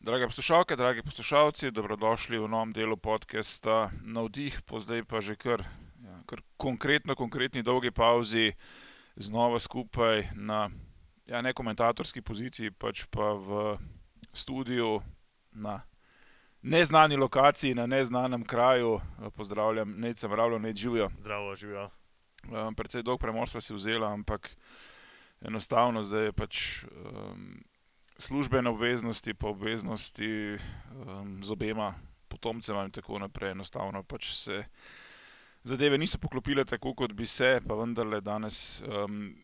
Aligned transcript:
Drage 0.00 0.26
poslušalke, 0.26 0.76
dragi 0.76 1.02
poslušalci, 1.02 1.70
dobrodošli 1.70 2.38
v 2.38 2.48
novem 2.48 2.72
delu 2.72 2.96
podcasta 2.96 3.90
Navdih, 4.00 4.62
po 4.64 4.80
zdaj 4.80 5.04
pa 5.04 5.20
že 5.20 5.36
kar, 5.36 5.60
ja, 6.00 6.16
kar 6.24 6.40
konkretno, 6.56 7.12
konkretni 7.12 7.60
dolgi 7.60 7.92
pauzi, 7.92 8.56
znova 9.20 9.60
skupaj 9.60 10.32
na 10.32 10.70
ja, 11.28 11.44
ne 11.44 11.52
komentatorski 11.52 12.24
poziciji, 12.24 12.72
pač 12.72 13.04
pa 13.12 13.36
v 13.36 13.76
studiu 14.32 15.04
na 15.52 15.84
neznani 16.64 17.20
lokaciji, 17.20 17.76
na 17.76 17.84
neznanem 17.84 18.40
kraju. 18.40 19.04
Pozdravljam, 19.36 20.00
Nejc 20.00 20.24
Mravljo, 20.24 20.58
Nejc 20.58 20.76
živijo. 20.76 21.10
Zdravo, 21.20 21.56
živijo. 21.56 21.90
Um, 22.48 22.72
precej 22.72 23.04
dolg 23.04 23.20
premor 23.20 23.52
sva 23.52 23.60
si 23.60 23.76
vzela, 23.76 24.08
ampak 24.16 24.48
enostavno 25.44 26.00
zdaj 26.00 26.24
je 26.24 26.32
pač 26.32 26.84
um, 26.88 27.60
službene 28.20 28.70
obveznosti, 28.70 29.34
pa 29.34 29.48
obveznosti 29.48 30.56
um, 30.56 31.44
z 31.44 31.50
obema 31.50 31.94
potomcema 32.28 32.84
in 32.84 32.90
tako 32.90 33.18
naprej. 33.18 33.50
Enostavno 33.50 34.02
pač 34.02 34.32
se 34.34 34.64
zadeve 35.62 35.98
niso 35.98 36.18
poklopile 36.18 36.64
tako, 36.64 36.94
kot 36.94 37.12
bi 37.12 37.26
se, 37.26 37.58
pa 37.66 37.74
vendarle 37.74 38.20
danes 38.20 38.82
um, 38.82 39.34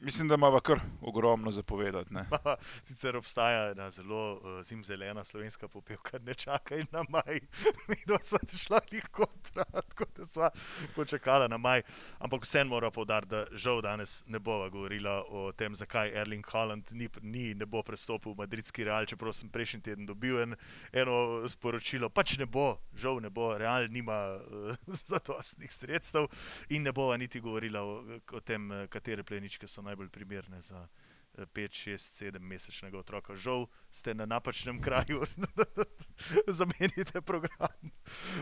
Mislim, 0.00 0.28
da 0.28 0.34
ima 0.34 0.60
kar 0.60 0.80
ogromno 1.02 1.50
zapovedati. 1.50 2.14
Sicer 2.82 3.16
obstaja 3.16 3.70
ena 3.70 3.90
zelo 3.90 4.32
uh, 4.32 4.62
zimzelena 4.62 5.24
slovenska 5.24 5.68
popevka, 5.68 6.18
ne 6.18 6.34
čakaj 6.34 6.84
na 6.90 7.04
maj. 7.08 7.40
Mi 7.88 7.96
smo 8.22 8.38
šla 8.58 8.80
jih 8.90 9.04
kontra, 9.10 9.64
tako 9.64 10.04
da 10.16 10.26
smo 10.26 10.50
počakala 10.94 11.48
na 11.48 11.58
maj. 11.58 11.82
Ampak 12.18 12.42
vseeno 12.42 12.70
moram 12.70 12.92
povdariti, 12.92 13.30
da 13.30 13.44
žal 13.52 13.82
danes 13.82 14.24
ne 14.26 14.38
bova 14.38 14.68
govorila 14.68 15.24
o 15.28 15.52
tem, 15.52 15.74
zakaj 15.74 16.12
Erling 16.20 16.46
Holland 16.46 16.84
ni, 16.90 17.08
ni 17.22 17.54
ne 17.54 17.66
bo 17.66 17.82
prestopil 17.82 18.32
v 18.32 18.36
madridski 18.38 18.84
real, 18.84 19.06
čeprav 19.06 19.32
sem 19.32 19.50
prejšnji 19.50 19.80
teden 19.82 20.06
dobil 20.06 20.42
en, 20.42 20.54
eno 20.92 21.48
sporočilo. 21.48 22.08
Pač 22.08 22.36
ne 22.38 22.46
bo, 22.46 22.78
žal 22.94 23.20
ne 23.20 23.30
bo, 23.30 23.50
real 23.58 23.90
nima 23.90 24.36
uh, 24.36 24.76
zadostnih 25.10 25.72
sredstev 25.72 26.30
in 26.68 26.82
ne 26.82 26.92
bova 26.92 27.16
niti 27.16 27.40
govorila 27.40 27.82
o, 27.82 28.20
o 28.32 28.40
tem, 28.40 28.70
katere 28.88 29.22
pleničke 29.22 29.66
so 29.66 29.87
najbolj 29.88 30.12
primerne 30.14 30.60
za 30.62 30.86
5, 31.46 31.68
6, 31.72 32.32
7 32.32 32.38
mesečnega 32.38 32.98
otroka. 32.98 33.36
Žal 33.36 33.66
ste 33.90 34.14
na 34.14 34.26
napačnem 34.26 34.80
kraju, 34.86 35.22
da 36.46 36.52
zamenjate 36.52 37.20
program. 37.20 37.92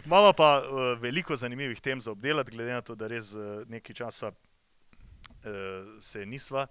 Imamo 0.05 0.33
pa 0.33 0.63
uh, 0.63 0.99
veliko 1.01 1.37
zanimivih 1.37 1.81
tem 1.81 2.01
za 2.01 2.11
obdelati, 2.11 2.51
glede 2.51 2.73
na 2.73 2.81
to, 2.81 2.95
da 2.95 3.07
res 3.07 3.35
uh, 3.35 3.63
nekaj 3.69 3.95
časa 3.95 4.33
uh, 4.33 4.37
se 6.01 6.27
nisva. 6.27 6.67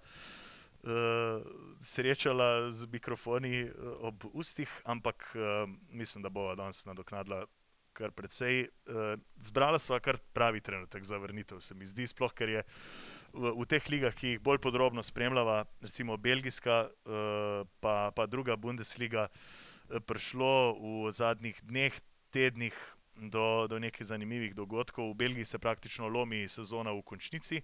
Uh, 0.86 1.42
srečala 1.82 2.70
z 2.70 2.86
mikrofoni 2.92 3.64
uh, 3.64 3.70
ob 4.06 4.24
ustih, 4.32 4.70
ampak 4.84 5.34
uh, 5.34 5.70
mislim, 5.90 6.22
da 6.22 6.28
bo 6.30 6.54
danes 6.54 6.84
nadoknadila 6.86 7.46
kar 7.92 8.12
precej. 8.12 8.68
Uh, 8.86 9.18
zbrala 9.36 9.78
sva 9.78 9.98
kar 10.00 10.18
pravi 10.32 10.60
trenutek 10.60 11.04
za 11.04 11.18
vrnitev, 11.18 11.60
se 11.60 11.74
mi 11.74 11.86
zdi, 11.86 12.06
sploh 12.06 12.32
ker 12.32 12.48
je 12.48 12.62
uh, 12.62 13.15
v, 13.36 13.52
v 13.60 13.66
teh 13.68 13.84
ligah, 13.92 14.14
ki 14.16 14.34
jih 14.34 14.42
bolj 14.42 14.58
podrobno 14.64 15.02
spremljava, 15.04 15.64
recimo 15.84 16.16
Belgijska, 16.16 16.88
uh, 16.88 17.68
pa, 17.80 18.10
pa 18.16 18.26
druga 18.26 18.56
Bundesliga, 18.56 19.28
uh, 19.28 20.00
prišlo 20.06 20.52
v 20.80 21.12
zadnjih 21.12 21.60
dneh, 21.62 21.94
tednih 22.32 22.74
do, 23.16 23.66
do 23.70 23.78
nekaj 23.78 24.12
zanimivih 24.12 24.54
dogodkov. 24.54 25.12
V 25.12 25.14
Belgiji 25.14 25.44
se 25.44 25.58
praktično 25.58 26.08
lomi 26.08 26.48
sezona 26.48 26.92
v 26.92 27.02
končnici. 27.02 27.62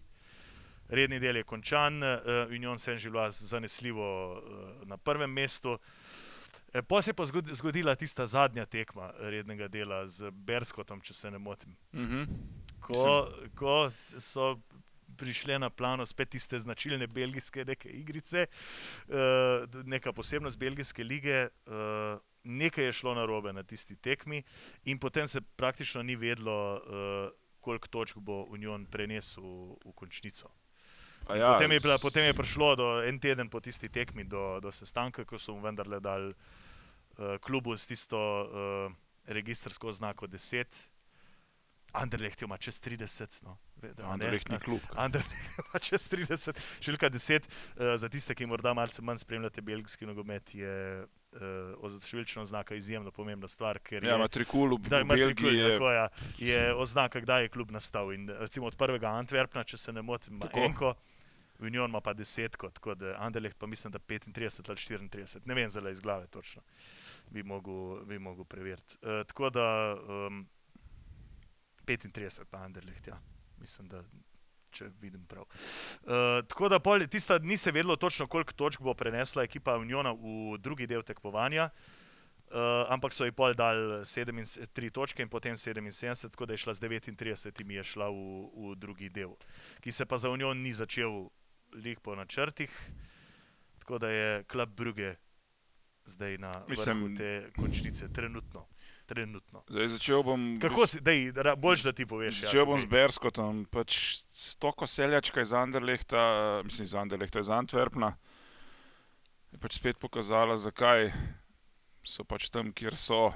Redni 0.89 1.19
del 1.21 1.41
je 1.41 1.49
končan, 1.49 2.03
uh, 2.03 2.47
Union 2.51 2.79
Saint-Gilloise 2.79 3.49
zanesljivo 3.49 4.09
uh, 4.33 4.89
na 4.89 4.97
prvem 4.97 5.31
mestu. 5.31 5.79
Pa 6.89 7.03
se 7.03 7.11
je 7.11 7.15
pa 7.15 7.25
zgodila 7.53 7.95
tista 7.95 8.27
zadnja 8.27 8.65
tekma 8.67 9.11
rednega 9.21 9.69
dela 9.69 10.07
z 10.09 10.31
Berskotom, 10.33 11.01
če 11.05 11.15
se 11.15 11.31
ne 11.31 11.39
motim. 11.39 11.77
Mhm. 11.93 12.23
-huh. 12.23 12.27
ko, 12.81 13.29
ko 13.55 13.91
so 14.19 14.57
prišle 15.17 15.59
na 15.59 15.71
plano 15.71 16.07
spet 16.07 16.31
tiste 16.31 16.59
značilne 16.59 17.07
belgijske 17.07 17.65
igrice, 17.85 18.47
uh, 19.09 19.15
neka 19.85 20.13
posebnost 20.13 20.59
belgijske 20.59 21.05
lige. 21.05 21.49
Uh, 21.67 22.21
nekaj 22.45 22.85
je 22.85 22.93
šlo 22.93 23.15
na 23.15 23.25
robe 23.27 23.53
na 23.53 23.63
tisti 23.63 23.97
tekmi, 23.97 24.43
in 24.85 24.99
potem 24.99 25.29
se 25.29 25.41
praktično 25.41 26.03
ni 26.03 26.17
vedlo, 26.17 26.75
uh, 26.75 27.31
koliko 27.61 27.89
točk 27.89 28.17
bo 28.19 28.43
Union 28.51 28.87
prenesel 28.87 29.45
v, 29.85 29.93
končnico. 29.95 30.51
Ja, 31.31 31.53
potem, 31.53 31.73
je 31.73 31.81
bila, 31.81 31.99
potem 32.03 32.25
je 32.25 32.35
prišlo 32.35 32.77
do, 32.77 32.87
en 33.07 33.21
teden 33.21 33.49
po 33.49 33.61
tisti 33.61 33.89
tekmi 33.89 34.25
do, 34.25 34.59
do 34.61 34.73
sestanka, 34.73 35.25
ko 35.25 35.39
so 35.39 35.55
mu 35.55 35.63
vendarle 35.63 36.01
dali 36.01 36.33
uh, 36.35 37.39
klubu 37.39 37.77
s 37.79 37.87
tisto 37.87 38.19
uh, 38.19 38.93
registrsko 39.31 39.89
oznako 39.89 40.27
10. 40.27 40.67
Anderlecht 41.93 42.43
ima 42.43 42.59
čez 42.59 42.81
30. 42.83 43.45
No. 43.45 43.59
Anderlecht 44.05 44.49
ni 44.49 44.59
klub. 44.59 44.81
Ima 44.97 45.81
čez 45.83 46.07
30, 46.13 46.59
številka 46.81 47.11
10. 47.13 47.49
Uh, 47.49 47.95
za 48.01 48.11
tiste, 48.13 48.37
ki 48.39 48.49
morda 48.51 48.75
malce 48.77 49.03
manj 49.05 49.23
spremljate 49.23 49.65
belgijski 49.65 50.09
nogomet, 50.09 50.55
je 50.57 50.75
uh, 51.03 51.97
številčna 51.99 52.45
oznaka 52.45 52.77
izjemno 52.79 53.13
pomembna 53.15 53.51
stvar. 53.51 53.81
Ja, 53.93 54.19
matrikul 54.21 54.77
v 54.79 55.03
Belgiji 55.05 55.57
je... 55.59 55.73
Tako, 55.77 55.95
ja, 55.95 56.07
je 56.39 56.61
oznaka, 56.75 57.23
kdaj 57.25 57.49
je 57.49 57.55
klub 57.57 57.73
nastal. 57.75 58.13
In, 58.15 58.29
recimo 58.43 58.71
od 58.71 58.79
prvega 58.81 59.15
Antwerpna, 59.21 59.65
če 59.67 59.81
se 59.81 59.95
ne 59.95 60.05
motim, 60.05 60.43
enko. 60.55 60.95
Union 61.63 61.91
ima 61.91 62.01
pa 62.03 62.11
desetko, 62.13 62.73
tako 62.75 62.97
da 62.99 63.13
Anderlecht 63.23 63.59
pa 63.59 63.69
mislim, 63.71 63.93
da 63.95 63.99
35 63.99 64.71
ali 64.73 64.79
34, 64.99 65.45
ne 65.47 65.55
vem 65.55 65.71
zelo 65.71 65.91
iz 65.91 66.01
glave 66.01 66.27
točno, 66.27 66.63
bi 67.31 67.43
mogel 68.19 68.45
preveriti. 68.45 68.97
Uh, 69.03 69.23
tako 69.27 69.51
da 69.51 69.67
um, 69.95 70.43
35, 71.87 72.45
pa 72.51 72.59
Anderlecht, 72.59 73.07
ja. 73.07 73.21
Mislim, 73.63 73.89
da 73.89 74.03
če 74.73 74.91
vidim 75.01 75.25
prav. 75.29 75.45
Uh, 75.45 76.41
tako 76.49 76.71
da 76.73 76.81
pol, 76.83 77.05
tista 77.11 77.39
dni 77.39 77.57
se 77.57 77.73
vedelo 77.73 77.97
točno, 77.97 78.27
koliko 78.27 78.53
točk 78.57 78.83
bo 78.83 78.95
prenesla 78.95 79.45
ekipa 79.45 79.77
Uniona 79.81 80.15
v 80.17 80.59
drugi 80.59 80.89
del 80.91 81.05
tekmovanja. 81.07 81.71
Uh, 82.53 82.85
ampak 82.93 83.15
so 83.17 83.25
ji 83.25 83.33
pol 83.33 83.55
dali 83.57 84.03
3 84.05 84.91
točke 84.93 85.25
in 85.25 85.31
potem 85.33 85.57
77, 85.57 86.29
tako 86.35 86.47
da 86.47 86.53
je 86.53 86.61
šla 86.61 86.75
z 86.77 86.85
39, 86.85 87.65
mi 87.65 87.79
je 87.79 87.85
šla 87.95 88.11
v, 88.13 88.27
v 88.53 88.75
drugi 88.77 89.09
del, 89.09 89.33
ki 89.81 89.93
se 89.93 90.05
pa 90.05 90.19
za 90.21 90.29
Union 90.29 90.61
ni 90.61 90.75
začel 90.77 91.31
lik 91.73 92.03
po 92.05 92.13
načrtih, 92.13 92.69
tako 93.81 94.03
da 94.05 94.13
je 94.13 94.45
klub 94.53 94.69
Brügge 94.77 95.15
zdaj 96.05 96.37
na 96.45 96.53
vrhu 96.69 97.15
te 97.17 97.49
končnice, 97.57 98.13
trenutno 98.13 98.67
trenutno. 99.07 99.63
Zdaj, 99.69 99.89
začel 99.97 100.23
bom. 100.27 100.47
Kako 100.63 100.87
si, 100.87 101.01
dej, 101.05 101.33
boljš, 101.59 101.85
da 101.89 101.93
ti 101.93 102.07
poveš? 102.07 102.43
Ja, 102.43 102.47
začel 102.47 102.63
ja, 102.63 102.69
bom 102.69 102.81
z 102.81 102.89
Berskotom, 102.91 103.65
pač 103.71 103.99
stoko 104.33 104.87
seljačka 104.87 105.45
iz 105.45 105.53
Anderlehta, 105.53 106.25
mislim 106.65 106.89
iz 106.89 106.95
Anderlehta, 106.95 107.43
iz 107.43 107.51
Antwerpna. 107.53 108.15
Je 109.53 109.61
pač 109.61 109.77
spet 109.77 110.01
pokazala, 110.01 110.57
zakaj 110.57 111.11
so 112.07 112.25
pač 112.25 112.49
tam, 112.51 112.73
kjer 112.73 112.97
so. 112.97 113.31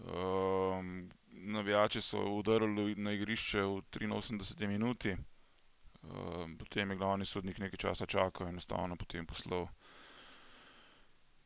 Um, 0.00 1.10
navijači 1.42 2.00
so 2.00 2.20
udarili 2.20 2.94
na 2.94 3.12
igrišče 3.12 3.62
v 3.62 3.82
83 3.92 4.66
minuti, 4.66 5.16
um, 6.02 6.56
potem 6.58 6.90
je 6.90 6.96
glavni 6.96 7.24
sodnik 7.24 7.58
nekaj 7.58 7.76
časa 7.76 8.06
čakal 8.06 8.46
in 8.46 8.54
enostavno 8.54 8.96
potem 8.96 9.26
poslal 9.26 9.68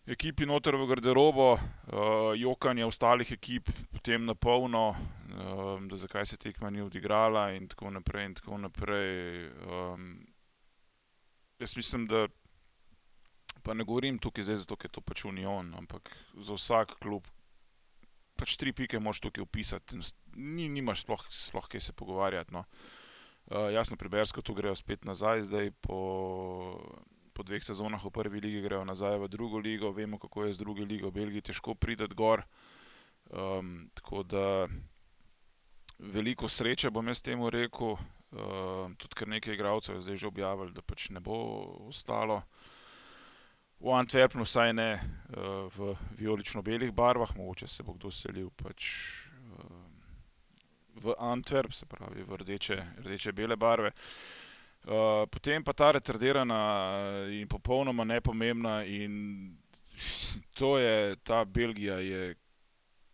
ekipi 0.06 0.46
noter 0.46 0.76
v 0.76 0.86
garderobo, 0.86 1.54
uh, 1.56 2.32
jokanje 2.36 2.84
ostalih 2.84 3.32
ekip, 3.32 3.70
potem 3.92 4.26
na 4.28 4.34
polno, 4.34 4.90
uh, 4.92 5.80
da 5.88 5.96
zakaj 5.96 6.26
se 6.26 6.36
tekma 6.36 6.70
ni 6.70 6.82
odigrala, 6.84 7.50
in 7.56 7.68
tako 7.68 7.90
naprej. 7.90 8.26
In 8.26 8.34
tako 8.34 8.58
naprej. 8.58 9.48
Um, 9.64 10.26
jaz 11.58 11.76
mislim, 11.76 12.06
da 12.06 12.26
pa 13.64 13.74
ne 13.74 13.84
govorim 13.84 14.18
tukaj 14.18 14.44
zdaj 14.44 14.60
zato, 14.66 14.76
ker 14.76 14.92
to 14.92 15.00
pač 15.00 15.24
Union, 15.24 15.72
ampak 15.78 16.12
za 16.36 16.56
vsak 16.58 16.98
klub. 17.00 17.24
Pač 18.36 18.58
tri 18.60 18.74
pike 18.76 18.98
moš 19.00 19.22
tukaj 19.24 19.46
opisati, 19.46 19.96
ni, 20.36 20.68
nimaš 20.68 21.06
sploh, 21.06 21.22
sploh 21.32 21.68
kaj 21.70 21.80
se 21.80 21.96
pogovarjati. 21.96 22.52
No. 22.52 22.66
Uh, 23.48 23.70
jasno, 23.72 23.96
pri 23.96 24.10
Bersko 24.12 24.42
tu 24.42 24.52
grejo 24.54 24.74
spet 24.76 25.04
nazaj, 25.08 25.46
zdaj 25.48 25.72
po 25.80 25.96
po 27.34 27.42
dveh 27.42 27.64
sezonah 27.64 28.04
v 28.04 28.10
prvi 28.14 28.40
ligi 28.40 28.62
grejo 28.62 28.84
nazaj 28.86 29.18
v 29.18 29.28
drugo 29.28 29.58
ligo, 29.58 29.90
vemo, 29.90 30.18
kako 30.22 30.46
je 30.46 30.54
z 30.54 30.62
druge 30.62 30.86
lige 30.86 31.06
v 31.06 31.12
Belgiji 31.12 31.50
težko 31.50 31.74
priti 31.74 32.06
gor. 32.14 32.44
Um, 33.30 33.90
tako 33.94 34.22
da 34.22 34.68
veliko 35.98 36.48
sreče 36.48 36.90
bom 36.90 37.08
jaz 37.08 37.22
temu 37.22 37.50
rekel. 37.50 37.98
Um, 38.34 38.94
tudi 38.98 39.14
kar 39.14 39.28
nekaj 39.28 39.54
igralcev 39.54 39.96
je 39.96 40.06
zdaj 40.06 40.16
že 40.16 40.26
objavili, 40.26 40.72
da 40.74 40.82
pač 40.82 41.10
ne 41.10 41.20
bo 41.20 41.34
ostalo 41.88 42.42
v 43.78 43.92
Antwerpnu, 43.94 44.46
vsaj 44.46 44.72
ne 44.74 44.90
uh, 44.96 45.70
v 45.74 45.94
vijolično-belih 46.18 46.94
barvah, 46.94 47.34
mogoče 47.36 47.66
se 47.68 47.82
bo 47.82 47.94
kdo 47.94 48.10
selil 48.10 48.50
pač, 48.56 48.86
uh, 49.58 49.82
v 51.02 51.14
Antwerp, 51.18 51.74
se 51.74 51.86
pravi 51.86 52.22
v 52.22 52.38
rdeče, 52.42 52.78
rdeče 53.02 53.32
barve. 53.56 53.90
Uh, 53.90 54.43
Uh, 54.84 55.24
potem 55.30 55.64
pa 55.64 55.72
ta 55.72 55.92
retardirana 55.96 57.24
in 57.32 57.48
popolnoma 57.48 58.04
nepomembna 58.04 58.84
in 58.84 59.56
to 60.52 60.78
je, 60.78 61.16
ta 61.24 61.44
Belgija 61.44 61.98
je 61.98 62.34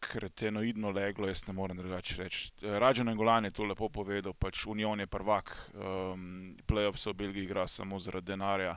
kretenoidno 0.00 0.90
leglo, 0.90 1.28
jaz 1.28 1.46
ne 1.46 1.52
morem 1.52 1.76
drugače 1.76 2.22
reči. 2.22 2.52
Rađen 2.62 3.08
Angolan 3.08 3.44
je 3.44 3.50
to 3.50 3.64
lepo 3.64 3.88
povedal, 3.88 4.32
pač 4.32 4.66
Union 4.66 5.00
je 5.00 5.06
prvak, 5.06 5.70
um, 5.74 6.56
playoff 6.66 6.96
se 6.96 7.10
v 7.10 7.14
Belgiji 7.14 7.44
igra 7.44 7.66
samo 7.66 7.98
zaradi 7.98 8.26
denarja. 8.26 8.76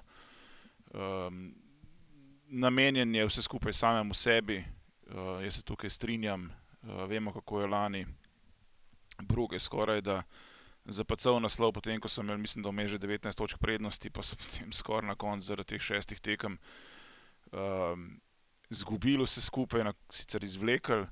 Um, 0.94 1.56
namenjen 2.48 3.16
je 3.16 3.26
vse 3.26 3.42
skupaj 3.42 3.74
samemu 3.74 4.14
sebi, 4.14 4.60
uh, 4.60 5.44
jaz 5.44 5.56
se 5.56 5.64
tukaj 5.64 5.90
strinjam, 5.90 6.52
uh, 6.84 7.06
vemo 7.10 7.34
kako 7.34 7.62
je 7.62 7.68
lani, 7.68 8.06
Bruge 9.22 9.60
skoraj 9.60 10.02
da 10.02 10.24
zapacal 10.86 11.40
naslov, 11.40 11.74
potem 11.74 12.00
ko 12.00 12.12
sem 12.12 12.26
imel, 12.26 12.42
mislim, 12.42 12.64
da 12.64 12.72
vmes 12.72 12.92
že 12.92 13.00
19 13.00 13.38
točk 13.38 13.60
prednosti, 13.60 14.10
pa 14.10 14.24
so 14.24 14.36
potem 14.42 14.72
skoraj 14.72 15.08
na 15.08 15.16
koncu 15.16 15.46
zaradi 15.46 15.76
teh 15.76 15.82
šestih 15.82 16.20
tekem 16.20 16.60
um, 17.52 18.20
zgubili 18.70 19.24
vse 19.24 19.42
skupaj, 19.42 19.84
na, 19.84 19.94
sicer 20.12 20.44
izvlekli. 20.44 21.06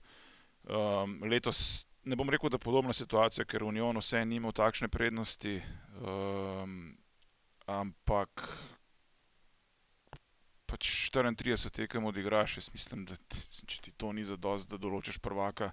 Um, 0.62 1.22
letos 1.26 1.88
ne 2.04 2.16
bom 2.16 2.30
rekel, 2.30 2.50
da 2.50 2.58
je 2.58 2.66
podobna 2.66 2.94
situacija, 2.94 3.46
ker 3.46 3.64
Union 3.64 3.98
vse 3.98 4.26
ni 4.26 4.38
imel 4.42 4.54
takšne 4.54 4.90
prednosti, 4.90 5.62
um, 6.02 6.98
ampak 7.70 8.50
pač 10.72 11.12
34 11.12 11.70
tekem 11.70 12.06
odigraš, 12.08 12.58
jaz 12.58 12.70
mislim, 12.74 13.06
da 13.06 13.18
če 13.68 13.82
ti 13.88 13.92
to 13.92 14.14
ni 14.16 14.24
za 14.24 14.38
dost, 14.40 14.70
da 14.72 14.80
določiš 14.80 15.20
prvaka. 15.20 15.72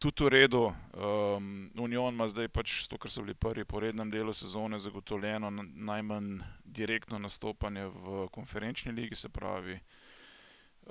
Tudi 0.00 0.24
v 0.24 0.28
redu, 0.28 0.72
um, 0.96 1.70
Union 1.76 2.14
ima 2.14 2.24
zdaj 2.24 2.48
pač 2.48 2.86
to, 2.88 2.96
kar 2.96 3.12
so 3.12 3.20
bili 3.20 3.34
prvi 3.36 3.66
po 3.68 3.82
rednem 3.84 4.08
delu 4.08 4.32
sezone, 4.32 4.78
zagotovljeno 4.80 5.50
najmanj 5.60 6.40
direktno 6.64 7.18
nastopanje 7.20 7.84
v 7.84 8.24
konferenčni 8.32 8.94
ligi, 8.96 9.14
se 9.14 9.28
pravi, 9.28 9.76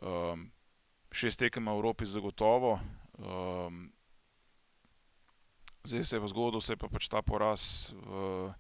um, 0.06 0.46
šest 1.10 1.42
tekem 1.42 1.66
v 1.66 1.74
Evropi 1.74 2.06
zagotovo. 2.06 2.78
Um, 3.18 3.90
zdaj 5.84 6.06
se 6.06 6.16
je 6.16 6.22
pa 6.22 6.28
zgodil, 6.28 6.62
se 6.62 6.78
je 6.78 6.78
pa 6.78 6.88
pač 6.88 7.10
ta 7.10 7.26
poraz 7.26 7.90
v, 7.90 8.54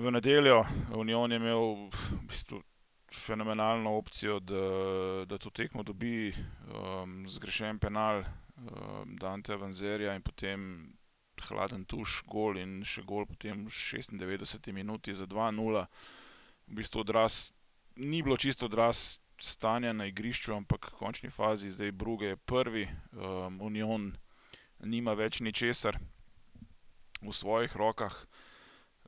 v 0.00 0.10
nedeljo. 0.10 0.64
Union 0.96 1.28
je 1.28 1.36
imel 1.36 1.90
v 1.92 2.24
bistvu 2.32 2.64
fenomenalno 3.12 3.92
opcijo, 4.00 4.40
da, 4.40 4.64
da 5.28 5.36
to 5.36 5.50
tekmo 5.52 5.84
dobi, 5.84 6.32
um, 6.72 7.26
zgrešen 7.28 7.76
penal 7.76 8.24
um, 8.60 9.16
Dante 9.16 9.52
Avanzerja 9.52 10.14
in 10.14 10.22
potem 10.22 10.92
hladen 11.48 11.84
tuš, 11.88 12.20
gol 12.28 12.60
in 12.60 12.80
še 12.84 13.02
gol 13.06 13.24
potem 13.26 13.64
v 13.64 13.72
96 13.72 14.72
minuti 14.76 15.14
za 15.16 15.24
2-0. 15.24 15.86
V 16.68 16.76
bistvu 16.76 17.00
odraz, 17.00 17.52
ni 17.96 18.20
bilo 18.22 18.36
čisto 18.36 18.68
odraz 18.68 19.20
stanja 19.40 19.92
na 19.96 20.06
igrišču, 20.06 20.52
ampak 20.52 20.92
v 20.92 20.98
končni 21.00 21.30
fazi 21.32 21.72
zdaj 21.72 21.96
Bruge 21.96 22.34
je 22.34 22.36
prvi, 22.36 22.84
um, 23.16 23.60
Union 23.64 24.12
nima 24.84 25.16
več 25.16 25.40
ničesar 25.40 25.96
v 27.20 27.32
svojih 27.32 27.72
rokah, 27.76 28.12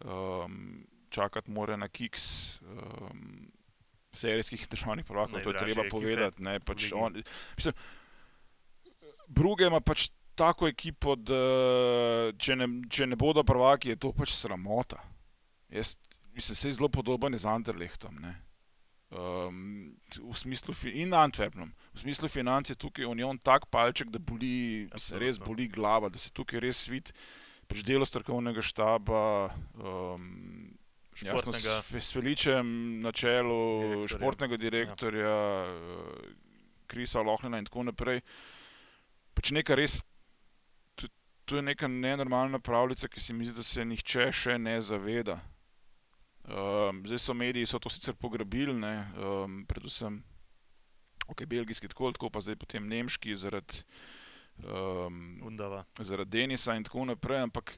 um, 0.05 0.85
čakati 1.13 1.53
mora 1.53 1.77
na 1.77 1.89
kiks 1.89 2.59
um, 2.65 3.53
serijskih 4.13 4.69
državnih 4.69 5.05
prvakov, 5.05 5.41
to 5.45 5.53
je 5.53 5.59
treba 5.61 5.85
povedati. 5.91 6.43
Ne, 6.45 6.61
pač 6.61 6.93
on, 6.93 7.21
mislim, 7.57 7.77
Bruge 9.33 9.67
ima 9.67 9.81
pač 9.81 10.11
tako 10.39 10.69
ekipo, 10.69 11.17
da 11.17 11.43
če 12.39 12.57
ne, 12.57 12.69
če 12.93 13.09
ne 13.09 13.19
bodo 13.21 13.45
prvaki, 13.47 13.93
je 13.93 14.01
to 14.05 14.13
pač 14.17 14.35
sramota. 14.37 15.01
Jaz, 15.73 15.97
mislim, 16.37 16.57
se 16.57 16.69
je 16.69 16.79
zelo 16.79 16.89
podoben 16.93 17.37
z 17.39 17.49
Anderlehtom. 17.49 18.21
Ne. 18.23 18.35
Um, 19.13 19.93
v 20.17 20.33
smislu 20.33 20.73
in 20.89 21.13
Antwerpnom, 21.13 21.73
v 21.93 22.01
smislu 22.01 22.29
financ 22.33 22.71
je 22.73 22.77
tukaj 22.81 23.05
Union 23.05 23.37
tak 23.37 23.69
palček, 23.69 24.09
da 24.09 24.17
boli, 24.17 24.89
se 24.97 25.19
res 25.21 25.37
boli 25.37 25.69
glava, 25.69 26.09
da 26.09 26.17
se 26.17 26.33
tukaj 26.33 26.61
res 26.65 26.89
vidi 26.89 27.13
pri 27.69 27.85
delu 27.85 28.09
strokovnega 28.09 28.65
štaba, 28.65 29.53
um, 29.77 30.73
jasno, 31.21 31.53
s, 31.53 31.69
s 31.93 32.09
Feličem 32.13 33.01
na 33.05 33.13
čelu, 33.13 33.61
direktorja. 33.85 34.17
športnega 34.17 34.57
direktorja, 34.57 35.29
ja. 35.29 36.17
Krisa 36.89 37.21
Lohlina 37.21 37.61
in 37.61 37.69
tako 37.69 37.85
naprej. 37.89 38.25
Pač 39.35 39.53
neka 39.55 39.77
res, 39.79 40.01
to, 40.97 41.57
je 41.57 41.63
neka 41.63 41.89
nenormalna 41.89 42.61
pravljica, 42.61 43.09
ki 43.09 43.21
se 43.21 43.35
mi 43.35 43.49
zdi, 43.49 43.57
da 43.57 43.65
se 43.67 43.85
nihče 43.85 44.29
še 44.33 44.59
ne 44.59 44.77
zaveda. 44.81 45.41
Um, 46.43 47.05
zdaj 47.07 47.21
so 47.23 47.35
mediji 47.39 47.69
so 47.71 47.79
to 47.79 47.91
sicer 47.93 48.17
pograbili, 48.19 48.75
ne, 48.75 48.97
um, 49.15 49.61
predvsem 49.69 50.23
okay, 51.29 51.47
belgijski, 51.47 51.89
tako, 51.89 52.11
tako 52.13 52.31
pa 52.35 52.43
zdaj 52.43 52.59
potem 52.59 52.89
nemški, 52.91 53.35
zaradi 53.39 53.85
um, 54.67 55.39
zarad 55.99 56.29
Denisa 56.29 56.75
in 56.75 56.85
tako 56.85 57.05
naprej. 57.05 57.43
Ampak 57.47 57.77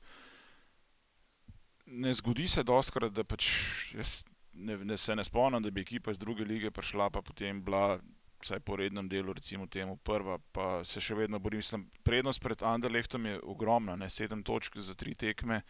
ne 1.87 2.15
zgodi 2.15 2.49
se 2.49 2.63
doskrat, 2.63 3.13
da 3.13 3.25
pač 3.25 3.49
jaz 3.95 4.23
ne, 4.53 4.77
ne, 4.77 4.97
se 4.97 5.17
ne 5.17 5.25
spomnim, 5.25 5.63
da 5.63 5.71
bi 5.71 5.85
ekipa 5.85 6.11
iz 6.11 6.19
druge 6.19 6.45
lige 6.45 6.71
prišla, 6.71 7.11
pa 7.11 7.23
potem 7.23 7.63
bila. 7.65 7.99
Vsaj 8.45 8.61
po 8.61 8.77
rednem 8.77 9.09
delu, 9.09 9.33
recimo 9.33 9.65
temu 9.67 9.97
prva, 9.97 10.37
pa 10.53 10.83
se 10.85 11.01
še 11.01 11.17
vedno 11.17 11.39
borim. 11.41 11.63
Mislim, 11.63 11.87
prednost 12.05 12.43
pred 12.45 12.61
Anderlehtom 12.61 13.25
je 13.27 13.39
ogromna, 13.41 13.97
ne? 13.97 14.11
sedem 14.13 14.43
točk 14.45 14.77
za 14.77 14.93
tri 14.95 15.15
tekme. 15.17 15.63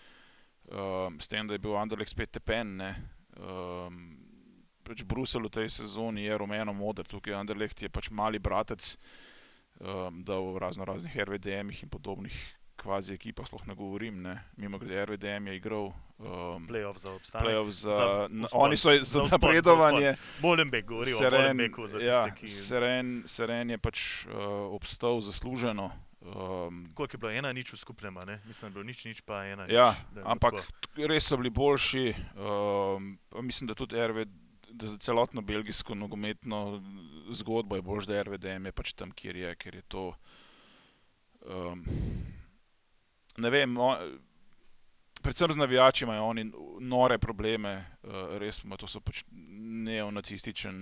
Um, 0.65 1.21
s 1.21 1.31
tem, 1.31 1.47
da 1.47 1.55
je 1.55 1.63
bil 1.63 1.77
Anderlecht 1.79 2.11
spet 2.11 2.33
tepen. 2.35 2.81
Um, 3.39 4.01
pač 4.83 5.05
Bruselj 5.07 5.47
v 5.47 5.55
tej 5.61 5.71
sezoni 5.71 6.27
je 6.27 6.39
rumeno-moder, 6.41 7.07
tukaj 7.07 7.39
Anderlecht 7.39 7.85
je 7.85 7.93
pač 7.93 8.11
mali 8.11 8.43
bratec, 8.43 8.97
um, 9.79 10.25
da 10.27 10.41
v 10.43 10.59
razno 10.59 10.89
raznih 10.89 11.15
RVDM-ih 11.15 11.85
in 11.87 11.93
podobnih 11.95 12.35
kvazi 12.77 13.15
ekipah, 13.15 13.47
sploh 13.47 13.67
ne 13.67 13.75
govorim. 13.75 14.23
Ne. 14.23 14.39
Mimo 14.57 14.79
grede, 14.79 15.05
RVDM 15.07 15.47
je 15.47 15.57
igral. 15.57 15.93
Um, 16.19 16.67
playoff 16.69 16.99
za 16.99 17.13
obstanek. 17.13 17.49
Playoff 17.49 17.71
za, 17.71 17.95
za 17.95 18.29
uspon, 18.45 18.61
oni 18.61 18.77
so 18.77 18.91
za, 19.03 19.03
za 19.03 19.27
napredovanje. 19.31 20.15
Molenbeek 20.43 20.87
govori 20.87 21.11
Seren, 21.11 21.35
o 21.35 21.43
Molenbeeku 21.43 21.87
za 21.87 21.99
ja, 21.99 22.25
tiste, 22.25 22.41
ki... 22.41 22.49
Seren, 22.49 23.23
Seren 23.27 23.71
je 23.71 23.79
pač 23.79 24.27
uh, 24.27 24.35
obstal 24.75 25.21
zasluženo. 25.21 25.91
Um, 26.25 26.87
Koliko 26.95 27.15
je 27.15 27.19
bilo 27.19 27.33
ena 27.33 27.53
nič 27.53 27.73
v 27.73 27.77
skupnem, 27.77 28.15
ne? 28.27 28.41
mislim, 28.47 28.71
da 28.73 28.73
je 28.73 28.75
bilo 28.79 28.85
nič, 28.85 29.05
nič 29.05 29.21
pa 29.21 29.45
ena. 29.45 29.67
Ja, 29.69 29.93
nič, 30.15 30.25
ampak 30.25 30.63
tako. 30.81 31.11
res 31.11 31.27
so 31.29 31.37
bili 31.37 31.51
boljši. 31.51 32.15
Um, 32.39 33.19
mislim, 33.45 33.69
da 33.69 33.75
tudi 33.77 33.99
RV, 34.01 34.25
da 34.73 34.87
za 34.87 34.97
celotno 34.99 35.43
belgijsko 35.43 35.95
nogometno 35.95 36.81
zgodbo 37.31 37.77
je 37.77 37.83
bolj, 37.83 38.09
da 38.09 38.23
RVDM 38.23 38.71
je 38.71 38.73
pač 38.73 38.95
tam, 38.97 39.13
kjer 39.13 39.37
je, 39.37 39.53
ker 39.61 39.75
je 39.75 39.85
to. 39.89 40.07
Um, 41.45 41.85
ne 43.37 43.51
vem, 43.51 43.79
o, 43.79 43.95
predvsem 45.23 45.53
z 45.53 45.57
navijači 45.57 46.05
imajo 46.05 46.25
oni 46.25 46.53
nore 46.81 47.19
probleme, 47.19 47.75
uh, 48.03 48.37
res, 48.39 48.63
to 48.79 48.87
so 48.91 49.01
pač 49.01 49.25
neonacističen 49.31 50.79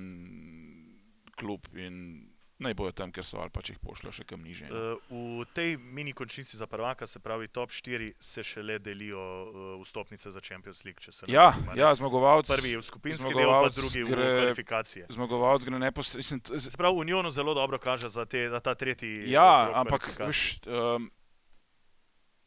klub 1.36 1.66
in 1.74 2.28
naj 2.62 2.74
bojo 2.74 2.92
tam, 2.92 3.12
ker 3.12 3.24
so 3.26 3.40
ali 3.42 3.50
pa 3.50 3.62
če 3.64 3.74
jih 3.74 3.80
pošljajo 3.82 4.14
še 4.14 4.24
kam 4.28 4.42
niže. 4.46 4.68
Uh, 4.70 5.14
v 5.42 5.46
tej 5.54 5.74
mini 5.78 6.14
končnici 6.16 6.56
za 6.56 6.68
prvaka, 6.70 7.06
se 7.10 7.18
pravi 7.22 7.48
top 7.50 7.72
4, 7.74 8.12
se 8.22 8.44
še 8.46 8.62
le 8.62 8.78
delijo 8.82 9.22
uh, 9.22 9.72
vstopnice 9.82 10.30
za 10.30 10.42
Champions 10.44 10.84
League. 10.86 11.02
Ja, 11.30 11.50
ja, 11.78 11.92
zmagovalec. 11.98 12.50
Prvi 12.50 12.76
je 12.76 12.82
v 12.82 12.86
skupinski 12.86 13.32
del, 13.34 13.50
pa 13.50 13.72
drugi 13.74 14.04
gre, 14.06 14.28
v 14.28 14.36
kvalifikacije. 14.42 15.08
Zmagovalec 15.10 15.66
gre 15.66 15.82
neposredno. 15.82 16.60
Se 16.62 16.76
pravi, 16.78 17.02
Union 17.02 17.30
zelo 17.34 17.54
dobro 17.58 17.80
kaže 17.82 18.12
za, 18.12 18.26
te, 18.26 18.46
za 18.52 18.62
ta 18.62 18.76
tretji. 18.78 19.26
Ja, 19.32 19.70
ampak 19.82 20.12
veš, 20.22 20.62
um, 20.66 21.10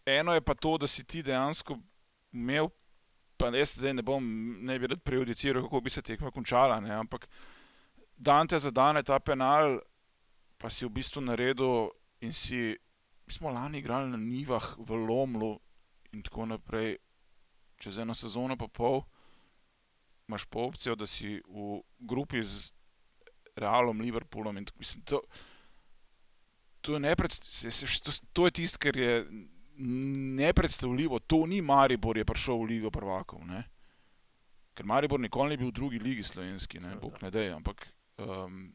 eno 0.06 0.34
je 0.34 0.42
pa 0.42 0.54
to, 0.54 0.78
da 0.78 0.88
si 0.88 1.04
ti 1.04 1.24
dejansko 1.24 1.78
imel. 2.32 2.70
Pa 3.38 3.50
jaz 3.52 3.76
zdaj 3.76 3.94
ne 3.94 4.04
bom, 4.06 4.24
ne 4.64 4.80
bi 4.80 4.88
rad 4.88 5.02
prejudiciral, 5.04 5.64
kako 5.64 5.82
bi 5.82 5.90
se 5.90 6.02
tekma 6.02 6.32
končala, 6.32 6.80
ne? 6.80 6.94
ampak 6.96 7.28
Dante 8.18 8.60
zadane 8.60 9.04
ta 9.04 9.20
penal, 9.20 9.82
pa 10.58 10.70
si 10.70 10.86
v 10.86 10.94
bistvu 10.96 11.22
naredil 11.22 11.90
in 12.24 12.32
si, 12.32 12.78
mi 13.28 13.32
smo 13.34 13.52
lani 13.52 13.82
igrali 13.84 14.08
na 14.10 14.18
Nivah 14.18 14.78
v 14.80 14.96
Lomlu 14.96 15.60
in 16.16 16.24
tako 16.24 16.46
naprej, 16.46 16.96
čez 17.76 18.00
eno 18.00 18.16
sezono 18.16 18.56
pa 18.56 18.68
pol, 18.72 19.04
imaš 20.30 20.46
pa 20.48 20.64
opcijo, 20.64 20.96
da 20.96 21.06
si 21.06 21.42
v 21.44 21.82
grupi 22.00 22.40
z 22.40 22.72
Realom, 23.56 24.00
Liverpoolom 24.00 24.58
in 24.58 24.66
tako 24.66 24.80
mislim. 24.80 25.04
To, 25.04 25.22
to, 26.82 26.96
je 26.96 27.16
to, 28.00 28.12
to 28.34 28.46
je 28.48 28.52
tisto, 28.52 28.80
kar 28.80 28.98
je 28.98 29.28
nepredstavljivo. 29.78 31.20
To 31.20 31.46
ni 31.46 31.62
Maribor, 31.62 32.18
je 32.18 32.26
prišel 32.26 32.58
v 32.58 32.70
Ligo 32.70 32.92
prvakov. 32.92 33.44
Ne? 33.48 33.64
Ker 34.76 34.86
Maribor 34.86 35.20
nikoli 35.20 35.56
ni 35.56 35.58
bil 35.58 35.72
v 35.72 35.76
drugi 35.76 36.00
ligi 36.00 36.24
slovenski, 36.24 36.80
ne, 36.80 36.96
bog 37.02 37.16
ne 37.22 37.32
dej, 37.32 37.54
ampak 37.56 37.88
um, 38.18 38.74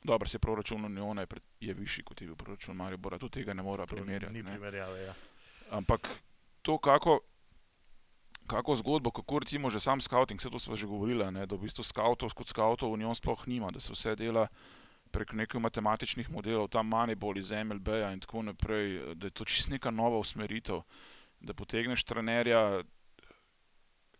Dobro, 0.00 0.28
se 0.28 0.38
proračun 0.38 0.84
Uniona 0.84 1.20
je, 1.20 1.26
je 1.60 1.74
višji 1.74 2.04
kot 2.04 2.20
je 2.20 2.26
bil 2.26 2.36
proračun 2.36 2.76
Maribora, 2.76 3.18
tudi 3.18 3.40
tega 3.40 3.52
ne 3.54 3.62
mora 3.62 3.86
primerjati. 3.86 4.32
Ni 4.32 4.42
primerjave, 4.42 5.02
ja. 5.02 5.14
Ampak 5.70 6.08
to, 6.62 6.78
kako 6.78 7.20
kako 8.50 8.74
zgodbo, 8.76 9.10
kako 9.10 9.38
recimo 9.38 9.70
že 9.70 9.80
sam 9.80 10.00
scouting, 10.00 10.40
vse 10.40 10.50
to 10.50 10.58
smo 10.58 10.76
že 10.76 10.86
govorili, 10.86 11.22
ne, 11.30 11.46
da 11.46 11.54
v 11.54 11.62
bistvu 11.68 11.84
scoutov 11.84 12.34
kot 12.34 12.48
scoutov 12.48 12.98
njom 12.98 13.14
sploh 13.14 13.46
nima, 13.46 13.70
da 13.70 13.80
se 13.80 13.92
vse 13.92 14.16
dela 14.16 14.48
prek 15.10 15.32
nekih 15.32 15.60
matematičnih 15.60 16.30
modelov, 16.30 16.68
tam 16.70 16.90
Moneyball 16.92 17.38
iz 17.38 17.50
MLB-ja 17.52 18.12
in 18.14 18.20
tako 18.20 18.42
naprej, 18.42 19.14
da 19.14 19.26
je 19.26 19.34
to 19.34 19.44
čist 19.44 19.70
neka 19.70 19.90
nova 19.90 20.18
usmeritev, 20.18 20.82
da 21.40 21.54
potegneš 21.54 22.04
trenerja, 22.04 22.82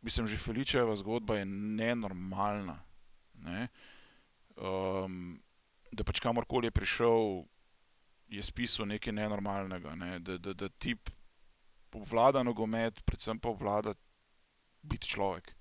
mislim, 0.02 0.26
že 0.26 0.38
Feličeva 0.38 0.96
zgodba 0.96 1.38
je 1.38 1.44
nenormalna. 1.44 2.78
Ne? 3.44 3.68
Um, 4.56 5.40
da 5.92 6.04
pač 6.04 6.20
kamorkoli 6.20 6.68
je 6.68 6.76
prišel, 6.76 7.44
je 8.28 8.42
spisal 8.42 8.86
nekaj 8.86 9.12
nenormalnega, 9.12 9.94
ne? 9.94 10.18
da, 10.18 10.38
da, 10.38 10.52
da 10.54 10.68
ti 10.68 10.96
obvlada 11.92 12.42
nogomet, 12.42 13.02
predvsem 13.04 13.38
pa 13.38 13.48
obvlada 13.50 13.94
biti 14.82 15.08
človek. 15.08 15.54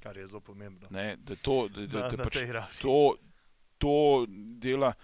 Kar 0.00 0.16
je 0.16 0.26
zelo 0.26 0.40
pomembno. 0.40 0.88
Ne? 0.90 1.16
Da 1.16 1.36
to, 1.36 1.68
da, 1.68 1.86
da, 1.86 2.00
Na- 2.00 2.08
da 2.08 2.16
na 2.16 2.24
pač 2.24 2.38
to, 2.80 3.16
to 3.78 4.26
dela. 4.60 4.94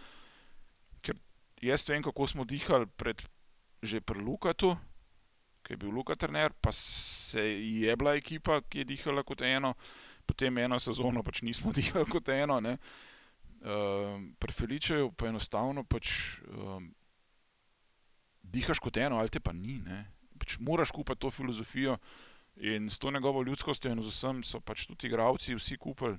Ker 1.02 1.18
jaz 1.62 1.86
vem, 1.88 2.02
kako 2.02 2.26
smo 2.26 2.44
dihali 2.44 2.86
pred, 2.96 3.22
že 3.82 4.00
pri 4.00 4.20
Lukatu, 4.20 4.76
ki 5.62 5.72
je 5.72 5.76
bil 5.76 5.92
Luka 5.94 6.16
trener, 6.16 6.52
pa 6.60 6.72
se 6.72 7.42
je 7.62 7.96
bila 7.96 8.16
ekipa, 8.16 8.60
ki 8.60 8.82
je 8.82 8.84
dihala 8.84 9.22
kot 9.22 9.42
eno, 9.42 9.74
potem 10.26 10.58
eno 10.58 10.78
sezono 10.80 11.22
pač 11.22 11.42
nismo 11.42 11.72
dihali 11.76 12.08
kot 12.10 12.28
eno. 12.28 12.60
Ne. 12.60 12.78
Um, 13.60 14.32
pri 14.40 14.52
Feličeju 14.56 15.12
pa 15.12 15.28
enostavno 15.28 15.84
pač 15.84 16.40
um, 16.48 16.88
dihaš 18.42 18.80
kot 18.80 18.96
eno, 18.96 19.20
ali 19.20 19.28
te 19.28 19.40
pa 19.40 19.52
ni. 19.52 19.78
Ne. 19.84 20.06
Pač 20.40 20.56
moraš 20.58 20.90
kupiti 20.96 21.20
to 21.20 21.30
filozofijo 21.30 21.98
in 22.56 22.90
s 22.90 22.98
to 22.98 23.10
njegovo 23.10 23.42
ljudskostjo 23.42 23.92
in 23.92 24.02
z 24.02 24.10
vsem 24.10 24.42
so 24.42 24.60
pač 24.60 24.86
tudi 24.88 25.06
igravci 25.06 25.54
vsi 25.54 25.76
kupili 25.78 26.18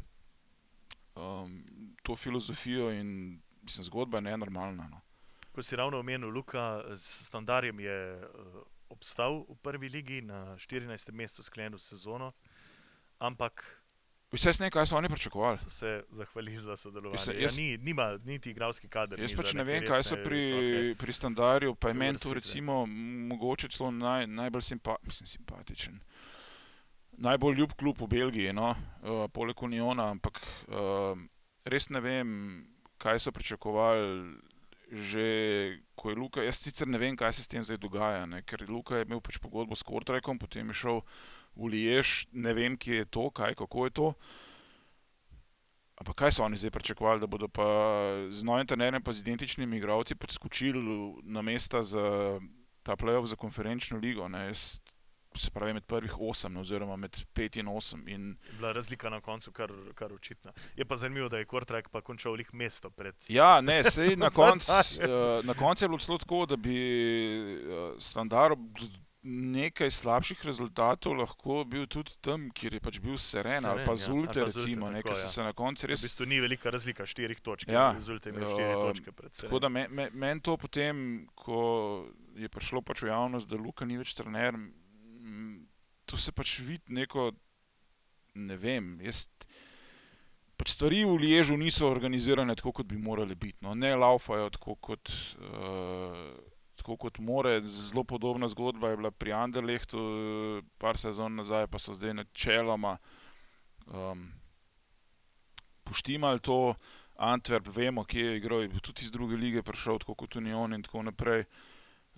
um, 1.15 1.63
to 2.01 2.15
filozofijo 2.15 2.91
in 2.91 3.41
mislim, 3.61 3.83
zgodba 3.83 4.17
je 4.17 4.21
nenormalna. 4.23 4.87
No. 4.87 5.01
Ko 5.51 5.61
si 5.61 5.75
ravno 5.75 5.99
omenil, 5.99 6.29
Luka 6.29 6.63
s 6.89 7.25
standarjem 7.25 7.79
je 7.79 7.97
uh, 8.17 8.61
obstal 8.89 9.45
v 9.49 9.55
prvi 9.57 9.89
ligi 9.89 10.21
na 10.21 10.55
14. 10.57 11.11
mestu 11.11 11.43
sklenil 11.43 11.77
sezono, 11.77 12.31
ampak 13.19 13.77
Vse 14.31 14.53
sneg, 14.53 14.71
kaj 14.71 14.85
so 14.85 14.95
oni 14.95 15.09
pričakovali. 15.09 15.57
so 15.57 15.69
se 15.69 16.03
zahvalili 16.09 16.57
za 16.57 16.77
sodelovanje. 16.77 17.11
Mislim, 17.13 17.41
Jaz, 17.41 17.51
jaz- 17.51 17.59
ja, 17.61 17.65
ni, 17.67 17.77
nima 17.77 18.19
niti 18.23 18.51
igralski 18.51 18.87
kader. 18.87 19.19
Jaz 19.19 19.31
ni 19.31 19.37
pač 19.37 19.53
ne 19.53 19.63
vem, 19.63 19.83
kaj 19.83 20.03
so 20.03 20.15
resne, 20.15 20.23
pri, 20.23 20.37
visoke- 20.37 20.95
pri 20.95 21.13
standardu, 21.13 21.75
pa 21.75 21.87
je 21.87 21.93
meni 21.93 22.17
to 22.17 22.33
recimo 22.33 22.85
mogoče 23.27 23.67
celo 23.69 23.91
naj, 23.91 24.27
najbolj 24.27 24.61
simpa, 24.61 24.95
mislim, 25.03 25.27
simpatičen. 25.27 25.99
Najbolj 27.13 27.55
ljub 27.55 27.73
klub 27.73 27.97
v 27.99 28.07
Belgiji, 28.07 28.53
no, 28.53 28.69
uh, 28.71 29.27
poleg 29.29 29.63
Uniona, 29.63 30.09
ampak 30.09 30.39
uh, 30.67 31.19
res 31.65 31.89
ne 31.89 32.01
vem, 32.01 32.29
kaj 33.01 33.19
so 33.19 33.35
pričakovali. 33.35 34.39
Že 34.91 35.25
ko 35.95 36.11
je 36.11 36.15
Luka, 36.19 36.43
jaz 36.43 36.59
sicer 36.59 36.83
ne 36.83 36.99
vem, 36.99 37.15
kaj 37.15 37.31
se 37.37 37.43
s 37.45 37.47
tem 37.47 37.63
zdaj 37.63 37.77
dogaja, 37.79 38.25
ne? 38.27 38.41
ker 38.43 38.59
Luka 38.67 38.99
je 38.99 39.05
imel 39.07 39.21
pač 39.23 39.37
pogodbo 39.39 39.71
s 39.71 39.87
Kortrekom, 39.87 40.35
potem 40.35 40.67
je 40.67 40.75
šel 40.75 40.99
v 41.55 41.69
Liež, 41.71 42.27
ne 42.35 42.51
vem, 42.51 42.75
kje 42.75 42.99
je 42.99 43.07
to, 43.07 43.29
kaj, 43.31 43.55
kako 43.55 43.87
je 43.87 43.91
to. 43.95 44.07
Ampak 45.95 46.17
kaj 46.17 46.35
so 46.35 46.43
oni 46.43 46.59
zdaj 46.59 46.75
pričakovali, 46.75 47.23
da 47.23 47.29
bodo 47.31 47.47
pa 47.47 47.63
z 48.35 48.43
novim 48.43 48.67
trenerjem, 48.67 48.99
pa 48.99 49.15
z 49.15 49.23
identičnimi 49.23 49.79
igralci 49.79 50.19
pač 50.19 50.35
skočili 50.35 50.81
na 51.23 51.39
mesta 51.39 51.79
za 51.87 52.41
ta 52.83 52.99
playoff 52.99 53.31
za 53.31 53.39
konferenčno 53.39 54.01
ligo. 54.01 54.27
Ne? 54.27 54.49
Jaz, 54.51 54.80
se 55.35 55.51
pravi 55.51 55.73
med 55.73 55.85
prvih 55.85 56.15
osem, 56.19 56.53
ne, 56.53 56.59
oziroma 56.59 56.95
med 56.95 57.17
pet 57.33 57.55
in 57.55 57.67
osem. 57.67 58.03
In, 58.07 58.29
je 58.47 58.57
bila 58.57 58.71
razlika 58.71 59.09
na 59.09 59.21
koncu 59.21 59.51
kar, 59.51 59.71
kar 59.95 60.13
očitna. 60.13 60.51
Je 60.75 60.85
pa 60.85 60.97
zanimivo, 60.97 61.29
da 61.29 61.37
je 61.37 61.45
Kortrek 61.45 61.89
pa 61.89 62.01
končal 62.01 62.33
lih 62.33 62.53
mesto 62.53 62.89
pred. 62.89 63.15
ja, 63.39 63.61
ne, 63.61 63.83
sej 63.83 64.15
na 64.15 64.31
So 64.31 64.41
koncu 64.41 64.71
uh, 64.71 65.45
na 65.45 65.53
koncu 65.53 65.85
je 65.85 65.89
bilo 65.89 65.99
celo 65.99 66.17
tako, 66.17 66.45
da 66.45 66.55
bi 66.55 66.75
uh, 67.61 67.95
standard 67.99 68.59
nekaj 69.23 69.89
slabših 69.93 70.45
rezultatov 70.45 71.13
lahko 71.13 71.61
bil 71.69 71.85
tudi 71.85 72.15
tam, 72.25 72.47
kjer 72.57 72.73
je 72.73 72.81
pač 72.81 72.97
bil 73.03 73.17
Seren 73.21 73.65
ali 73.69 73.83
Seren, 73.83 73.85
pa 73.85 73.93
ja, 73.93 74.01
Zulte, 74.01 74.39
ali 74.41 74.49
pa 74.49 74.53
Zulte, 74.55 74.65
recimo, 74.65 74.89
ne, 74.89 75.01
tako, 75.01 75.09
ker 75.09 75.19
so 75.19 75.27
ja. 75.27 75.33
se 75.35 75.45
na 75.45 75.53
koncu 75.53 75.85
V 75.85 75.89
res 75.91 76.05
bistvu 76.07 76.25
ni 76.25 76.39
velika 76.41 76.73
razlika, 76.73 77.05
štirih 77.05 77.41
točk. 77.41 77.69
Ja, 77.69 77.91
Rezultat 77.97 78.31
je 78.31 78.33
imel 78.33 78.49
štiri 78.49 78.71
eh, 78.71 78.81
točke 78.81 79.13
pred 79.13 79.35
seboj. 79.35 79.49
Tako 79.49 79.61
da 79.61 79.69
meni 79.69 79.93
me, 79.93 80.07
men 80.13 80.41
to 80.41 80.57
potem, 80.57 81.27
ko 81.37 81.61
je 82.35 82.49
prišlo 82.49 82.81
pač 82.81 83.05
v 83.05 83.11
javnost, 83.11 83.49
da 83.49 83.61
Luka 83.61 83.85
ni 83.85 83.99
več 84.01 84.15
trener, 84.17 84.57
to 86.11 86.19
se 86.19 86.33
pač 86.35 86.59
vidi 86.59 86.91
neko, 86.91 87.31
ne 88.35 88.57
vem, 88.59 88.97
jaz. 89.05 89.25
Pač 90.59 90.75
stvari 90.75 91.05
v 91.07 91.15
Liežu 91.17 91.55
niso 91.57 91.87
organizirane 91.89 92.53
tako, 92.59 92.75
kot 92.81 92.89
bi 92.89 92.99
morale 92.99 93.33
biti. 93.33 93.63
No. 93.65 93.73
Ne 93.73 93.95
laufajo 93.95 94.51
tako, 94.53 94.75
kot, 94.75 95.09
uh, 95.39 96.35
tako 96.77 96.99
kot 97.01 97.17
more. 97.23 97.55
Zelo 97.63 98.03
podobna 98.03 98.49
zgodba 98.51 98.91
je 98.91 98.99
bila 98.99 99.11
pri 99.11 99.33
Anderlehtu, 99.33 99.97
eh, 99.97 100.67
par 100.77 100.99
sezon 101.01 101.39
nazaj, 101.39 101.65
pa 101.71 101.81
so 101.81 101.95
zdaj 101.97 102.13
načeloma 102.19 102.97
um, 103.87 104.27
poštimali 105.87 106.43
to. 106.43 106.75
Antwerp, 107.21 107.67
vemo, 107.69 108.01
kje 108.03 108.21
je 108.25 108.37
igral, 108.37 108.63
je 108.65 108.79
tudi 108.81 109.05
iz 109.05 109.11
druge 109.13 109.37
lige 109.37 109.61
prišel, 109.61 109.99
tako 110.01 110.15
kot 110.23 110.35
Union 110.41 110.73
in 110.73 110.81
tako 110.81 111.03
naprej. 111.05 111.45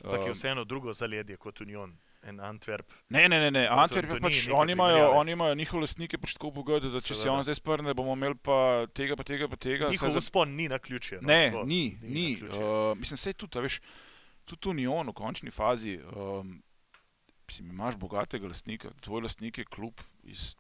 Ampak 0.04 0.22
je 0.22 0.32
Um, 0.32 0.36
vseeno 0.36 0.64
drugo 0.64 0.94
zaledje 0.94 1.38
kot 1.38 1.62
Union. 1.62 1.92
En 2.24 2.38
Antwerp. 2.40 2.88
Ne, 3.10 3.28
ne, 3.28 3.38
ne, 3.38 3.52
ne. 3.52 3.68
To- 3.68 3.74
Antwerp 3.76 4.08
je 4.08 4.14
ni 4.14 4.20
pač, 4.22 4.38
oni 4.50 4.72
imajo, 4.72 5.10
oni 5.12 5.32
imajo 5.32 5.56
njihove 5.56 5.82
lastnike 5.82 6.18
pač 6.18 6.34
tako 6.34 6.52
bogate, 6.52 6.88
da 6.88 7.02
če 7.02 7.16
se 7.16 7.30
on 7.30 7.44
zdaj 7.44 7.56
sprne, 7.56 7.94
bomo 7.94 8.14
imeli 8.14 8.36
pa 8.38 8.58
tega, 8.90 9.16
pa 9.16 9.24
tega, 9.24 9.48
pa 9.48 9.56
tega. 9.58 9.90
Njihov 9.90 10.10
za- 10.10 10.22
spon 10.22 10.50
ni 10.52 10.68
na 10.68 10.80
ključje. 10.80 11.20
No, 11.22 11.28
Ne, 11.28 11.42
tako, 11.48 11.66
ni, 11.66 11.98
ni. 12.02 12.32
naključje. 12.32 12.64
Uh, 12.64 12.98
mislim, 12.98 13.18
sej 13.18 13.34
tudi, 13.36 13.58
a 13.58 13.62
veš, 13.62 13.82
tudi 14.46 14.70
Union 14.70 15.04
v 15.06 15.14
končni 15.14 15.52
fazi, 15.52 16.00
um, 16.06 16.64
mislim, 17.46 17.70
imaš 17.70 17.96
bogatega 17.98 18.48
lastnika, 18.48 18.92
tvoj 19.02 19.22
lastnik 19.22 19.58
je 19.58 19.66
klub 19.66 20.00
iz 20.24 20.56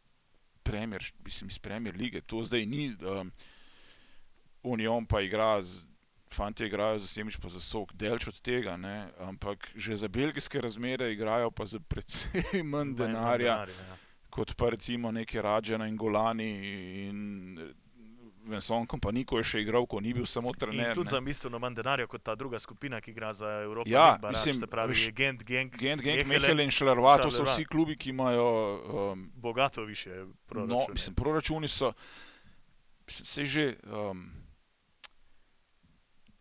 Premier, 0.63 0.99
mislim, 1.19 1.47
iz 1.47 1.59
Premier 1.59 1.95
lige, 1.95 2.21
to 2.21 2.43
zdaj 2.43 2.65
ni, 2.65 2.91
um, 3.01 3.31
Union 4.65 5.05
pa 5.05 5.21
igra, 5.21 5.61
z, 5.61 5.85
fanti 6.33 6.65
igrajo 6.65 6.99
za 6.99 7.07
semič 7.07 7.37
pa 7.37 7.49
za 7.49 7.59
sok, 7.59 7.93
delč 7.93 8.27
od 8.27 8.41
tega, 8.41 8.77
ne, 8.77 9.09
ampak 9.19 9.69
že 9.75 9.95
za 9.95 10.07
belgijske 10.07 10.61
razmere 10.61 11.11
igrajo 11.13 11.51
pa 11.51 11.65
za 11.65 11.79
precej 11.79 12.43
manj 12.63 12.71
Manj 12.73 12.95
denarja 12.95 13.57
ja. 13.65 13.97
kot 14.29 14.55
pa 14.55 14.69
recimo 14.69 15.11
neki 15.11 15.41
Rađena 15.41 15.87
in 15.87 15.97
Golani 15.97 16.51
in 17.07 17.57
Venson 18.45 18.85
Kompani, 18.85 19.23
ko 19.25 19.39
je 19.39 19.45
še 19.47 19.61
igral, 19.63 19.85
ko 19.87 20.01
ni 20.03 20.13
bil 20.13 20.25
samo 20.27 20.51
In 20.51 20.59
trener. 20.59 20.91
tudi 20.95 21.07
ne. 21.07 21.15
za 21.15 21.21
bistveno 21.23 21.59
manj 21.59 21.77
denarja 21.79 22.07
kot 22.07 22.23
ta 22.23 22.35
druga 22.35 22.59
skupina, 22.59 22.99
ki 23.01 23.11
igra 23.11 23.31
za 23.33 23.47
Evropo. 23.63 23.89
Ja, 23.89 24.17
Baraž, 24.21 24.35
mislim, 24.35 24.59
se 24.59 24.67
pravi, 24.67 24.93
veš, 24.93 25.05
Gent, 25.15 25.43
Genk, 25.47 25.77
Gent, 25.79 26.01
Genk, 26.03 26.27
Mechelen, 26.27 26.41
Mehel 26.41 26.65
in 26.65 26.71
Šalerva, 26.71 27.17
to 27.23 27.31
so 27.31 27.47
vsi 27.47 27.65
klubi, 27.65 27.95
ki 27.95 28.11
imajo. 28.11 28.47
Um, 29.13 29.31
bogato 29.35 29.83
više 29.83 30.09
no, 30.09 30.33
proračune. 30.45 30.93
mislim, 30.93 31.15
proračuni 31.15 31.67
so. 31.67 31.93
Sej 33.07 33.45
že. 33.45 33.65
Um, 33.87 34.42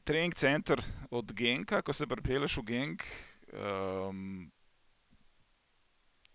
trening 0.04 0.34
center 0.34 0.80
od 1.10 1.32
Genka, 1.32 1.82
ko 1.82 1.92
se 1.92 2.06
pripeleš 2.06 2.58
v 2.58 2.66
Genk. 2.72 3.06
Um, 3.52 4.50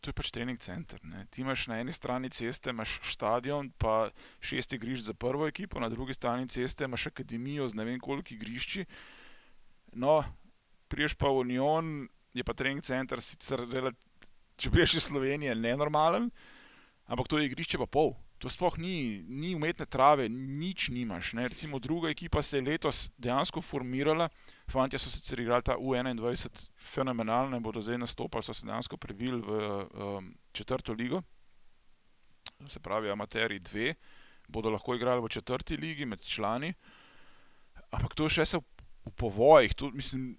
To 0.01 0.09
je 0.09 0.15
pač 0.15 0.29
trening 0.31 0.59
center. 0.61 1.01
Ne. 1.03 1.25
Ti 1.33 1.41
imaš 1.41 1.65
na 1.67 1.79
eni 1.81 1.91
strani 1.91 2.29
ceste, 2.29 2.69
imaš 2.69 2.99
stadion, 3.03 3.71
pa 3.81 4.07
šest 4.39 4.77
igrišč 4.77 5.09
za 5.09 5.13
prvo 5.17 5.47
ekipo, 5.49 5.81
na 5.81 5.89
drugi 5.89 6.13
strani 6.13 6.47
ceste 6.47 6.85
imaš 6.85 7.09
akademijo 7.09 7.67
z 7.67 7.75
ne 7.75 7.83
vem 7.83 7.99
koliko 7.99 8.33
igrišči. 8.33 8.85
No, 9.97 10.21
priješ 10.87 11.17
pa 11.17 11.27
v 11.33 11.41
Union, 11.41 12.07
je 12.31 12.45
pa 12.45 12.53
trening 12.53 12.85
center 12.85 13.19
sicer, 13.19 13.65
rela- 13.67 13.95
če 14.55 14.71
priješ 14.71 14.95
iz 15.01 15.09
Slovenije, 15.09 15.57
nenormalen, 15.57 16.29
ampak 17.09 17.27
to 17.27 17.41
je 17.41 17.49
igrišče 17.49 17.81
pa 17.81 17.89
pol. 17.89 18.13
To 18.37 18.49
sploh 18.53 18.75
ni, 18.77 19.23
ni 19.25 19.55
umetne 19.57 19.87
trave, 19.89 20.27
nič 20.29 20.91
nimaš. 20.93 21.31
Ne. 21.33 21.47
Recimo 21.49 21.79
druga 21.79 22.11
ekipa 22.13 22.41
se 22.45 22.59
je 22.59 22.67
letos 22.67 23.07
dejansko 23.17 23.61
formirala, 23.65 24.29
fanti 24.69 24.99
so 25.01 25.09
sicer 25.09 25.41
igrali 25.41 25.65
ta 25.65 25.77
U21 25.77 26.69
fenomenalno 26.77 27.59
bodo 27.59 27.81
zdaj 27.81 27.97
nastopali, 27.97 28.45
so 28.45 28.53
se 28.53 28.65
dejansko 28.65 28.97
prebili 28.97 29.41
v 29.41 29.49
um, 29.49 30.29
četrto 30.53 30.93
ligo, 30.93 31.23
se 32.67 32.79
pravi 32.79 33.09
amateri 33.09 33.59
dve, 33.59 33.95
bodo 34.47 34.69
lahko 34.69 34.95
igrali 34.95 35.21
v 35.21 35.33
četrti 35.33 35.77
ligi 35.77 36.05
med 36.05 36.21
člani, 36.21 36.73
ampak 37.89 38.13
to 38.13 38.29
še 38.29 38.45
se 38.45 38.61
v, 38.61 38.85
v 39.07 39.15
povojih, 39.17 39.73
to, 39.73 39.89
mislim, 39.89 40.35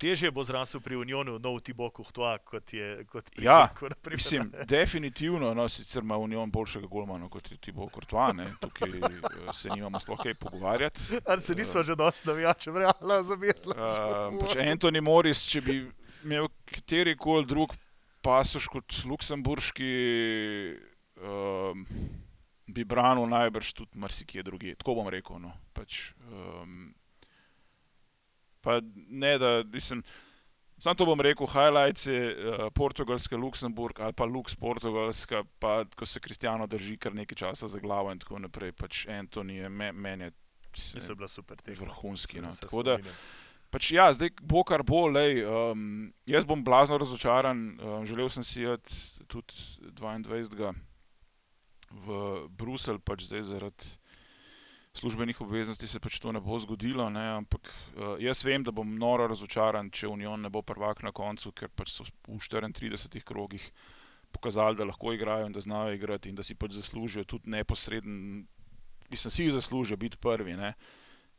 Težje 0.00 0.30
bo 0.32 0.44
zrasel 0.48 0.80
pri 0.80 0.96
Unionu 0.96 1.36
nov 1.36 1.58
Thibaut 1.60 1.92
Courtois, 1.92 2.40
kot 2.48 2.72
je 2.72 3.04
kot 3.04 3.28
pri 3.34 3.44
Ja, 3.44 3.68
primer. 3.76 4.16
Mislim, 4.16 4.52
definitivno, 4.64 5.52
no, 5.54 5.68
sicer 5.68 6.02
ima 6.02 6.16
Union 6.16 6.50
boljšega 6.50 6.88
golmana 6.88 7.28
kot 7.28 7.50
je 7.52 7.58
Thibaut 7.60 7.92
Courtois, 7.92 8.32
ne, 8.36 8.48
tukaj 8.60 8.96
eh, 8.96 9.52
se 9.52 9.68
nimamo 9.74 10.00
sploh 10.00 10.22
kaj 10.22 10.34
pogovarjati. 10.40 11.20
Ali 11.26 11.42
se 11.42 11.54
nismo 11.54 11.82
že 11.82 11.96
dosti 11.96 12.28
navijačev 12.28 12.76
realno 12.76 13.22
zabirali? 13.22 13.76
Uh, 13.76 14.40
pač 14.40 14.56
Anthony 14.56 15.04
Morris, 15.04 15.44
če 15.44 15.60
bi 15.60 15.78
imel 16.24 16.48
kateri 16.64 17.16
koli 17.16 17.46
drug 17.46 17.76
pasoš 18.22 18.70
kot 18.72 19.02
luksemburški, 19.04 19.92
um, 21.20 21.84
bi 22.72 22.84
branil 22.88 23.26
najbrž 23.28 23.72
tudi 23.76 24.00
marsikje 24.00 24.44
druge. 24.46 24.74
Tako 24.80 24.94
bom 25.00 25.12
rekel. 25.12 25.42
No. 25.42 25.52
Pač, 25.76 26.12
um, 26.30 26.92
pa 28.62 28.80
ne, 29.08 29.38
da 29.38 29.62
mislim. 29.72 30.02
Sam 30.82 30.96
to 30.98 31.06
bom 31.06 31.20
rekel, 31.22 31.46
highlights 31.46 32.08
je 32.10 32.20
uh, 32.32 32.64
Portugalska, 32.74 33.36
Luksemburg 33.38 34.00
ali 34.00 34.12
pa 34.12 34.24
Lux 34.26 34.56
Portugalska, 34.58 35.44
pa 35.58 35.84
ko 35.96 36.06
se 36.06 36.20
Kristijano 36.20 36.66
drži 36.66 36.96
kar 36.98 37.14
nekaj 37.14 37.38
časa 37.38 37.68
za 37.68 37.78
glavo 37.78 38.10
in 38.10 38.18
tako 38.18 38.40
naprej. 38.42 38.72
Pač 38.72 39.06
Antoni 39.06 39.60
je 39.60 39.68
me, 39.68 39.92
meni 39.92 40.24
je. 40.24 40.32
Se 40.74 40.98
je 40.98 41.14
bila 41.14 41.28
super 41.28 41.56
tekma. 41.60 41.84
Vrhunski. 41.84 42.40
No. 42.40 42.50
Tako 42.60 42.82
da, 42.82 42.96
pač, 43.70 43.92
ja, 43.92 44.08
zdaj 44.12 44.32
bo 44.40 44.64
kar 44.64 44.82
bo, 44.82 45.04
lej, 45.06 45.44
um, 45.44 46.12
jaz 46.26 46.48
bom 46.48 46.64
blazno 46.64 46.98
razočaran. 46.98 47.60
Um, 47.76 48.06
želel 48.08 48.32
sem 48.32 48.44
si 48.44 48.64
jeti 48.64 48.96
tudi 49.28 49.54
22. 50.00 50.72
v 51.92 52.22
Bruselj, 52.48 52.98
pač 53.04 53.28
zdaj 53.28 53.44
zaradi 53.52 53.92
službenih 54.94 55.40
obveznosti 55.40 55.86
se 55.86 56.00
pač 56.00 56.18
to 56.20 56.32
ne 56.32 56.40
bo 56.40 56.58
zgodilo. 56.58 57.08
Ne, 57.10 57.24
ampak 57.40 57.68
uh, 57.68 58.16
jaz 58.20 58.44
vem, 58.44 58.64
da 58.64 58.70
bom 58.70 58.94
noro 58.98 59.26
razočaran, 59.30 59.90
če 59.90 60.10
Union 60.12 60.40
ne 60.40 60.50
bo 60.52 60.62
prvak 60.62 61.02
na 61.02 61.12
koncu, 61.12 61.52
ker 61.52 61.72
pač 61.72 61.94
so 61.94 62.04
v 62.04 62.38
34 62.38 63.24
krogih 63.24 63.72
pokazali, 64.32 64.76
da 64.76 64.84
lahko 64.84 65.12
igrajo 65.12 65.46
in 65.46 65.52
da 65.52 65.60
znajo 65.60 65.92
igrati 65.94 66.28
in 66.28 66.36
da 66.36 66.42
si 66.42 66.54
pač 66.54 66.72
zaslužijo 66.72 67.24
tudi 67.24 67.50
neposreden, 67.50 68.46
mislim, 69.10 69.30
si 69.30 69.44
jih 69.44 69.52
zaslužijo 69.52 69.96
biti 69.96 70.16
prvi. 70.16 70.56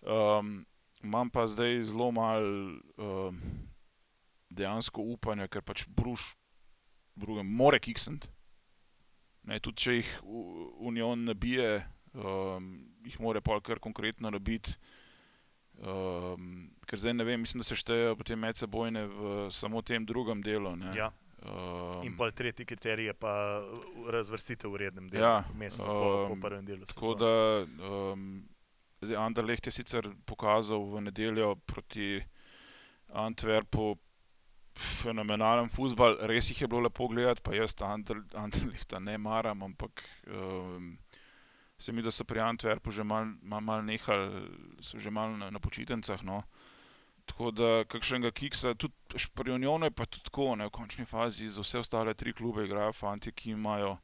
Um, 0.02 0.66
imam 1.04 1.30
pa 1.30 1.48
zdaj 1.48 1.84
zelo 1.84 2.12
mal 2.12 2.44
um, 2.98 3.42
dejansko 4.50 5.02
upanja, 5.02 5.48
ker 5.48 5.62
pač 5.62 5.86
Bruš, 5.88 6.36
drugem, 7.16 7.50
more 7.50 7.80
kiksent. 7.80 8.30
Ne, 9.44 9.60
tudi 9.60 9.78
če 9.78 9.98
jih 9.98 10.12
Union 10.24 11.26
nabije, 11.26 11.82
um, 12.14 12.70
jih 13.06 13.20
mora 13.20 13.42
pa 13.42 13.60
kar 13.62 13.80
konkretno 13.80 14.32
nabiti. 14.34 14.78
Um, 15.84 16.70
ker 16.86 17.00
zdaj 17.02 17.16
ne 17.18 17.26
vem, 17.26 17.42
mislim, 17.42 17.64
da 17.64 17.66
se 17.66 17.76
štejejo 17.76 18.16
potem 18.16 18.40
medsebojne 18.40 19.08
v 19.10 19.34
samo 19.52 19.82
tem 19.82 20.06
drugem 20.06 20.44
delu. 20.46 20.76
Ja. 20.94 21.10
Um, 21.44 22.06
In 22.06 22.14
pa 22.16 22.30
tretji 22.32 22.66
kriterij 22.66 23.10
je 23.10 23.14
pa 23.14 23.60
razvrstitev 24.08 24.72
v 24.72 24.80
rednem 24.86 25.10
delu, 25.12 25.26
ja, 25.26 25.44
mesto 25.60 25.84
po, 25.84 26.30
po 26.30 26.38
prvem 26.40 26.64
delu. 26.66 26.86
Tako 26.88 27.16
da 27.20 27.32
um, 27.66 28.46
zdaj 29.02 29.18
Anderlecht 29.20 29.68
je 29.68 29.74
sicer 29.76 30.08
pokazal 30.26 30.86
v 30.88 31.02
nedeljo 31.10 31.56
proti 31.68 32.22
Antwerpu 33.12 33.98
fenomenalen 34.74 35.68
futbal, 35.70 36.16
res 36.32 36.48
jih 36.50 36.64
je 36.64 36.68
bilo 36.72 36.88
lepo 36.88 37.10
gledati, 37.12 37.44
pa 37.44 37.54
jaz 37.58 37.76
Anderlechta 37.84 39.00
ne 39.04 39.18
maram, 39.18 39.64
ampak 39.68 40.06
um, 40.28 40.94
se 41.84 41.92
mi, 41.92 42.02
da 42.02 42.12
so 42.12 42.24
pri 42.24 42.40
Antwerpu 42.40 42.92
že 42.92 43.04
malo 43.04 43.34
mal, 43.42 43.62
mal 43.62 43.82
nehali, 43.84 44.48
so 44.80 45.00
že 45.00 45.12
malo 45.12 45.38
na, 45.38 45.50
na 45.52 45.60
počitnicah. 45.60 46.24
No. 46.24 46.44
Tako 47.26 47.52
da 47.52 47.84
kakšnega 47.84 48.32
kiksa, 48.32 48.74
tudi 48.76 48.96
pri 49.36 49.52
Unionu 49.52 49.86
je 49.86 49.92
pa 49.92 50.06
tudi 50.06 50.24
tako, 50.24 50.56
ne, 50.56 50.68
v 50.68 50.72
končni 50.72 51.06
fazi 51.06 51.50
za 51.50 51.62
vse 51.62 51.84
ostale 51.84 52.14
tri 52.14 52.34
klube 52.34 52.64
igrajo 52.64 52.94
fanti, 52.94 53.32
ki 53.32 53.52
imajo 53.52 53.98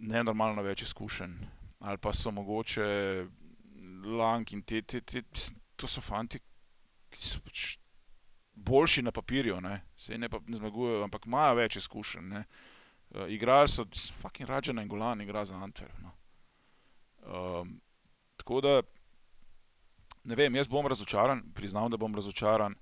nenormalno 0.00 0.64
več 0.64 0.86
izkušenj. 0.88 1.36
Ali 1.80 1.98
pa 1.98 2.12
so 2.12 2.32
mogoče 2.32 2.88
Lang 4.00 4.52
in 4.52 4.62
te, 4.62 4.82
te, 4.82 5.00
te, 5.00 5.22
to 5.76 5.88
so 5.88 6.00
fanti, 6.00 6.40
ki 7.12 7.24
so 7.24 7.40
pač 7.44 7.76
boljši 8.54 9.02
na 9.02 9.12
papirju, 9.12 9.60
ne, 9.60 9.82
se 9.96 10.18
ne, 10.18 10.28
ne 10.28 10.56
zmagujejo, 10.56 11.04
ampak 11.04 11.28
imajo 11.28 11.56
več 11.60 11.76
izkušenj. 11.80 12.28
Ne. 12.32 12.44
Uh, 13.10 13.26
igrali 13.28 13.68
so, 13.68 13.84
fucking 14.22 14.48
Rajan 14.48 14.78
in 14.78 14.88
Golan 14.88 15.20
igra 15.20 15.44
za 15.44 15.56
Antwerp. 15.56 15.98
No. 15.98 16.10
Um, 17.26 17.80
tako 18.36 18.60
da, 18.60 18.82
ne 20.24 20.34
vem, 20.34 20.54
jaz 20.54 20.68
bom 20.68 20.86
razočaran, 20.86 21.42
priznam, 21.54 21.90
da 21.90 21.96
bom 21.96 22.14
razočaran. 22.14 22.74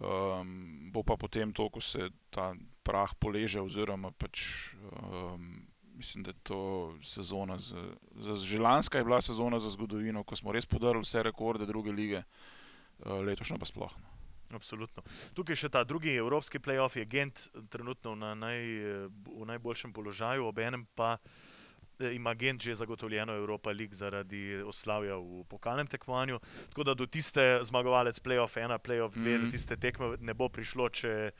Um, 0.00 0.90
bo 0.92 1.02
pa 1.02 1.16
potem 1.16 1.52
to, 1.52 1.68
ko 1.70 1.80
se 1.80 2.10
ta 2.30 2.52
prah 2.86 3.14
poleže, 3.18 3.60
oziroma 3.60 4.10
pač, 4.10 4.68
um, 5.02 5.66
mislim, 5.96 6.28
da 6.28 6.30
je 6.30 6.42
to 6.42 6.60
sezona, 7.02 7.58
za, 7.58 7.82
za 8.14 8.34
želanska 8.34 8.98
je 8.98 9.04
bila 9.04 9.20
sezona 9.20 9.58
za 9.58 9.70
zgodovino, 9.70 10.22
ko 10.24 10.36
smo 10.36 10.52
res 10.52 10.66
podarili 10.66 11.02
vse 11.02 11.22
rekorde 11.22 11.66
druge 11.66 11.92
lige, 11.92 12.22
uh, 12.22 13.18
letošnja 13.24 13.58
pa 13.58 13.66
sploh. 13.66 13.96
No. 13.98 14.17
Absolutno. 14.54 15.02
Tukaj 15.36 15.56
še 15.56 15.68
ta 15.68 15.84
drugi 15.84 16.14
evropski 16.16 16.58
playoff, 16.58 16.96
je 16.96 17.04
Gent 17.04 17.48
trenutno 17.68 18.14
na 18.16 18.34
naj, 18.34 18.64
v 19.12 19.48
najboljšem 19.52 19.92
položaju, 19.92 20.46
obenem 20.48 20.86
pa 20.96 21.18
eh, 22.00 22.14
ima 22.16 22.34
Gent 22.34 22.64
že 22.64 22.78
zagotovljeno 22.80 23.36
Evropa 23.36 23.72
League 23.72 23.96
zaradi 23.96 24.62
oslavja 24.64 25.18
v 25.20 25.44
pokalnem 25.48 25.86
tekmovanju. 25.86 26.40
Tako 26.72 26.84
da 26.84 26.94
do 26.94 27.06
tiste 27.06 27.60
zmagovalec 27.62 28.20
playoff 28.24 28.56
ena, 28.56 28.78
playoff 28.78 29.12
dve, 29.14 29.36
mm 29.36 29.40
-hmm. 29.40 29.44
do 29.44 29.50
tiste 29.50 29.76
tekme 29.76 30.16
ne 30.20 30.34
bo 30.34 30.48
prišlo, 30.48 30.88
če, 30.88 31.30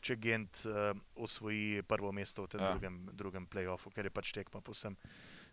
če 0.00 0.16
Gent 0.16 0.66
uh, 0.66 0.98
osvoji 1.14 1.82
prvo 1.82 2.12
mesto 2.12 2.42
v 2.42 2.48
tem 2.48 2.60
ja. 2.60 2.70
drugem, 2.70 3.08
drugem 3.12 3.46
playoffu, 3.46 3.90
ker 3.90 4.04
je 4.04 4.10
pač 4.10 4.32
tekma 4.32 4.60
povsem 4.60 4.96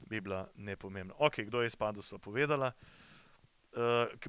bi 0.08 0.22
bila 0.22 0.48
nepomembna. 0.56 1.14
Ok, 1.18 1.46
kdo 1.48 1.62
je 1.62 1.70
spadal, 1.70 2.04
so 2.04 2.18
povedala. 2.18 2.68
Uh, 2.68 3.03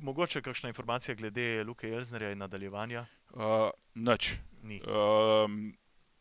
mogoče 0.00 0.42
kakšna 0.42 0.68
informacija 0.72 1.14
glede 1.14 1.64
Luka 1.64 1.86
Jelznerja 1.86 2.32
in 2.32 2.38
nadaljevanja? 2.38 3.06
Uh, 3.34 3.70
Noč. 3.94 4.32
Uh, 4.64 5.50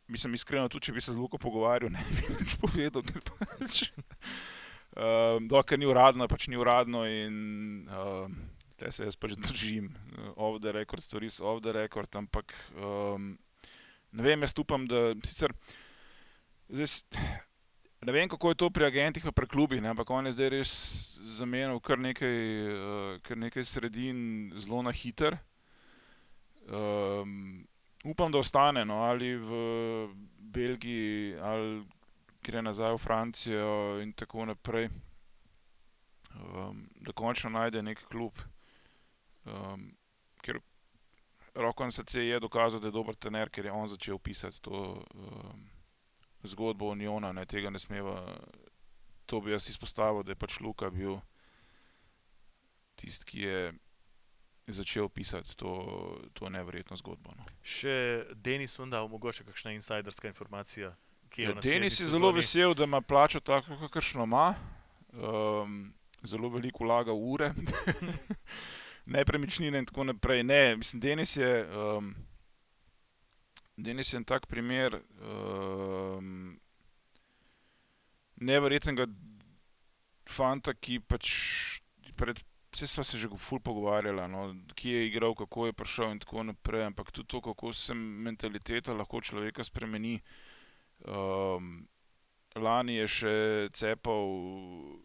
mislim, 0.08 0.34
iskreno, 0.34 0.70
tudi 0.70 0.90
če 0.90 0.94
bi 0.94 1.02
se 1.02 1.14
z 1.14 1.18
Luko 1.18 1.38
pogovarjal, 1.38 1.92
ne 1.94 2.04
bi 2.10 2.26
več 2.34 2.58
povedal. 2.62 3.06
Pač, 3.40 3.86
uh, 4.98 5.40
dokaj 5.50 5.80
ni 5.80 5.88
uradno, 5.88 6.28
pač 6.28 6.50
ni 6.52 6.60
uradno 6.60 7.06
in 7.08 7.88
uh, 7.88 8.28
te 8.78 8.92
se 8.92 9.08
jaz 9.08 9.16
pač 9.20 9.38
držim. 9.40 9.94
Off 10.36 10.60
the 10.62 10.74
record, 10.76 11.04
stories 11.04 11.40
off 11.40 11.64
the 11.64 11.74
record, 11.76 12.12
ampak 12.20 12.54
um, 12.76 13.34
ne 14.12 14.26
vem, 14.26 14.44
jaz 14.44 14.58
upam, 14.60 14.88
da 14.90 15.14
sicer. 15.24 15.56
Zdaj, 16.74 17.04
Ne 18.04 18.12
vem, 18.12 18.30
kako 18.30 18.50
je 18.50 18.56
to 18.56 18.70
pri 18.70 18.86
agentih, 18.86 19.24
pa 19.24 19.32
pri 19.32 19.48
klubih, 19.48 19.82
ne? 19.82 19.90
ampak 19.90 20.10
on 20.10 20.26
je 20.28 20.34
zdaj 20.36 20.50
res 20.52 20.72
zamenjal 21.38 21.80
kar 21.80 22.00
nekaj, 22.00 22.38
uh, 22.76 23.20
kar 23.24 23.40
nekaj 23.40 23.64
sredin 23.64 24.52
zelo 24.60 24.82
na 24.84 24.92
hiter. 24.92 25.38
Um, 26.68 27.64
upam, 28.04 28.32
da 28.32 28.42
ostane 28.44 28.84
no? 28.86 29.04
ali 29.08 29.36
v 29.40 29.52
Belgiji, 30.38 31.40
ali 31.40 31.84
gre 32.44 32.62
nazaj 32.62 32.96
v 32.98 33.00
Francijo 33.00 33.74
in 34.04 34.12
tako 34.12 34.46
naprej. 34.52 34.90
Um, 36.34 36.90
da 37.00 37.16
končno 37.16 37.54
najde 37.56 37.84
nek 37.86 38.04
klub, 38.12 38.40
um, 39.46 39.92
ker 40.42 40.60
roko 41.56 41.86
na 41.86 41.94
srce 41.94 42.26
je 42.26 42.40
dokazal, 42.40 42.82
da 42.82 42.90
je 42.90 42.98
dober 42.98 43.16
tener, 43.16 43.50
ker 43.54 43.66
je 43.66 43.72
on 43.72 43.88
začel 43.88 44.20
pisati 44.20 44.60
to. 44.62 45.00
Um, 45.14 45.73
zgodbo 46.44 46.92
Uniona, 46.92 47.32
ne, 47.32 47.46
tega 47.46 47.70
ne 47.70 47.80
smeva. 47.80 48.20
To 49.26 49.40
bi 49.42 49.52
jaz 49.52 49.70
izpostavil, 49.70 50.24
da 50.24 50.34
je 50.34 50.40
pač 50.40 50.60
Luka 50.60 50.90
bil 50.92 51.18
tisti, 53.00 53.26
ki 53.26 53.40
je 53.40 53.74
začel 54.68 55.10
pisati 55.10 55.58
to, 55.58 55.72
to 56.34 56.50
nevrjetno 56.50 56.96
zgodbo. 57.00 57.34
No. 57.38 57.48
Še 57.64 58.26
Denis 58.36 58.78
Vunda, 58.80 59.02
mogoče 59.08 59.44
kakšna 59.48 59.74
insiderska 59.76 60.28
informacija. 60.28 60.94
Ja, 61.38 61.54
Denis 61.64 61.98
je 62.00 62.08
zelo 62.12 62.30
vesel, 62.32 62.76
da 62.78 62.86
ima 62.86 63.02
plačo 63.02 63.40
tako, 63.40 63.80
kakršno 63.88 64.24
ima. 64.24 64.54
Um, 65.14 65.94
zelo 66.24 66.50
veliko 66.50 66.86
vlaga 66.86 67.12
v 67.12 67.32
ure, 67.34 67.50
nepremičnine 69.16 69.82
in 69.82 69.86
tako 69.90 70.04
naprej. 70.04 70.44
Ne, 70.44 70.76
mislim, 70.78 71.02
Denis 71.02 71.36
je. 71.38 71.52
Um, 71.66 72.14
Denis 73.76 74.14
je 74.14 74.18
en 74.18 74.26
tak 74.26 74.46
primer 74.48 75.00
um, 75.18 76.60
nevrjetnega 78.42 79.08
fanta, 80.30 80.74
ki 80.74 81.00
pač 81.00 81.30
pred. 82.18 82.42
Vse 82.74 82.88
smo 82.90 83.04
se 83.06 83.20
že 83.22 83.28
ful 83.38 83.60
pogovarjali, 83.62 84.24
no, 84.34 84.48
kje 84.74 84.98
je 84.98 85.08
igral, 85.08 85.36
kako 85.38 85.68
je 85.68 85.74
prišel 85.78 86.12
in 86.12 86.20
tako 86.20 86.44
naprej, 86.44 86.88
ampak 86.88 87.12
tudi 87.14 87.28
to, 87.30 87.42
kako 87.42 87.70
se 87.74 87.94
mentaliteta 87.94 88.94
lahko 88.98 89.22
človeka 89.22 89.62
spremeni. 89.64 90.16
Um, 91.06 91.86
lani 92.58 92.96
je 92.98 93.06
še 93.08 93.36
cepal, 93.78 94.26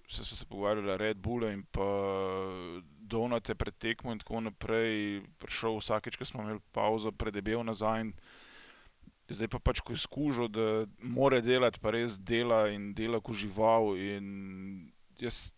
vse 0.09 0.25
smo 0.25 0.37
se 0.41 0.49
pogovarjali, 0.49 0.97
Red 0.97 1.21
Bull 1.21 1.45
in 1.51 1.67
pa 1.69 1.85
Donate 3.05 3.53
pred 3.55 3.77
tekmo 3.77 4.17
in 4.17 4.25
tako 4.25 4.41
naprej, 4.49 5.21
prišel 5.37 5.77
vsakeč, 5.77 6.17
ko 6.17 6.25
smo 6.25 6.49
imeli 6.49 6.65
pauzo, 6.73 7.13
predebel 7.13 7.61
nazaj. 7.69 8.01
In, 8.01 8.17
zdaj 9.29 9.51
pa 9.53 9.59
pač, 9.61 9.83
ko 9.85 9.93
je 9.93 10.03
skužil, 10.03 10.49
da 10.49 10.87
mora 11.05 11.41
delati, 11.45 11.81
pa 11.81 11.93
res 11.93 12.17
dela 12.19 12.67
in 12.73 12.93
dela 12.97 13.21
kot 13.21 13.37
žival. 13.37 13.93
Jaz 15.21 15.53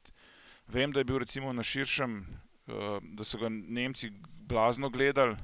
vem, 0.66 0.90
da 0.92 1.00
je 1.00 1.08
bil 1.10 1.20
recimo 1.22 1.52
na 1.52 1.62
širšem, 1.62 2.20
uh, 2.24 2.98
da 3.14 3.26
so 3.26 3.38
ga 3.38 3.50
Nemci 3.50 4.10
blazno 4.50 4.90
gledali, 4.90 5.38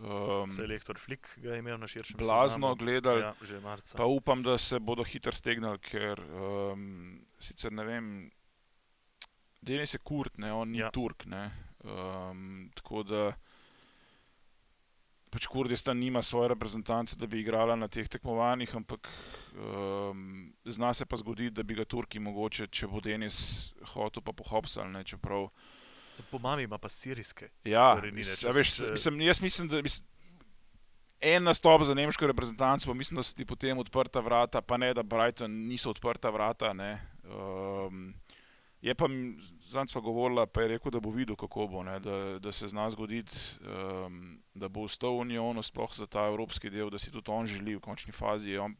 Um, 0.00 0.48
Selektor 0.52 0.96
Flick 0.96 1.26
ga 1.36 1.52
je 1.52 1.58
imel 1.58 1.76
na 1.78 1.86
širšem 1.86 2.16
blazno 2.18 2.74
gledali. 2.74 3.20
Ja. 3.20 3.34
Pa 3.96 4.04
upam, 4.04 4.42
da 4.42 4.58
se 4.58 4.78
bodo 4.80 5.04
hitro 5.04 5.32
stegnili, 5.32 5.76
ker 5.78 6.20
um, 6.20 7.20
sicer 7.36 7.72
ne 7.72 7.84
vem, 7.84 8.06
Denis 9.60 9.92
je 9.94 10.00
kurt, 10.00 10.38
ne, 10.40 10.52
on 10.56 10.72
ni. 10.72 10.80
Ja. 10.80 10.88
Turk. 10.90 11.26
Ne, 11.28 11.50
um, 11.84 12.70
tako 12.74 13.02
da 13.04 13.26
pač 15.30 15.46
Kurdistan 15.46 15.96
nima 15.96 16.22
svoje 16.22 16.48
reprezentance, 16.48 17.16
da 17.16 17.26
bi 17.26 17.40
igrala 17.40 17.76
na 17.76 17.88
teh 17.88 18.08
tekmovanjih, 18.08 18.76
ampak 18.76 19.08
um, 19.54 20.22
zna 20.66 20.94
se 20.94 21.06
pa 21.06 21.16
zgoditi, 21.16 21.50
da 21.50 21.62
bi 21.62 21.74
ga 21.74 21.84
Turki 21.84 22.18
mogoče, 22.18 22.66
če 22.68 22.86
bo 22.86 23.00
Denis 23.00 23.38
hotel, 23.86 24.22
pa 24.22 24.32
pohopsal. 24.34 24.90
Ne, 24.90 25.04
čeprav, 25.04 25.48
Po 26.30 26.38
mami 26.38 26.62
ima 26.62 26.76
pa 26.76 26.88
sirijske. 26.88 27.48
ja, 27.64 27.94
Korenine, 27.94 28.24
s- 28.24 28.40
če 28.40 28.48
a 28.48 28.52
veš, 28.52 28.74
mislim, 28.90 29.20
jaz 29.22 29.40
mislim, 29.40 29.68
da. 29.68 29.82
Mislim, 29.82 30.06
En 31.22 31.44
nastop 31.44 31.82
za 31.82 31.92
nemško 31.94 32.26
reprezentanco, 32.26 32.86
pa 32.86 32.94
mislim, 32.94 33.16
da 33.16 33.22
so 33.22 33.36
ti 33.36 33.44
potem 33.44 33.78
odprta 33.78 34.20
vrata, 34.20 34.62
pa 34.62 34.76
ne, 34.76 34.94
da 34.94 35.02
Brighton 35.02 35.52
niso 35.68 35.90
odprta 35.90 36.30
vrata. 36.30 36.72
ne. 36.72 36.94
Um, 37.26 38.14
je 38.82 38.94
pa 38.94 39.06
zdaj 39.60 39.86
smo 39.86 40.00
govorila, 40.00 40.46
pa 40.46 40.62
je 40.62 40.68
rekel, 40.68 40.90
da 40.90 41.00
bo 41.00 41.10
videl, 41.10 41.36
kako 41.36 41.66
bo, 41.66 41.82
ne, 41.82 41.98
da, 42.00 42.38
da 42.38 42.52
se 42.52 42.68
zna 42.68 42.90
zgoditi, 42.90 43.36
um, 43.60 44.40
da 44.54 44.68
bo 44.68 44.86
ostal 44.88 45.18
v 45.18 45.20
Unionu, 45.26 45.62
sploh 45.62 45.92
za 45.94 46.06
ta 46.06 46.26
evropski 46.26 46.70
del, 46.70 46.90
da 46.90 46.98
si 46.98 47.12
tudi 47.12 47.30
on 47.30 47.46
želi 47.46 47.76
v 47.76 47.80
končni 47.80 48.12
fazi. 48.12 48.50
Je 48.50 48.60
on 48.60 48.76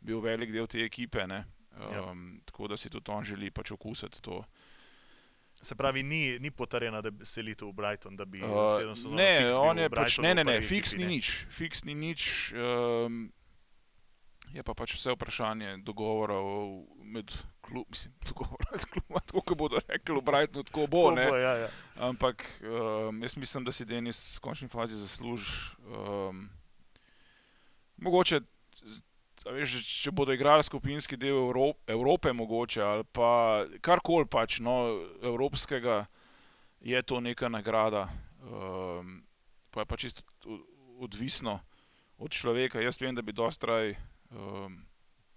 bil 0.00 0.20
velik 0.20 0.52
del 0.52 0.66
te 0.66 0.84
ekipe, 0.84 1.26
ne, 1.26 1.44
um, 1.76 1.94
Ja. 1.94 2.14
tako 2.44 2.68
da 2.68 2.76
si 2.76 2.90
tudi 2.90 3.10
on 3.10 3.24
želi 3.24 3.50
pač 3.50 3.70
okusiti 3.70 4.22
to. 4.22 4.44
Se 5.62 5.74
pravi, 5.74 6.02
ni, 6.02 6.38
ni 6.38 6.50
potrjena, 6.50 7.00
da 7.00 7.10
bi 7.10 7.26
selitev 7.26 7.68
v 7.68 7.72
Brighton, 7.72 8.16
da 8.16 8.24
bi 8.24 8.42
Uh, 8.42 8.78
sedem 8.78 8.96
sezon 8.96 9.14
ne, 9.14 9.48
on 9.58 9.78
je 9.78 9.90
pač, 9.90 10.18
ne, 10.18 10.34
ne, 10.34 10.44
ne, 10.44 10.60
fiks 10.62 10.96
ni 10.96 11.04
nič, 11.06 11.46
fiks 11.50 11.84
ni 11.84 11.94
nič. 11.94 12.52
Um, 12.54 13.32
je 14.52 14.62
pa 14.62 14.74
pač 14.74 14.94
vse 14.94 15.14
vprašanje 15.16 15.76
dogovorov 15.86 16.84
med 17.04 17.32
klubom, 17.64 17.88
mislim, 17.90 18.14
dogovora 18.28 18.66
med 18.72 18.84
klubom, 18.84 19.20
tako 19.26 19.40
kot 19.40 19.58
bodo 19.58 19.80
rekli 19.88 20.22
Brightonu, 20.22 20.64
tako 20.64 20.86
bo. 20.86 21.10
Ne? 21.10 21.26
bo, 21.30 21.36
ja, 21.36 21.54
ja. 21.64 21.68
Ampak 21.96 22.44
um, 22.60 23.22
jaz 23.22 23.36
mislim, 23.36 23.64
da 23.64 23.72
si 23.72 23.84
Denis 23.88 24.20
v 24.36 24.44
končni 24.44 24.68
fazi 24.68 24.98
zasluži. 25.00 25.72
Um, 25.88 26.48
mogoče, 27.96 28.40
veš, 29.46 29.78
če 30.02 30.12
bodo 30.12 30.34
igrali 30.36 30.64
skupinski 30.64 31.16
del 31.16 31.36
Evrop, 31.46 31.78
Evrope, 31.86 32.32
mogoče, 32.32 32.82
ali 32.82 33.04
pa 33.12 33.64
karkoli 33.80 34.28
pač, 34.30 34.60
no, 34.60 35.00
evropskega, 35.22 36.04
je 36.80 37.02
to 37.02 37.20
neka 37.20 37.48
nagrada. 37.48 38.08
Um, 38.42 39.22
pa 39.70 39.80
je 39.80 39.86
pa 39.86 39.96
čisto 39.96 40.22
od- 40.44 40.66
odvisno 40.98 41.60
od 42.18 42.30
človeka. 42.30 42.80
Jaz 42.82 43.00
vem, 43.00 43.14
da 43.14 43.22
bi 43.22 43.32
dosti 43.32 43.66
raj 43.66 43.90
um, 43.90 43.98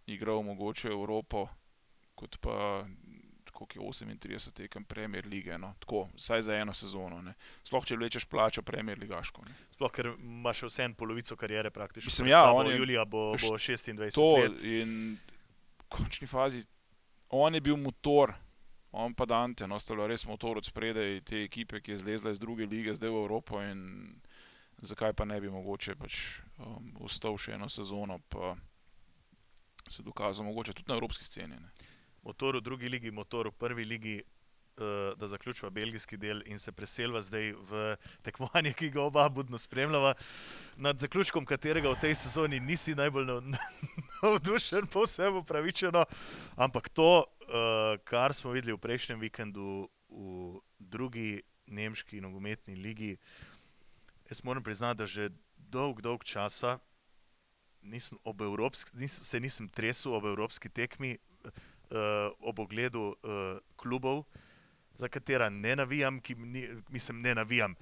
igral 0.08 0.44
mogoče 0.44 0.88
Evropo, 0.90 1.48
kot 2.16 2.38
pa 2.42 2.86
koliko 3.56 3.80
je 3.80 4.08
38 4.20 4.52
tekem 4.54 4.84
Premier 4.84 5.26
lige, 5.28 5.58
no, 5.58 5.74
tako, 5.80 6.10
vsaj 6.16 6.42
za 6.42 6.56
eno 6.56 6.74
sezono. 6.74 7.22
Ne. 7.22 7.34
Sploh 7.64 7.86
če 7.88 7.96
vlečeš 7.96 8.26
plačo 8.26 8.62
Premier 8.62 9.00
ligaško. 9.00 9.46
Ne. 9.48 9.54
Sploh, 9.72 9.92
ker 9.92 10.10
ima 10.20 10.52
še 10.54 10.68
vse 10.68 10.90
polovico 10.98 11.38
kariere 11.40 11.72
praktično. 11.72 12.10
Mislim, 12.10 12.28
ja, 12.28 12.42
on 12.52 12.68
je- 12.68 12.78
Julija 12.78 13.06
bo, 13.06 13.32
bo 13.32 13.56
26 13.58 14.16
To 14.16 14.28
let. 14.38 14.64
in 14.64 15.16
v 15.80 15.84
končni 15.90 16.28
fazi, 16.28 16.66
on 17.30 17.56
je 17.56 17.62
bil 17.62 17.78
motor, 17.78 18.34
on 18.92 19.14
pa 19.14 19.26
Dante, 19.26 19.68
no, 19.68 19.80
sta 19.80 19.96
bila 19.96 20.08
res 20.08 20.26
motor 20.28 20.58
od 20.58 20.66
spredaj 20.66 21.22
te 21.22 21.44
ekipe, 21.44 21.80
ki 21.82 21.92
je 21.92 21.98
zlezla 21.98 22.32
iz 22.32 22.40
druge 22.40 22.66
lige, 22.66 22.94
zdaj 22.94 23.10
v 23.10 23.24
Evropo 23.24 23.62
in 23.62 24.20
zakaj 24.82 25.14
pa 25.14 25.26
ne 25.26 25.40
bi 25.42 25.50
mogoče 25.50 25.96
pač 25.96 26.42
um, 26.60 26.92
ostal 27.00 27.38
še 27.38 27.54
eno 27.56 27.70
sezono, 27.70 28.20
pa 28.30 28.56
se 29.90 30.04
dokazal 30.04 30.46
mogoče 30.46 30.74
tudi 30.74 30.90
na 30.90 30.96
evropski 30.96 31.26
sceni. 31.26 31.56
Ne. 31.56 31.70
Motor 32.24 32.58
v 32.58 32.62
drugi 32.62 32.90
ligi, 32.90 33.12
motor 33.12 33.48
v 33.48 33.52
prvi 33.52 33.86
ligi, 33.86 34.22
uh, 34.78 35.18
da 35.20 35.28
zaključiva 35.28 35.70
belgijski 35.70 36.18
del 36.18 36.42
in 36.46 36.60
se 36.60 36.72
preselva 36.72 37.22
zdaj 37.22 37.54
v 37.70 37.96
tekmovanje, 38.22 38.74
ki 38.74 38.90
ga 38.90 39.04
oba 39.04 39.30
budno 39.30 39.58
spremljava. 39.58 40.14
Nad 40.76 41.00
zaključkom 41.00 41.46
katerega 41.46 41.92
v 41.92 42.00
tej 42.02 42.16
sezoni 42.16 42.60
nisi 42.60 42.96
najbolj 42.96 43.26
nav- 43.26 43.58
navdušen, 44.22 44.88
povsem 44.88 45.36
upravičeno, 45.36 46.06
ampak 46.56 46.90
to, 46.90 47.24
uh, 47.24 48.00
kar 48.04 48.34
smo 48.34 48.52
videli 48.52 48.74
v 48.74 48.82
prejšnjem 48.82 49.20
vikendu 49.20 49.88
v 50.10 50.60
drugi 50.80 51.42
nemški 51.68 52.22
nogometni 52.22 52.76
ligi, 52.76 53.18
jaz 54.30 54.44
moram 54.44 54.64
priznati, 54.64 54.98
da 54.98 55.06
že 55.06 55.30
dolg, 55.58 56.02
dolg 56.02 56.24
časa 56.24 56.80
nisem 57.86 58.18
ob 58.24 58.42
evropski, 58.42 58.92
nis, 59.00 59.14
se 59.28 59.40
nisem 59.40 59.70
tresel 59.70 60.14
ob 60.14 60.26
evropski 60.26 60.70
tekmi, 60.70 61.18
uh, 61.46 62.32
ob 62.40 62.60
ogledu 62.60 63.14
uh, 63.14 63.60
klubov, 63.78 64.26
za 64.98 65.08
katera 65.12 65.50
ne 65.50 65.76
navijam, 65.76 66.20
ki 66.20 66.36
ni, 66.36 66.68
mislim, 66.90 67.22
ne 67.22 67.36
navijam. 67.36 67.76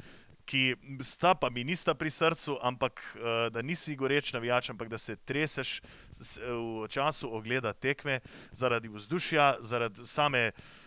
Ki 0.46 0.76
sta 1.00 1.36
pa 1.40 1.50
mi 1.50 1.64
nista 1.64 1.94
pri 1.96 2.12
srcu, 2.12 2.58
ampak 2.62 3.00
uh, 3.16 3.48
da 3.54 3.62
nisi 3.62 3.96
goreč 3.96 4.34
navijač, 4.34 4.70
ampak 4.70 4.90
da 4.92 4.98
se 4.98 5.16
treseš 5.16 5.80
v 6.20 6.88
času 6.90 7.30
ogleda 7.36 7.74
tekme 7.74 8.20
zaradi 8.52 8.90
vzdušja, 8.92 9.56
zaradi 9.62 10.06
same 10.06 10.50
uh, 10.52 10.83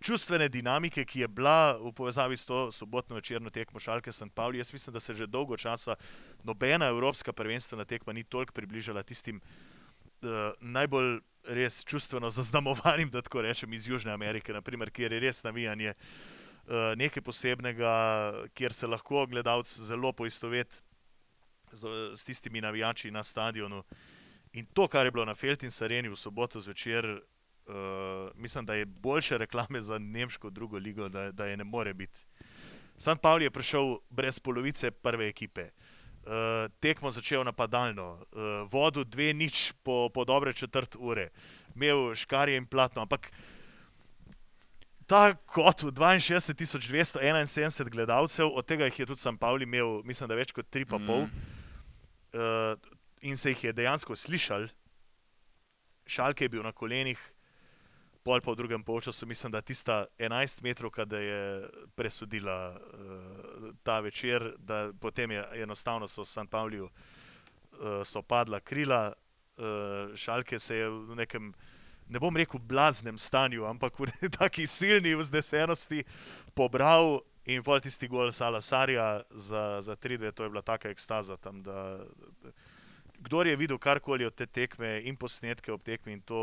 čustvene 0.00 0.48
dinamike, 0.48 1.04
ki 1.04 1.20
je 1.20 1.28
bila 1.28 1.76
v 1.76 1.92
povezavi 1.92 2.36
s 2.36 2.44
to 2.44 2.72
sobotno 2.72 3.16
večerno 3.16 3.50
tekmo 3.50 3.80
Šalke 3.80 4.12
St. 4.12 4.32
Pauli. 4.34 4.58
Jaz 4.58 4.72
mislim, 4.72 4.92
da 4.92 5.00
se 5.00 5.14
že 5.14 5.26
dolgo 5.26 5.56
časa 5.56 5.94
nobena 6.44 6.86
evropska 6.86 7.32
prvenstvena 7.32 7.84
tekma 7.84 8.12
ni 8.12 8.24
toliko 8.24 8.52
približala 8.52 9.02
tistim 9.02 9.40
uh, 10.22 10.28
najbolj 10.60 11.20
res 11.48 11.84
čustveno 11.84 12.30
zaznamovanim, 12.30 13.10
da 13.10 13.22
tako 13.22 13.42
rečem, 13.42 13.72
iz 13.72 13.88
Južne 13.88 14.12
Amerike, 14.12 14.52
naprimer, 14.52 14.90
kjer 14.90 15.12
je 15.12 15.20
res 15.20 15.42
navijanje 15.44 15.92
uh, 15.92 16.96
nekaj 16.96 17.22
posebnega, 17.22 17.92
kjer 18.54 18.72
se 18.72 18.86
lahko 18.86 19.26
gledalec 19.26 19.68
zelo 19.68 20.12
poistoveti 20.12 20.76
z, 21.72 22.12
s 22.16 22.24
tistimi 22.24 22.60
navijači 22.60 23.10
na 23.10 23.22
stadionu. 23.22 23.84
In 24.52 24.66
to, 24.66 24.88
kar 24.88 25.06
je 25.06 25.12
bilo 25.12 25.24
na 25.24 25.34
Feltins 25.34 25.82
areni 25.82 26.08
v 26.08 26.16
soboto 26.16 26.60
zvečer, 26.60 27.20
uh, 27.66 28.30
mislim, 28.34 28.66
da 28.66 28.74
je 28.74 28.84
boljše 28.84 29.38
reklame 29.38 29.80
za 29.80 29.98
nemško 29.98 30.50
drugo 30.50 30.78
ligo, 30.78 31.08
da, 31.08 31.32
da 31.32 31.46
je 31.46 31.56
ne 31.56 31.64
more 31.64 31.94
biti. 31.94 32.20
San 32.98 33.18
Pauli 33.18 33.44
je 33.44 33.50
prišel 33.50 33.96
brez 34.10 34.38
polovice 34.38 34.90
prve 34.90 35.28
ekipe. 35.28 35.68
Uh, 36.26 36.32
tekmo 36.80 37.10
začel 37.10 37.44
napadalno, 37.44 38.12
uh, 38.12 38.72
vodu 38.72 39.04
dve 39.04 39.32
nič 39.34 39.72
po, 39.82 40.08
po 40.14 40.24
dobre 40.24 40.52
četrt 40.52 40.96
ure, 40.98 41.28
imel 41.74 42.14
škarje 42.14 42.56
in 42.56 42.66
platno, 42.66 43.02
ampak 43.02 43.30
ta 45.06 45.34
kot 45.46 45.82
v 45.82 45.90
62.271 45.94 47.90
gledalcev, 47.90 48.50
od 48.50 48.66
tega 48.66 48.84
jih 48.84 48.98
je 48.98 49.06
tudi 49.06 49.20
San 49.20 49.38
Pauli 49.38 49.62
imel, 49.62 50.02
mislim, 50.04 50.28
da 50.28 50.34
več 50.34 50.52
kot 50.52 50.66
3,5. 50.66 50.98
Mm. 50.98 51.04
Mm. 51.06 51.30
Uh, 52.36 52.74
in 53.22 53.36
se 53.36 53.50
jih 53.54 53.64
je 53.64 53.72
dejansko 53.72 54.16
slišal. 54.16 54.66
Šalke 56.06 56.44
je 56.44 56.48
bil 56.48 56.62
na 56.62 56.72
kolenih, 56.72 57.18
pol 58.26 58.42
pa 58.42 58.50
v 58.50 58.58
drugem 58.58 58.82
polčasu, 58.82 59.26
mislim, 59.26 59.52
da 59.54 59.62
tista 59.62 60.06
11 60.18 60.62
metrov, 60.62 60.90
da 61.06 61.18
je 61.18 61.68
presudila 61.94 62.74
uh, 62.74 63.70
ta 63.82 64.00
večer, 64.00 64.52
da 64.58 64.90
potem 65.00 65.30
je 65.30 65.44
enostavno 65.62 66.08
so 66.08 66.24
San 66.24 66.46
Pauliju 66.46 66.88
uh, 66.88 68.02
so 68.04 68.22
padla 68.22 68.60
krila, 68.60 69.12
uh, 69.12 70.16
šalke 70.16 70.58
se 70.58 70.76
je 70.76 70.88
v 70.90 71.14
nekem, 71.22 71.52
ne 72.08 72.18
bom 72.18 72.36
rekel, 72.36 72.60
blaznem 72.60 73.18
stanju, 73.18 73.64
ampak 73.64 73.98
v 73.98 74.10
taki 74.40 74.66
silni 74.66 75.14
vznesenosti 75.14 76.02
pobral. 76.54 77.20
In 77.46 77.62
pol 77.62 77.78
tisti 77.78 78.08
gol 78.10 78.32
Salasarja 78.34 79.22
za, 79.30 79.78
za 79.78 79.94
3-2, 79.94 80.32
to 80.34 80.42
je 80.42 80.50
bila 80.50 80.62
taka 80.66 80.90
ekstaza 80.90 81.36
tam, 81.38 81.62
da, 81.62 82.02
da 82.42 82.50
kdor 83.22 83.46
je 83.46 83.56
videl 83.56 83.78
karkoli 83.78 84.26
od 84.26 84.34
te 84.34 84.46
tekme 84.46 85.00
in 85.06 85.16
posnetke 85.16 85.72
ob 85.72 85.82
tekmi, 85.82 86.12
in 86.12 86.20
to 86.26 86.40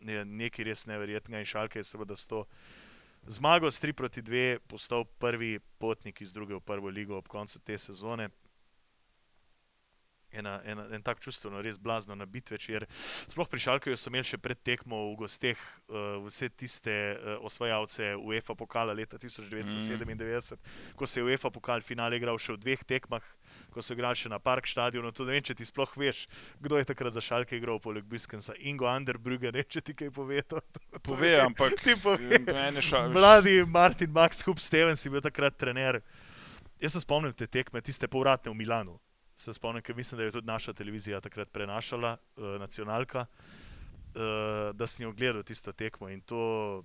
je 0.00 0.24
nekaj 0.24 0.64
res 0.64 0.86
neverjetnega. 0.86 1.42
In 1.42 1.48
šalke 1.48 1.80
je 1.80 1.88
seveda 1.88 2.16
s 2.16 2.26
to 2.26 2.44
zmago 3.26 3.70
s 3.70 3.82
3 3.82 3.92
proti 3.92 4.22
2 4.22 4.58
postal 4.66 5.04
prvi 5.04 5.58
potnik 5.78 6.20
iz 6.20 6.32
druge 6.32 6.54
v 6.54 6.60
prvo 6.60 6.88
ligo 6.88 7.18
ob 7.18 7.28
koncu 7.28 7.58
te 7.58 7.78
sezone. 7.78 8.28
Ena, 10.32 10.60
ena, 10.64 10.84
en 10.92 11.02
tak 11.02 11.22
čustveno, 11.24 11.62
res 11.64 11.78
blazno 11.80 12.14
nabit 12.14 12.50
večer. 12.50 12.84
Sploh 13.32 13.48
pri 13.48 13.62
Šalkeju 13.64 13.96
so 13.96 14.10
imeli 14.12 14.28
še 14.28 14.36
pred 14.36 14.60
tekmo 14.60 14.98
v 15.14 15.14
gosteh 15.22 15.56
uh, 15.56 16.20
vse 16.26 16.50
tiste 16.52 16.92
uh, 16.92 17.38
osvajalce 17.48 18.10
UEFA 18.20 18.52
pokala 18.54 18.92
leta 18.92 19.16
1997, 19.16 20.52
mm. 20.52 20.92
ko 21.00 21.08
se 21.08 21.20
je 21.20 21.24
UEFA 21.24 21.48
pokal 21.50 21.80
finale 21.80 22.20
igral 22.20 22.36
še 22.36 22.58
v 22.58 22.60
dveh 22.60 22.84
tekmah, 22.84 23.24
ko 23.78 23.84
so 23.86 23.94
igrali 23.94 24.18
še 24.18 24.32
na 24.32 24.40
Park 24.42 24.66
stadionu. 24.66 25.12
To 25.14 25.22
ne 25.24 25.36
vem, 25.38 25.44
če 25.46 25.54
ti 25.54 25.66
sploh 25.68 25.94
veš, 26.02 26.24
kdo 26.58 26.80
je 26.82 26.88
takrat 26.90 27.14
za 27.14 27.22
Šalke 27.22 27.54
igral 27.56 27.78
poleg 27.78 28.02
Biskensa. 28.10 28.56
Ingo 28.66 28.90
Underbrugge, 28.90 29.52
ne 29.54 29.62
če 29.62 29.80
ti 29.86 29.94
kaj 29.94 30.10
pove. 30.18 30.42
To, 30.50 30.58
to, 30.74 30.82
to 30.90 31.02
Pove, 31.06 31.30
je- 31.30 31.44
ampak 31.46 31.78
ti 31.84 31.94
pove. 32.02 32.42
Mladi 33.14 33.62
Martin 33.64 34.10
Max 34.10 34.42
Hub 34.48 34.58
Stevens 34.58 35.06
je 35.06 35.14
bil 35.14 35.22
takrat 35.22 35.54
trener. 35.54 36.02
jaz 36.78 36.92
se 36.94 37.00
spomnim 37.02 37.32
te 37.34 37.46
tekme, 37.46 37.80
tiste 37.82 38.06
povratne 38.10 38.50
v 38.50 38.58
Milanu. 38.58 38.98
Se 39.38 39.54
spomnim, 39.54 39.82
ker 39.82 39.94
mislim, 39.94 40.18
da 40.18 40.24
je 40.26 40.34
tudi 40.34 40.46
naša 40.46 40.72
televizija 40.74 41.18
takrat 41.22 41.50
prenašala, 41.54 42.16
uh, 42.36 42.54
nacionalka, 42.58 43.26
uh, 44.14 44.70
da 44.74 44.86
sem 44.86 45.04
jo 45.06 45.12
gledal 45.12 45.42
tisto 45.46 45.72
tekmo 45.72 46.08
in 46.10 46.20
to 46.20 46.82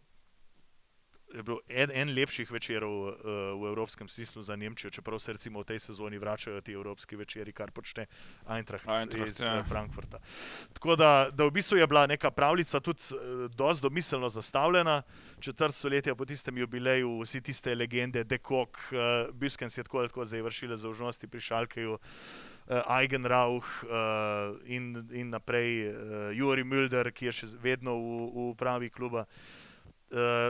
je 1.33 1.43
bil 1.43 1.59
en, 1.69 1.91
en 1.93 2.13
lepših 2.13 2.51
večerov 2.51 2.93
uh, 2.93 3.13
v 3.57 3.69
evropskem 3.71 4.07
smislu 4.07 4.43
za 4.43 4.55
Nemčijo, 4.55 4.91
čeprav 4.93 5.19
se 5.19 5.33
recimo 5.33 5.61
v 5.61 5.65
tej 5.73 5.79
sezoni 5.79 6.17
vračajo 6.17 6.61
ti 6.61 6.73
evropski 6.73 7.15
večeri, 7.15 7.53
kar 7.53 7.71
počne 7.71 8.05
Eintracht, 8.49 8.87
Eintracht, 8.87 9.27
iz 9.27 9.39
ja. 9.41 9.55
ja. 9.55 9.63
Frankfurta. 9.63 10.19
Tako 10.73 10.95
da, 10.95 11.29
da 11.33 11.45
v 11.45 11.51
bistvu 11.51 11.77
je 11.77 11.87
bila 11.87 12.05
neka 12.07 12.31
pravljica 12.31 12.79
tudi 12.79 13.01
uh, 13.11 13.49
dosti 13.51 13.81
domiselno 13.81 14.29
zastavljena. 14.29 15.01
Četrt 15.39 15.75
stoletja 15.75 16.15
po 16.15 16.25
tistem 16.25 16.57
jubileju, 16.57 17.19
vsi 17.21 17.41
tiste 17.41 17.75
legende, 17.75 18.23
Dekok, 18.23 18.77
uh, 18.91 19.33
Biskens 19.33 19.77
je 19.77 19.83
tako 19.83 19.99
ali 19.99 20.09
tako 20.09 20.25
zdaj 20.25 20.41
vršile 20.41 20.77
zaužnosti 20.77 21.27
pri 21.27 21.41
Šalkeju. 21.41 21.93
Uh, 21.93 22.79
Eigenrauch 23.01 23.83
uh, 23.83 24.55
in, 24.65 25.09
in 25.11 25.29
naprej 25.29 25.89
uh, 25.89 25.95
Juri 26.31 26.63
Mulder, 26.63 27.11
ki 27.11 27.25
je 27.25 27.31
še 27.41 27.47
vedno 27.59 27.97
v, 27.97 28.23
v 28.31 28.47
upravi 28.53 28.89
kluba. 28.89 29.25
Uh, 29.27 29.63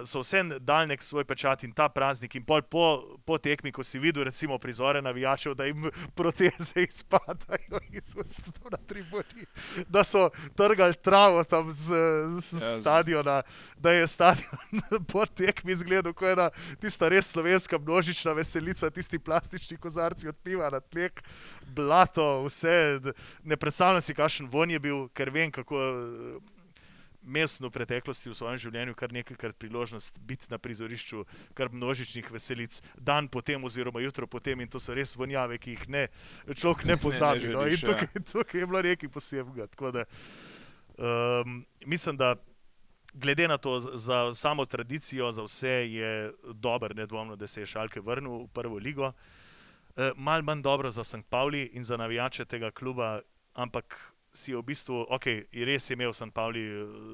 so 0.05 0.19
vse 0.19 0.43
dal 0.59 0.87
nek 0.87 1.03
svoj 1.03 1.23
pečat 1.25 1.63
in 1.63 1.71
ta 1.71 1.89
praznik, 1.89 2.35
in 2.35 2.43
pol 2.45 2.61
po, 2.61 3.17
po 3.25 3.37
tekmi, 3.37 3.71
ko 3.71 3.83
si 3.83 3.99
videl, 3.99 4.23
recimo, 4.27 4.57
prizore 4.59 5.01
navijačev, 5.01 5.53
da 5.55 5.65
jim 5.65 5.89
proteze 6.15 6.83
izpadajo 6.83 7.79
iz 7.91 8.13
ust 8.19 8.49
na 8.71 8.77
tribuni, 8.77 9.45
da 9.87 10.03
so 10.03 10.29
trgali 10.55 10.95
travo 10.95 11.43
tam 11.43 11.71
z, 11.71 11.95
z 12.39 12.53
Ja, 12.53 12.59
z- 12.59 12.81
stadiona, 12.81 13.41
da 13.77 13.91
je 13.91 14.07
stadion 14.07 14.81
po 15.11 15.25
tekmi 15.25 15.71
izgledal 15.71 16.13
kot 16.13 16.33
ena 16.33 16.49
tista 16.81 17.09
res 17.09 17.31
slovenska 17.31 17.77
množična 17.77 18.33
veselica, 18.33 18.89
tisti 18.89 19.19
plastični 19.19 19.77
kozarci 19.77 20.27
od 20.27 20.35
piva 20.43 20.69
na 20.69 20.79
tleh, 20.79 21.11
blato, 21.75 22.43
vse. 22.43 22.99
Ne 23.43 23.55
predstavljam 23.57 24.01
si, 24.01 24.13
kakšen 24.13 24.49
von 24.51 24.71
je 24.71 24.79
bil, 24.79 25.07
ker 25.13 25.29
vem, 25.29 25.51
kako. 25.51 25.79
Eh, 27.23 27.27
Imel 27.27 27.47
sem 27.47 27.67
v 27.67 27.71
preteklosti 27.71 28.29
v 28.29 28.35
svojem 28.35 28.57
življenju 28.57 28.95
kar 28.95 29.13
nekajkrat 29.13 29.55
priložnost 29.55 30.19
biti 30.19 30.49
na 30.51 30.57
prizorišču 30.57 31.25
kar 31.55 31.71
množičnih 31.71 32.31
veselic, 32.31 32.81
dan 32.97 33.27
potem, 33.27 33.63
oziroma 33.63 34.03
jutro 34.03 34.27
potem, 34.27 34.59
in 34.59 34.67
to 34.67 34.79
so 34.79 34.93
res 34.93 35.15
vonjave, 35.15 35.57
ki 35.57 35.77
jih 35.77 35.87
ne, 35.87 36.07
človek 36.51 36.85
ne 36.85 36.97
pozabi. 36.97 37.47
no, 37.47 37.63
in 37.63 37.77
želiš, 37.77 37.83
ja. 37.83 37.89
tukaj, 37.89 38.23
tukaj 38.33 38.59
je 38.59 38.67
bilo 38.67 38.81
nekaj 38.81 39.09
posebnega. 39.09 39.67
tako 39.67 39.91
Da, 39.91 40.05
um, 40.97 41.65
mislim, 41.85 42.17
da 42.17 42.35
glede 43.13 43.47
na 43.47 43.57
to, 43.57 43.79
za 43.79 44.33
samo 44.33 44.65
tradicijo, 44.65 45.31
za 45.31 45.43
vse 45.43 45.91
je 45.91 46.33
dober, 46.53 46.95
nedvomno, 46.95 47.35
da 47.35 47.47
se 47.47 47.61
je 47.61 47.65
Šalke 47.65 48.01
vrnil 48.01 48.43
v 48.43 48.47
prvo 48.53 48.77
ligo. 48.77 49.13
Uh, 49.95 50.11
mal 50.15 50.41
manj 50.41 50.61
dobro 50.61 50.91
za 50.91 51.03
St. 51.03 51.23
Pauli 51.29 51.69
in 51.73 51.83
za 51.83 51.97
navijače 51.97 52.45
tega 52.45 52.71
kluba, 52.71 53.21
ampak 53.53 54.12
si 54.33 54.51
je 54.51 54.57
v 54.57 54.65
bistvu, 54.65 55.05
ok, 55.13 55.25
res 55.53 55.89
je 55.89 55.93
imel 55.93 56.13
St. 56.13 56.33
Pauli 56.33 56.65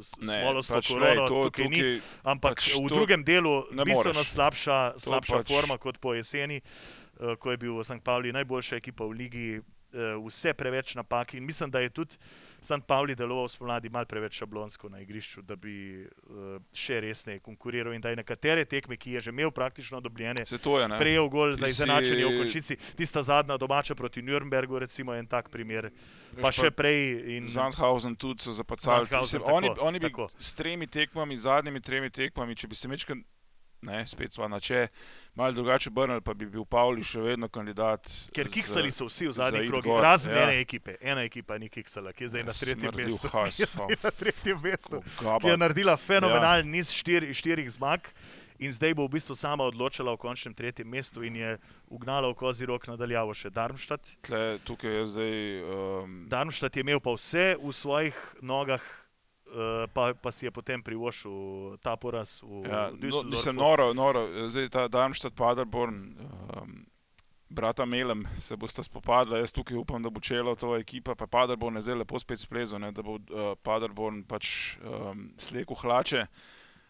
smolo 0.02 0.64
s 0.64 0.72
to 0.72 0.80
pač, 0.80 0.88
korono, 0.88 1.28
to, 1.28 1.42
tukaj 1.52 1.68
ni, 1.68 1.80
tukaj, 1.80 2.00
ampak 2.24 2.56
pač 2.56 2.70
v 2.80 2.88
drugem 2.88 3.22
delu 3.28 3.56
bistveno 3.84 4.24
slabša, 4.24 4.78
slabša 4.96 5.44
pač- 5.44 5.52
forma 5.52 5.76
kot 5.78 6.00
po 6.00 6.16
jeseni, 6.16 6.62
eh, 6.64 7.36
ko 7.36 7.52
je 7.52 7.58
bil 7.60 7.76
v 7.76 7.84
St. 7.84 8.00
Pauli 8.00 8.32
najboljša 8.32 8.80
ekipa 8.80 9.04
v 9.04 9.12
ligi, 9.20 9.48
eh, 9.60 10.16
vse 10.16 10.56
preveč 10.56 10.96
napak 10.96 11.36
in 11.36 11.44
mislim, 11.44 11.68
da 11.68 11.84
je 11.84 11.90
tudi 11.92 12.16
St. 12.62 12.84
Pauli 12.84 13.16
deloval 13.16 13.48
spomladi 13.48 13.90
mal 13.90 14.06
preveč 14.06 14.34
šablonsko 14.36 14.90
na 14.90 15.00
igrišču, 15.00 15.42
da 15.42 15.56
bi 15.56 15.76
eh, 16.02 16.10
še 16.72 17.00
resneje 17.00 17.40
konkuriral 17.40 17.94
in 17.94 18.02
da 18.02 18.10
je 18.10 18.16
nekatere 18.16 18.66
tekme, 18.66 18.98
ki 18.98 19.12
je 19.12 19.22
že 19.22 19.30
imel 19.30 19.52
praktično 19.52 20.00
dobljene, 20.00 20.44
je, 20.44 20.60
prejel 20.98 21.30
gol 21.30 21.54
za 21.54 21.66
Ti 21.66 21.72
izenačenje 21.72 22.26
v 22.26 22.30
si- 22.30 22.38
končnici. 22.38 22.78
Tista 22.96 23.22
zadnja 23.22 23.56
domača 23.56 23.96
proti 23.96 24.22
Nürnbergu, 24.22 24.78
recimo, 24.78 25.14
je 25.14 25.20
en 25.20 25.28
tak 25.28 25.50
primer. 25.50 25.90
Veš 26.32 26.42
Pa 26.42 26.52
še 26.52 26.72
prej. 26.72 27.00
In, 27.32 27.48
Zandhausen 27.48 28.16
tudi 28.16 28.42
so 28.42 28.52
zapacali. 28.52 29.06
Sandhausen, 29.06 29.40
Mislim, 29.40 29.56
oni, 29.56 29.68
tako, 29.70 29.82
oni 29.82 30.00
bi 30.00 30.08
tako. 30.08 30.30
s 30.38 30.54
tremi 30.54 30.88
tekmami, 30.88 31.38
zadnjimi 31.38 31.82
tremi 31.82 32.10
tekmami, 32.10 32.56
če 32.56 32.68
bi 32.68 32.76
se 32.76 32.88
mečkal, 32.88 33.18
ne, 33.82 34.02
spet 34.08 34.34
sva 34.36 34.48
na 34.52 34.60
če, 34.60 34.88
malo 35.40 35.56
drugače 35.56 35.90
obrnili, 35.90 36.22
pa 36.22 36.34
bi 36.34 36.48
bil 36.50 36.66
Pavli 36.66 37.04
še 37.06 37.22
vedno 37.24 37.50
kandidat. 37.50 38.10
Ker 38.36 38.50
kiksali 38.52 38.92
so 38.92 39.08
vsi 39.08 39.30
v 39.30 39.36
za 39.36 39.50
zadnjih 39.50 39.72
krogih, 39.72 39.94
razen 40.04 40.36
ja. 40.36 40.48
ene 40.48 40.60
ekipe. 40.62 40.98
Ena 41.02 41.24
ekipa 41.28 41.58
ni 41.58 41.70
kiksala, 41.70 42.14
ki 42.14 42.28
je 42.28 42.34
zdaj 42.36 42.44
na 42.50 42.58
tretjem 42.58 43.00
mestu. 43.00 43.32
Ki 43.34 43.64
je 43.64 43.70
zdaj 43.72 43.96
na 44.04 44.12
tretjem 44.12 44.60
mestu. 44.64 45.02
Ki 45.20 45.54
je 45.54 45.58
naredila 45.58 45.98
fenomenalen 45.98 46.68
Ja. 46.68 46.72
niz 46.72 46.92
štiri, 46.92 47.34
štirih 47.34 47.70
zmag. 47.72 48.12
In 48.60 48.74
zdaj 48.76 48.92
bo 48.92 49.06
v 49.08 49.16
bistvu 49.16 49.40
sama 49.40 49.64
odločila 49.64 50.12
o 50.12 50.20
končnem 50.20 50.52
tretjem 50.52 50.84
mestu, 50.84 51.24
in 51.24 51.36
je 51.40 51.56
ugnala 51.88 52.28
v 52.28 52.36
kozi 52.36 52.68
rok 52.68 52.90
nadaljavo 52.92 53.32
še 53.32 53.48
Darmstadt. 53.56 54.04
tle, 54.28 54.60
tukaj 54.68 54.92
je 54.92 55.06
zdaj. 55.08 55.38
Um, 55.64 56.28
Darmstadt 56.28 56.76
je 56.76 56.84
imel 56.84 57.00
pa 57.00 57.16
vse 57.16 57.56
v 57.56 57.72
svojih 57.72 58.18
nogah, 58.44 58.84
pa, 59.94 60.14
pa 60.14 60.32
si 60.32 60.46
je 60.46 60.52
potem 60.52 60.84
privoščil 60.84 61.78
ta 61.82 61.96
poraz 61.98 62.40
v 62.44 62.64
Ja, 62.68 62.90
no, 62.92 62.98
Düsseldorfu. 62.98 63.30
mislim, 63.34 63.56
noro, 63.56 63.94
noro. 63.94 64.24
Zdaj 64.50 64.70
ta 64.70 64.88
Darmstadt, 64.88 65.36
Paderborn, 65.36 65.96
um, 66.20 66.86
brata 67.50 67.86
Melem 67.86 68.28
se 68.38 68.56
bosta 68.56 68.84
spopadla. 68.84 69.42
Jaz 69.42 69.52
tukaj 69.52 69.78
upam, 69.78 70.04
da 70.04 70.10
bo 70.10 70.22
čelo 70.22 70.56
to 70.56 70.76
ekipa, 70.78 71.16
pa 71.16 71.28
Paderborn 71.28 71.76
je 71.82 71.82
zdaj 71.82 72.04
lepo 72.04 72.20
spet 72.20 72.40
splezel, 72.40 72.80
ne, 72.80 72.92
da 72.92 73.02
bo 73.02 73.18
uh, 73.18 73.56
Paderborn 73.64 74.24
pač 74.30 74.78
um, 74.84 75.32
slekel 75.38 75.76
hlače, 75.82 76.28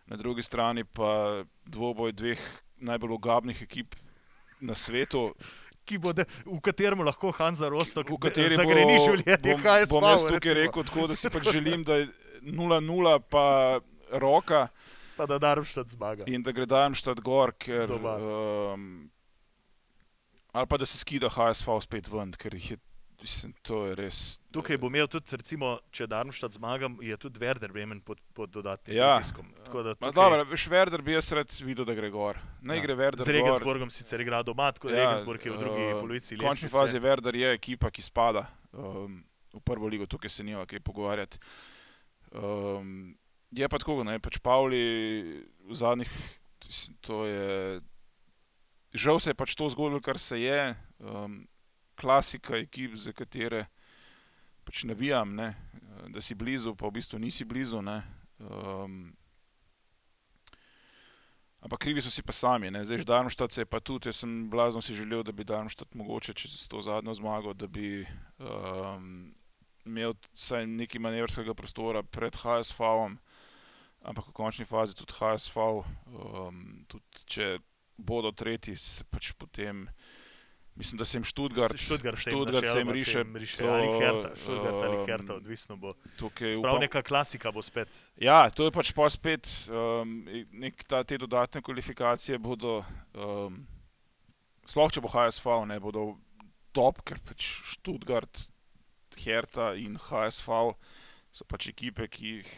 na 0.09 0.17
drugi 0.17 0.43
strani 0.43 0.83
pa 0.83 1.43
dvoboj 1.69 2.11
dveh 2.11 2.43
najbolj 2.79 3.13
ogabnih 3.13 3.61
ekip 3.63 3.95
na 4.59 4.75
svetu, 4.75 5.29
bo, 5.97 6.13
de, 6.13 6.25
v 6.45 6.59
katerem 6.61 7.01
lahko 7.01 7.31
Hanza 7.33 7.69
Rostok 7.69 8.11
v 8.13 8.17
kateri 8.21 8.57
zagreni 8.59 8.99
življenje 8.99 9.39
bom, 9.41 9.61
HSV. 9.63 9.89
bom 9.89 10.05
jaz 10.05 10.25
tukaj 10.27 10.53
rekel 10.53 10.85
tako, 10.85 11.07
da 11.09 11.15
si 11.17 11.31
pač 11.35 11.49
želim, 11.49 11.83
da 11.87 11.97
je 12.01 12.09
0-0 12.41 13.19
pa 13.29 13.79
roka. 14.11 14.67
Pa 15.17 15.25
da 15.25 15.37
Darmstadt 15.37 15.89
zmaga. 15.91 16.23
In 16.27 16.43
da 16.43 16.51
gre 16.51 16.65
Darmstadt 16.65 17.19
gor, 17.21 17.51
ker. 17.59 17.91
Um, 17.91 19.09
ali 20.51 20.67
pa 20.67 20.77
da 20.77 20.85
se 20.85 20.97
skida 20.97 21.29
HSV 21.29 21.79
spet 21.81 22.07
ven, 22.07 22.31
ker 22.31 22.55
jih 22.55 22.71
je, 22.71 22.77
mislim, 23.21 23.51
to 23.61 23.81
je 23.85 23.95
res. 23.99 24.39
Tukaj 24.55 24.79
bo 24.79 24.87
imel 24.87 25.07
tudi, 25.11 25.35
recimo, 25.35 25.73
če 25.91 26.07
Darmstadt 26.07 26.55
zmaga, 26.55 26.87
je 27.03 27.17
tudi 27.19 27.39
Werder 27.43 27.71
Bremen 27.71 27.99
pod, 28.01 28.21
pod 28.33 28.49
dodatnim 28.49 28.95
Ja. 28.97 29.17
pritiskom. 29.19 29.51
Tako 29.65 29.83
da 29.83 29.89
Ma 29.99 30.07
tukaj 30.07 30.15
Dobro, 30.15 30.45
veš, 30.49 30.65
Werder 30.71 31.01
bi 31.03 31.13
jaz 31.13 31.31
rad 31.35 31.51
videl, 31.61 31.85
da 31.85 31.93
gre 31.93 32.09
gor. 32.09 32.39
Ne 32.61 32.79
Ja. 32.79 32.81
gre 32.81 32.95
Werder 32.95 33.19
z 33.21 33.27
gor. 33.27 33.35
Regensburgom 33.35 33.89
sicer 33.91 34.21
igra 34.23 34.39
doma, 34.43 34.71
tako 34.71 34.89
da 34.89 34.95
Ja, 34.95 35.09
Regensburg 35.09 35.45
je 35.45 35.51
v 35.51 35.57
drugi 35.59 35.83
eh, 35.83 35.99
polovici 35.99 36.35
V 36.35 36.47
končni 36.47 36.69
fazi 36.69 36.99
Werder 36.99 37.35
je 37.35 37.51
ekipa, 37.53 37.91
ki 37.91 38.01
spada 38.01 38.47
um, 38.71 39.19
v 39.53 39.59
prvo 39.59 39.87
ligo, 39.87 40.05
tukaj 40.07 40.29
se 40.31 40.43
nima 40.43 40.65
kaj 40.65 40.79
pogovarjati. 40.79 41.37
Um, 42.31 43.17
je 43.51 43.69
pa 43.69 43.79
tako, 43.81 44.03
ne, 44.05 44.19
pač 44.21 44.37
Pavli 44.43 44.81
v 45.65 45.75
zadnjih, 45.75 46.11
to 47.01 47.25
je, 47.25 47.79
žal 48.93 49.19
se 49.19 49.31
je 49.31 49.37
pač 49.37 49.55
to 49.57 49.69
zgodilo, 49.69 50.01
kar 50.01 50.19
se 50.21 50.41
je, 50.41 50.75
um, 50.99 51.41
klasika 51.99 52.59
ekip, 52.61 52.93
za 52.95 53.13
katere 53.13 53.65
pač 54.63 54.85
navijam, 54.85 55.33
ne, 55.35 55.55
da 56.13 56.21
si 56.21 56.37
blizu, 56.37 56.75
pa 56.77 56.87
v 56.87 56.99
bistvu 57.01 57.19
nisi 57.19 57.45
blizu. 57.45 57.81
Um, 57.81 59.09
Ampak 61.59 61.79
krivi 61.83 61.99
so 61.99 62.07
si 62.07 62.23
pa 62.23 62.31
sami, 62.31 62.71
ne? 62.71 62.85
zdaj 62.87 63.03
Darmstadt 63.03 63.51
se 63.51 63.61
je 63.61 63.67
pa 63.67 63.81
tudi, 63.83 64.07
jaz 64.07 64.21
sem 64.23 64.47
blazno 64.49 64.79
si 64.81 64.95
želel, 64.95 65.25
da 65.27 65.31
bi 65.35 65.43
Darmstadt 65.43 65.91
mogoče 65.91 66.33
čez 66.33 66.67
to 66.71 66.79
zadnjo 66.81 67.13
zmago, 67.13 67.53
da 67.53 67.67
bi 67.67 68.07
um, 68.39 69.33
imel 69.89 70.13
vsaj 70.37 70.67
nekaj 70.69 71.01
manevrskega 71.01 71.55
prostora 71.57 72.03
pred 72.05 72.37
HSV-om, 72.37 73.17
ampak 74.05 74.29
v 74.29 74.37
končni 74.37 74.65
fazi 74.69 74.95
tudi 74.95 75.17
HSV, 75.17 75.57
um, 76.13 76.63
tudi 76.87 77.25
če 77.27 77.47
bodo 77.99 78.31
tretji, 78.31 78.77
se 78.79 79.03
pač 79.11 79.33
potem, 79.35 79.83
mislim, 80.79 80.99
da 81.01 81.05
se 81.05 81.17
jim 81.17 81.25
se 82.23 82.29
jim, 82.31 82.45
Stuttgart 82.45 82.67
se 82.67 82.79
jim 82.79 82.91
riše, 82.95 83.23
riše. 83.35 83.57
to, 83.57 83.67
Ali 83.73 83.89
Herta, 83.99 84.29
Študgart 84.39 84.83
ali 84.87 84.97
um, 84.97 85.05
Herta, 85.09 85.33
odvisno 85.35 85.75
bo. 85.75 85.93
Sprav 86.15 86.59
upam- 86.59 86.79
neka 86.85 87.01
klasika 87.03 87.51
bo 87.51 87.61
spet. 87.61 87.91
Ja, 88.15 88.47
to 88.49 88.69
je 88.69 88.71
pač 88.71 88.93
pa 88.95 89.09
spet, 89.11 89.49
um, 89.67 90.23
nek, 90.51 90.83
ta, 90.87 91.03
te 91.03 91.17
dodatne 91.19 91.59
kvalifikacije 91.61 92.39
bodo, 92.39 92.79
um, 93.17 93.65
sploh 94.63 94.91
če 94.95 95.03
bo 95.03 95.11
HSV, 95.11 95.65
ne 95.67 95.79
bodo 95.83 96.13
top, 96.71 97.03
ker 97.03 97.19
pač 97.19 97.43
Študgart, 97.75 98.47
Herta 99.23 99.73
in 99.75 99.99
HSV 99.99 100.59
so 101.31 101.45
pač 101.45 101.69
ekipe, 101.69 102.07
ki 102.09 102.33
jih 102.39 102.53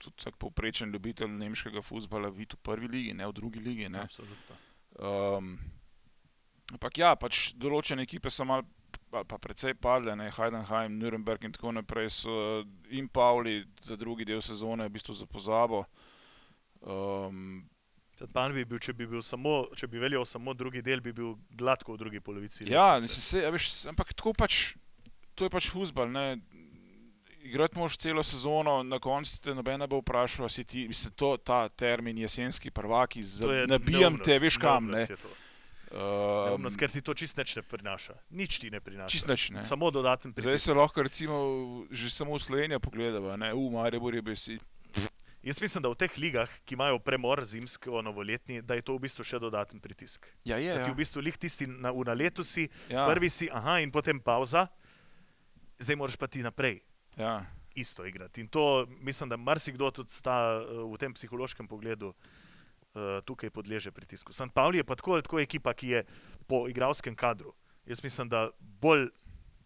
tudi 0.00 0.16
vsak 0.20 0.38
povprečen 0.40 0.92
ljubitelj 0.92 1.30
nemškega 1.36 1.82
futbola 1.84 2.30
vidi 2.32 2.56
v 2.56 2.64
prvi 2.64 2.88
ligi, 2.88 3.14
ne 3.16 3.28
v 3.28 3.36
drugi 3.36 3.60
ligi. 3.60 3.88
Ne. 3.88 4.04
Absolutno. 4.08 4.56
Um, 5.00 5.54
ampak 6.72 7.00
ja, 7.00 7.14
pač 7.16 7.50
določene 7.60 8.06
ekipe 8.08 8.32
so 8.32 8.46
mal 8.48 8.64
ali 9.10 9.26
pa 9.26 9.38
precej 9.42 9.74
padle, 9.74 10.14
ne, 10.14 10.28
Heidenheim, 10.30 10.94
Nürnberg 11.00 11.42
in 11.46 11.52
tako 11.54 11.72
naprej 11.74 12.12
so 12.14 12.34
in 12.94 13.08
Pavli 13.10 13.64
za 13.82 13.96
drugi 13.98 14.26
del 14.26 14.42
sezone 14.42 14.86
v 14.86 14.94
bistvu 14.94 15.14
za 15.18 15.26
pozabo. 15.26 15.84
Um, 16.80 17.66
Pan 18.32 18.52
bi 18.52 18.66
bil, 18.68 18.78
če 18.78 18.92
bi, 18.92 19.06
bil 19.08 19.22
samo, 19.24 19.64
če 19.74 19.88
bi 19.88 19.98
veljal 19.98 20.26
samo 20.28 20.52
drugi 20.54 20.82
del, 20.84 21.00
bi 21.00 21.12
bil 21.16 21.32
gladko 21.56 21.94
v 21.94 22.00
drugi 22.02 22.20
polovici. 22.20 22.66
Ja, 22.68 23.00
se, 23.00 23.22
se, 23.24 23.40
veš, 23.50 23.70
ampak 23.88 24.12
tako 24.12 24.34
pač, 24.36 24.74
to 25.40 25.48
je 25.48 25.52
pač 25.56 25.70
fuzbal. 25.72 26.12
Ne? 26.12 26.36
Igrati 27.40 27.78
moraš 27.80 27.96
celo 27.96 28.20
sezono, 28.22 28.82
na 28.84 28.98
koncu 29.00 29.40
te 29.40 29.54
noben 29.56 29.80
ne 29.80 29.86
bo 29.88 30.02
vprašal, 30.02 30.48
si 30.52 30.64
ti, 30.68 30.84
mislim, 30.90 31.14
to, 31.16 31.36
ta 31.40 31.68
termin 31.72 32.18
jesenski 32.20 32.68
prvaki, 32.70 33.24
To 33.40 33.48
je 33.52 33.64
nabijam 33.66 34.18
te, 34.20 34.36
neumnost, 34.36 34.44
veš 34.44 34.58
kam. 34.60 34.90
Ne? 34.92 35.06
Um, 35.90 35.98
Neumnost, 36.46 36.76
ker 36.78 36.92
ti 36.92 37.00
to 37.02 37.16
čist 37.16 37.34
nič 37.40 37.56
ne 37.56 37.62
prinaša. 37.66 38.14
Nič 38.30 38.60
ti 38.62 38.68
ne 38.70 38.78
prinaša. 38.78 39.10
čist 39.10 39.26
nič, 39.26 39.48
ne. 39.56 39.64
Samo 39.66 39.88
dodaten 39.90 40.30
Zdaj 40.36 40.44
pritisk. 40.44 40.64
se 40.68 40.74
lahko 40.76 41.02
recimo 41.02 41.34
že 41.90 42.12
samo 42.12 42.36
v 42.36 42.42
Slovenijo 42.44 42.78
pogledava, 42.78 43.34
ne, 43.40 43.50
v 43.56 43.72
Maribor 43.72 44.14
je 44.14 44.22
besi. 44.22 44.58
Jaz 45.42 45.56
mislim, 45.56 45.82
da 45.82 45.88
v 45.88 45.96
teh 45.96 46.12
ligah, 46.20 46.52
ki 46.68 46.76
imajo 46.76 47.00
premor 47.00 47.40
zimsko, 47.42 48.04
novoletni, 48.04 48.60
da 48.62 48.76
je 48.76 48.84
to 48.84 48.92
v 49.00 49.08
bistvu 49.08 49.24
še 49.24 49.40
dodaten 49.40 49.80
pritisk. 49.80 50.28
Ja, 50.44 50.60
je, 50.60 50.76
Da 50.76 50.84
ti 50.84 50.90
ja. 50.90 50.94
v 50.94 51.00
bistvu 51.00 51.24
lih 51.24 51.34
tisti 51.40 51.64
na, 51.66 51.88
v 51.90 52.04
naletu 52.04 52.44
si, 52.44 52.68
ja, 52.92 53.08
prvi 53.08 53.32
si, 53.32 53.48
aha, 53.48 53.80
in 53.80 53.88
potem 53.90 54.20
pauza, 54.20 54.68
zdaj 55.80 55.96
moraš 55.96 56.16
pa 56.16 56.28
ti 56.28 56.44
naprej. 56.44 56.80
Ja. 57.16 57.42
isto 57.74 58.06
igrati. 58.06 58.40
In 58.40 58.48
to 58.48 58.86
mislim, 59.00 59.28
da 59.28 59.36
marsikdo 59.36 59.90
tudi 59.90 60.10
sta 60.10 60.60
eh, 60.60 60.74
v 60.92 60.98
tem 60.98 61.14
psihološkem 61.14 61.68
pogledu 61.68 62.08
uh, 62.08 63.20
tukaj 63.24 63.50
podleže 63.50 63.90
pritisku. 63.90 64.32
St. 64.32 64.50
Pauli 64.54 64.78
je 64.78 64.84
pa 64.84 64.94
tako 64.94 65.12
ali 65.12 65.22
tako 65.22 65.40
ekipa, 65.40 65.72
ki 65.72 65.88
je 65.88 66.04
po 66.46 66.68
igralskem 66.68 67.14
kadru. 67.16 67.54
Jaz 67.86 68.02
mislim, 68.02 68.28
da 68.28 68.50
bolj 68.58 69.08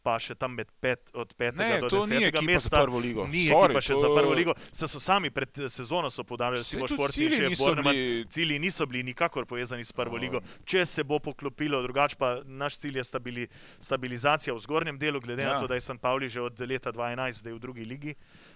pa 0.05 0.19
še 0.19 0.35
tam 0.35 0.53
med 0.53 0.69
pet, 0.79 1.01
od 1.15 1.33
petega 1.33 1.65
Ne, 1.67 1.81
do 1.81 1.89
to 1.89 1.97
ni 1.99 2.21
desetega 2.21 2.29
ekipa 2.31 2.45
mesta. 2.45 2.69
za 2.71 2.83
prvo 2.83 2.99
ligo. 2.99 3.25
Ni 3.27 3.47
Sorry, 3.47 3.65
ekipa 3.67 3.81
še 3.81 3.89
to- 3.91 4.01
za 4.01 4.09
prvo 4.11 4.33
ligo. 4.33 4.53
Se 4.71 4.85
so 4.87 5.01
sami 5.01 5.31
pred 5.31 5.49
sezono 5.69 6.11
so 6.11 6.23
podarili, 6.23 6.61
recimo 6.61 6.85
tudi 6.85 6.95
športni 6.95 7.49
niso 7.49 7.65
Bornemann, 7.65 7.97
bili- 7.97 8.27
cilji 8.29 8.59
niso 8.59 8.85
bili 8.85 9.03
nikakor 9.05 9.47
povezani 9.47 9.81
s 9.83 9.93
prvo 9.93 10.15
No. 10.15 10.21
ligo. 10.21 10.39
Če 10.65 10.85
se 10.85 11.03
bo 11.03 11.19
poklopilo, 11.19 11.81
drugače 11.81 12.17
pa 12.17 12.29
naš 12.45 12.77
cilj 12.77 12.97
je 12.97 13.05
stabili, 13.05 13.49
stabilizacija 13.81 14.53
v 14.53 14.61
zgornjem 14.61 14.99
delu, 14.99 15.21
glede 15.21 15.43
ja. 15.43 15.49
Na 15.49 15.59
to, 15.59 15.67
da 15.67 15.75
je 15.75 15.81
St. 15.83 15.99
Pauli 15.99 16.29
že 16.29 16.41
od 16.43 16.61
leta 16.61 16.91
2011 16.91 17.41
zdaj 17.41 17.53
v 17.53 17.59
drugi 17.59 17.85
ligi, 17.85 18.15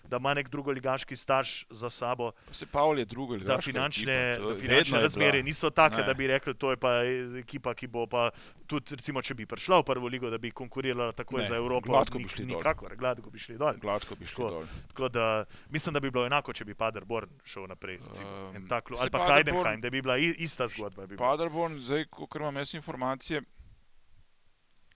da 0.08 0.16
ima 0.16 0.34
nek 0.34 0.48
drugoligaški 0.48 1.14
staž 1.14 1.48
za 1.70 1.90
sabo, 1.90 2.32
Pa 2.46 2.54
se 2.54 2.66
Pavel 2.66 2.98
je 2.98 3.04
drugo 3.06 3.36
da 3.38 3.58
finančne, 3.58 4.12
ekipa, 4.32 4.42
to 4.42 4.48
da 4.48 4.58
finančne 4.58 5.00
razmere 5.00 5.42
niso 5.42 5.70
take, 5.70 5.96
Ne. 5.96 6.02
da 6.02 6.14
bi 6.14 6.26
rekli, 6.26 6.54
to 6.54 6.70
je 6.70 6.76
pa 6.78 6.92
ekipa, 7.38 7.74
ki 7.74 7.86
bo 7.88 8.06
pa 8.06 8.30
tudi, 8.66 8.94
recimo, 8.94 9.20
če 9.20 9.34
bi 9.34 9.46
prišla 9.46 9.78
v 9.78 9.84
prvo 9.84 10.08
ligo, 10.08 10.30
da 10.30 10.38
bi 10.38 10.50
konkurirala 10.50 11.12
takoj 11.12 11.40
Ne, 11.40 11.46
za 11.46 11.56
Evropo. 11.56 11.88
gladko 11.88 12.18
bi 12.18 12.24
nik- 12.24 12.30
šli 12.30 12.46
dol. 12.46 12.56
Nikakor, 12.56 12.96
gladko 12.96 13.30
bi 13.30 13.38
šli 13.38 13.56
dol. 13.56 13.74
Gladko 13.74 14.14
bi 14.14 14.24
šli 14.24 14.36
Tako. 14.36 14.50
dol. 14.50 14.64
Tako 14.88 15.08
da 15.10 15.26
mislim, 15.68 15.92
da 15.92 16.00
bi 16.00 16.10
bilo 16.10 16.26
enako, 16.26 16.52
če 16.52 16.64
bi 16.64 16.74
Paderborn 16.74 17.28
šel 17.44 17.66
naprej. 17.66 17.98
recimo, 18.00 18.28
Um, 18.48 18.56
en 18.56 18.66
tak 18.66 18.84
klub. 18.84 18.96
saj 18.96 19.04
Ali 19.04 19.10
pa 19.10 19.26
Heidenheim, 19.26 19.80
da 19.80 19.90
bi 19.90 20.02
bila 20.02 20.16
ista 20.18 20.66
zgodba. 20.66 21.06
Bi. 21.06 21.16
Paderborn, 21.16 21.78
zdaj, 21.78 22.04
ko 22.06 22.26
imam 22.34 22.56
jaz 22.56 22.74
informacije, 22.74 23.42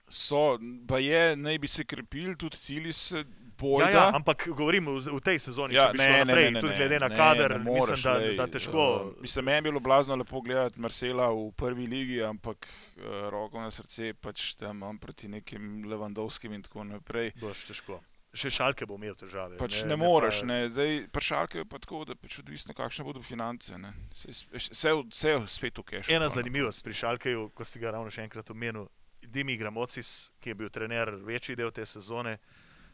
so, 0.09 0.57
pa 0.87 0.99
je, 0.99 1.35
naj 1.35 1.57
bi 1.57 1.67
se 1.67 1.83
krepili, 1.83 2.35
tudi 2.35 2.57
cilji 2.57 2.91
se 2.93 3.23
bojo. 3.57 3.85
Ja, 3.85 3.89
ja, 3.89 4.03
ampak 4.13 4.47
govorim 4.47 4.85
v, 4.85 4.99
v 4.99 5.21
tej 5.21 5.39
sezoni, 5.39 5.75
Ja, 5.75 5.91
ne, 5.93 6.09
ne, 6.09 6.25
naprej, 6.25 6.45
ne, 6.45 6.51
ne, 6.51 6.61
tudi 6.61 6.73
ne, 6.73 6.77
glede 6.77 6.99
na 6.99 7.07
ne, 7.07 7.17
kader, 7.17 7.51
ne 7.51 7.57
mislim, 7.57 7.75
moreš, 7.77 8.03
da, 8.03 8.13
glej, 8.19 8.35
da 8.37 8.47
težko. 8.47 8.85
Uh, 8.95 9.21
mislim, 9.21 9.45
meni 9.45 9.57
je 9.57 9.61
bilo 9.61 9.79
blazno 9.79 10.15
lepo 10.15 10.41
gledati 10.41 10.79
Marcela 10.79 11.27
v 11.29 11.51
prvi 11.55 11.87
ligi, 11.87 12.23
ampak 12.23 12.67
uh, 12.67 13.29
roko 13.29 13.61
na 13.61 13.71
srce 13.71 14.13
pač 14.13 14.55
tam 14.55 14.77
imam 14.77 14.97
proti 14.97 15.27
nekim 15.27 15.85
Levandovskim 15.89 16.53
in 16.53 16.63
tako 16.63 16.83
naprej. 16.83 17.31
Boš 17.41 17.65
težko. 17.69 17.99
Še 18.33 18.49
šalke 18.49 18.87
bo 18.89 18.95
imel 18.97 19.13
težave. 19.13 19.59
Pač 19.61 19.83
ne, 19.83 19.91
ne 19.91 19.93
ne 19.93 19.97
moreš, 20.01 20.39
pa- 20.41 20.47
ne. 20.49 20.55
Zdaj, 20.73 20.93
pršalke 21.13 21.57
je 21.61 21.65
pa 21.69 21.77
tako, 21.77 21.99
da 22.09 22.15
pač 22.17 22.39
odvisno, 22.41 22.73
kakšne 22.73 23.05
bodo 23.05 23.21
finance. 23.21 23.77
ne. 23.77 23.91
Vse 24.17 25.29
je 25.29 25.37
spet 25.47 25.77
v 25.77 25.83
kešu. 25.83 26.09
Ena 26.09 26.25
na 26.25 26.29
zanimivost 26.33 26.81
pri 26.83 26.93
Šalkeju, 26.93 27.51
ko 27.53 27.63
si 27.63 27.77
ga 27.79 27.91
ravno 27.93 28.09
še 28.09 28.25
enkrat 28.25 28.49
omenil, 28.49 28.87
Dimi 29.21 29.53
Gramocis, 29.57 30.31
ki 30.41 30.49
je 30.49 30.55
bil 30.55 30.69
trener 30.69 31.13
večji 31.21 31.55
del 31.55 31.71
te 31.71 31.85
sezone, 31.85 32.37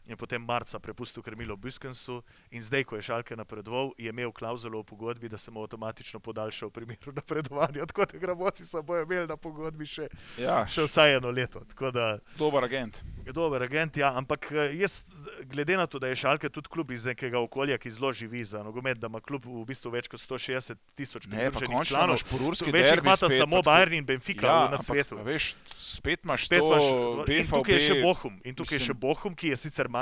je 0.10 0.17
potem 0.17 0.41
marca 0.41 0.80
prepustil 0.80 1.24
krmilo 1.24 1.56
Buskensu 1.58 2.22
in 2.52 2.63
zdaj, 2.63 2.84
ko 2.84 2.95
je 2.95 3.02
Šalke 3.02 3.36
napredoval, 3.36 3.91
je 3.98 4.10
imel 4.10 4.32
klauzulo 4.32 4.82
v 4.82 4.86
pogodbi, 4.86 5.30
da 5.30 5.38
se 5.38 5.52
mu 5.52 5.62
avtomatično 5.62 6.19
podaljša 6.19 6.65
v 6.65 6.69
primeru 6.69 7.13
napredovanja. 7.19 7.86
Tako 7.86 8.06
da 8.06 8.17
Gramocisa 8.17 8.82
bojo 8.82 9.04
imeli 9.04 9.28
na 9.28 9.38
pogodbi 9.38 9.86
še. 9.86 10.08
Ja, 10.38 10.63
še 10.67 10.88
vsaj 10.88 11.17
eno 11.19 11.32
leto. 11.32 11.60
Tako 11.60 11.91
da 11.91 12.19
dober 12.38 12.63
agent. 12.63 13.04
dober 13.34 13.63
agent, 13.63 13.98
ja, 13.98 14.13
ampak 14.17 14.52
eh, 14.52 14.74
jaz, 14.80 15.04
glede 15.45 15.78
na 15.78 15.86
to, 15.88 16.00
da 16.00 16.08
je 16.08 16.15
Šalke 16.15 16.50
tudi 16.50 16.69
klub 16.69 16.91
iz 16.91 17.06
nekega 17.06 17.39
okolja, 17.39 17.78
ki 17.78 17.91
zelo 17.91 18.13
živi 18.13 18.43
za 18.43 18.63
nogomet, 18.63 18.98
da 18.98 19.08
ima 19.08 19.22
klub 19.22 19.45
v 19.45 19.65
bistvu 19.69 19.91
več 19.91 20.08
kot 20.08 20.19
160 20.19 20.76
tisoč 20.95 21.28
pridruženih 21.28 21.86
članov, 21.86 22.17
imaš 22.17 22.63
več 22.65 22.89
jih 22.89 23.04
imata 23.04 23.30
samo 23.30 23.62
Bayern 23.62 23.98
in 23.98 24.06
Benfica 24.06 24.45
ja, 24.48 24.56
na 24.74 24.80
ampak, 24.80 24.86
svetu. 24.86 25.19
Veš, 25.26 25.54
spet 25.78 26.26
imaš 26.26 26.45
Spet 26.45 26.60
to, 26.60 26.72
imaš, 26.74 26.84
in 27.30 27.48
tukaj 27.52 27.76
je 27.76 27.80
še 27.86 28.00
Bohum, 28.02 28.39
in 28.43 28.56
tukaj 28.56 28.78
je 28.78 28.80
še 28.80 28.93
mislim- 28.93 29.00
Bohum, 29.04 29.36
ki 29.36 29.48
je 29.54 29.58
sicer 29.58 29.89
manj, 29.89 29.99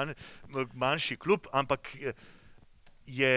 manjši 0.73 1.17
klub, 1.17 1.47
ampak 1.53 1.89
je, 3.05 3.33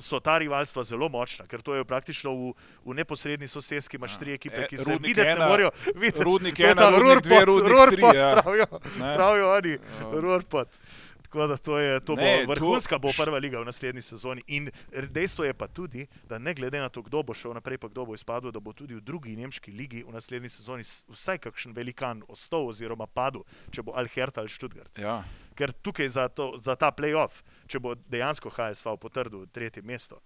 so 0.00 0.20
ta 0.20 0.38
rivalstva 0.40 0.82
zelo 0.84 1.08
močna, 1.12 1.44
ker 1.46 1.60
to 1.62 1.74
je 1.76 1.84
praktično 1.84 2.32
v, 2.32 2.52
v 2.88 2.94
neposredni 2.96 3.46
sosedski, 3.46 3.98
imaš 4.00 4.16
tri 4.18 4.32
ekipe, 4.32 4.64
E, 4.64 4.68
ki 4.68 4.78
se 4.78 4.96
videti 4.96 5.26
ne 5.28 5.34
ena, 5.36 5.48
morejo. 5.48 5.70
Videti. 5.94 6.24
Rudnik 6.24 6.58
je 6.58 6.70
ena, 6.70 6.74
ta 6.74 6.88
Rudnik 6.96 7.24
dve, 7.24 7.44
Rurpot, 7.44 7.68
Rudnik 7.68 8.00
tri, 8.00 8.02
Rurpot 8.02 8.16
ja. 8.16 8.30
pravijo, 8.36 8.66
Ne. 9.00 9.14
pravijo 9.14 9.50
oni, 9.52 9.76
Ja. 9.76 10.10
Rurpot. 10.20 10.68
Tako 11.30 11.46
da 11.46 11.56
to, 11.56 11.78
je, 11.78 12.00
to 12.00 12.16
bo 12.16 12.22
Ne, 12.22 12.42
to- 12.42 12.50
vrhunska 12.50 12.98
bo 12.98 13.08
prva 13.14 13.38
liga 13.38 13.60
v 13.60 13.64
naslednji 13.64 14.02
sezoni. 14.02 14.42
In 14.48 14.66
dejstvo 14.90 15.44
je 15.44 15.54
pa 15.54 15.68
tudi, 15.68 16.06
da 16.24 16.38
ne 16.38 16.50
glede 16.50 16.80
na 16.80 16.88
to, 16.88 17.02
kdo 17.02 17.22
bo 17.22 17.30
šel 17.30 17.54
naprej, 17.54 17.78
pa 17.78 17.86
kdo 17.86 18.02
bo 18.04 18.14
izpadel, 18.14 18.50
da 18.50 18.58
bo 18.58 18.72
tudi 18.72 18.94
v 18.94 19.00
drugi 19.00 19.36
nemški 19.36 19.70
ligi 19.70 20.02
v 20.02 20.10
naslednji 20.10 20.50
sezoni 20.50 20.82
vsaj 20.82 21.38
kakšen 21.38 21.70
velikan 21.72 22.24
ostal 22.26 22.66
oziroma 22.66 23.06
padel, 23.06 23.46
če 23.70 23.82
bo 23.82 23.94
Alherta 23.94 24.40
ali 24.40 24.50
Študgart. 24.50 24.98
Ja, 24.98 25.22
Ker 25.54 25.70
tukaj 25.72 26.08
za, 26.08 26.26
to, 26.28 26.58
za 26.58 26.74
ta 26.74 26.90
playoff, 26.90 27.44
če 27.68 27.78
bo 27.78 27.94
dejansko 27.94 28.50
HSV 28.50 28.98
potrdil 28.98 29.46
tretje 29.46 29.82
mesto, 29.82 30.18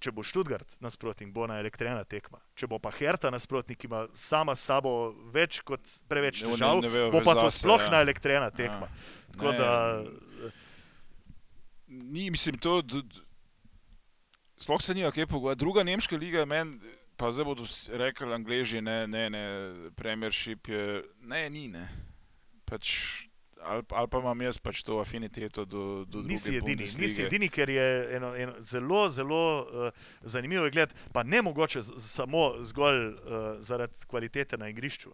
če 0.00 0.10
bo 0.10 0.22
Študgart 0.22 0.80
nasprotnik, 0.80 1.30
bo 1.30 1.46
na 1.46 1.60
elektrena 1.60 2.02
tekma. 2.02 2.40
Če 2.54 2.66
bo 2.66 2.80
pa 2.82 2.90
Herta 2.90 3.30
nasprotnik, 3.30 3.78
ki 3.78 3.86
ima 3.86 4.08
sama 4.18 4.56
s 4.56 4.66
sabo 4.66 5.14
več 5.30 5.60
kot 5.62 5.78
preveč 6.10 6.42
Ne, 6.42 6.48
ne- 6.48 6.54
težav, 6.56 6.80
ne 6.82 6.88
vejo 6.90 7.10
bo 7.12 7.20
pa 7.22 7.36
to 7.38 7.46
sploh 7.46 7.78
ja. 7.78 7.90
na 7.90 8.00
elektrena 8.02 8.50
tekma. 8.50 8.88
Tako 9.32 9.52
Ne, 9.52 9.58
da, 9.58 10.04
ni, 11.88 12.30
mislim, 12.30 12.58
to. 12.58 12.82
d- 12.82 13.02
d- 13.02 13.20
Sploh 14.56 14.82
se 14.82 14.94
ni 14.94 15.02
kaj 15.12 15.26
pogovarjati. 15.26 15.58
Druga 15.58 15.82
nemška 15.82 16.16
liga, 16.16 16.44
meni, 16.44 16.78
pa 17.16 17.30
zdaj 17.30 17.44
bodo 17.44 17.64
rekli 17.88 18.34
angliži, 18.34 18.80
ne, 18.80 19.06
ne, 19.06 19.30
ne, 19.30 19.42
premiership 19.96 20.68
je, 20.68 21.02
ne, 21.20 21.50
ni, 21.50 21.68
ne. 21.68 21.88
Pač, 22.64 22.92
ali, 23.60 23.82
ali 23.90 24.08
pa 24.08 24.18
imam 24.18 24.42
jaz 24.42 24.58
pač 24.58 24.82
to 24.82 25.00
afiniteto 25.00 25.64
do, 25.64 26.04
do 26.04 26.22
nisi 26.22 26.50
druge 26.50 26.72
edini, 26.72 26.88
nisi 26.98 27.22
edini, 27.22 27.48
ker 27.48 27.70
je 27.70 27.88
eno, 28.16 28.34
eno 28.36 28.54
zelo, 28.60 29.08
zelo 29.08 29.42
uh, 29.62 29.90
zanimivo 30.22 30.64
je 30.64 30.70
gledati, 30.70 30.94
pa 31.12 31.22
ne 31.22 31.42
mogoče 31.42 31.82
z, 31.82 31.98
samo 31.98 32.52
zgolj 32.62 33.06
uh, 33.06 33.14
zaradi 33.58 34.06
kvalitete 34.06 34.56
na 34.56 34.68
igrišču. 34.68 35.10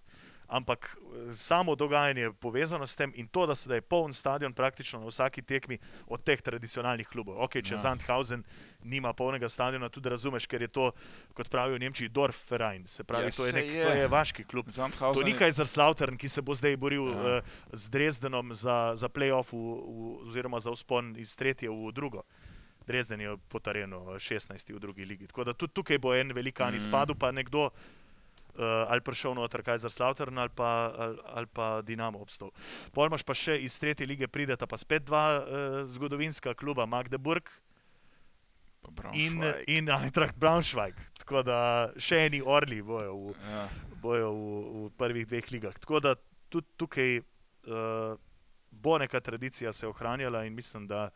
Ampak 0.49 0.97
eh, 0.97 1.35
samo 1.35 1.75
dogajanje 1.75 2.21
je 2.23 2.33
povezano 2.35 2.87
s 2.87 2.97
tem 2.97 3.13
in 3.15 3.27
to, 3.29 3.45
da 3.45 3.55
se 3.55 3.69
da 3.69 3.75
je 3.75 3.81
poln 3.83 4.13
stadion 4.13 4.53
praktično 4.53 5.01
na 5.01 5.07
vsaki 5.07 5.43
tekmi 5.43 5.77
od 6.07 6.23
teh 6.23 6.41
tradicionalnih 6.41 7.07
klubov. 7.07 7.37
Ok, 7.39 7.61
če 7.61 7.75
Ja. 7.75 7.79
Sandhausen 7.81 8.45
nima 8.83 9.13
polnega 9.13 9.47
stadiona, 9.47 9.89
tudi 9.89 10.09
razumeš, 10.09 10.47
ker 10.47 10.63
je 10.63 10.69
to, 10.71 10.93
kot 11.35 11.49
pravijo 11.49 11.77
v 11.77 11.81
Nemčiji, 11.81 12.09
Dorfverein. 12.11 12.87
Se 12.87 13.05
pravi, 13.05 13.25
Ja, 13.25 13.31
to, 13.33 13.45
je 13.45 13.53
nek, 13.53 13.67
je. 13.67 13.85
to 13.85 13.93
je 13.93 14.09
vaški 14.09 14.45
klub. 14.45 14.67
To 14.67 14.73
Sandhausen 14.73 15.25
ni 15.25 15.31
je- 15.31 15.39
Kaiserslautern, 15.39 16.17
ki 16.17 16.29
se 16.29 16.41
bo 16.41 16.55
zdaj 16.55 16.77
boril 16.79 17.05
Ja. 17.05 17.37
uh, 17.37 17.45
z 17.73 17.91
Dresdenom 17.91 18.55
za, 18.55 18.93
za 18.95 19.09
playoff, 19.09 19.53
oziroma 20.23 20.59
za 20.59 20.71
uspon 20.71 21.13
iz 21.17 21.35
tretje 21.35 21.69
v 21.69 21.93
drugo. 21.93 22.23
Dresden 22.87 23.21
je 23.21 23.37
potrjeno 23.49 23.99
16 24.17 24.49
v 24.67 24.79
drugi 24.79 25.05
ligi. 25.05 25.27
Tako 25.27 25.45
da 25.45 25.53
tudi 25.53 25.73
tukaj 25.75 25.99
bo 25.99 26.15
en 26.15 26.33
velikan 26.33 26.73
Mm. 26.73 26.77
izpadel, 26.79 27.15
pa 27.15 27.31
nekdo 27.31 27.69
uh, 28.59 28.91
ali 28.91 29.01
prišel 29.01 29.35
noter 29.39 29.63
Kaiserslautern 29.63 30.39
ali 30.39 30.51
pa, 30.55 30.93
ali, 30.97 31.19
ali 31.25 31.47
pa 31.47 31.69
Dinamo 31.83 32.19
obstal. 32.19 32.51
Pol 32.93 33.07
imaš 33.07 33.23
pa 33.23 33.35
še 33.35 33.59
iz 33.63 33.79
tretje 33.79 34.07
lige 34.07 34.29
prideta 34.29 34.67
pa 34.67 34.77
spet 34.77 35.07
dva 35.07 35.25
uh, 35.39 35.81
zgodovinska 35.87 36.55
kluba, 36.59 36.87
Magdeburg 36.87 37.49
in, 39.15 39.43
in 39.67 39.89
Eintracht 39.89 40.37
Braunschweig. 40.39 40.97
Tako 41.19 41.43
da 41.47 41.59
še 42.01 42.25
eni 42.29 42.41
orli 42.43 42.81
bojo 42.83 43.17
v, 43.17 43.35
Ja. 43.49 43.67
bojo 44.03 44.31
v, 44.33 44.47
v 44.87 44.91
prvih 44.99 45.27
dveh 45.29 45.51
ligah. 45.53 45.77
Tako 45.79 46.01
da 46.01 46.15
tudi 46.49 46.67
tukaj 46.81 47.19
uh, 47.21 48.17
bo 48.71 48.99
neka 48.99 49.21
tradicija 49.21 49.73
se 49.73 49.87
ohranjala 49.87 50.45
in 50.47 50.55
mislim, 50.55 50.87
da 50.89 51.11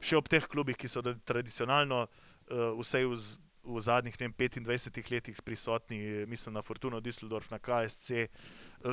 še 0.00 0.16
ob 0.16 0.28
teh 0.28 0.44
klubih, 0.48 0.76
ki 0.76 0.88
so 0.88 1.02
tradicionalno 1.02 2.06
uh, 2.06 2.72
vsej 2.80 3.08
v, 3.08 3.20
v 3.64 3.80
zadnjih 3.80 4.16
vem, 4.20 4.32
25 4.32 5.12
letih 5.12 5.42
prisotni, 5.42 6.26
mislim 6.26 6.54
na 6.54 6.62
Fortuno 6.62 7.00
Düsseldorf, 7.00 7.50
na 7.50 7.58
KSC, 7.58 8.28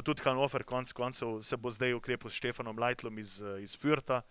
tudi 0.03 0.23
Hannover, 0.23 0.63
konc 0.63 0.91
koncev 0.91 1.41
se 1.41 1.57
bo 1.57 1.71
zdaj 1.71 1.93
ukrepil 1.93 2.31
s 2.31 2.39
Štefanom 2.39 2.79
Leitlom 2.79 3.19
iz, 3.19 3.41
iz 3.59 3.75
Fürta 3.75 4.21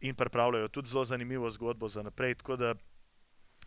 in 0.00 0.14
pripravljajo 0.14 0.68
tudi 0.68 0.88
zelo 0.88 1.04
zanimivo 1.04 1.50
zgodbo 1.50 1.88
za 1.88 2.02
naprej. 2.02 2.34
Tako 2.34 2.56
da 2.56 2.74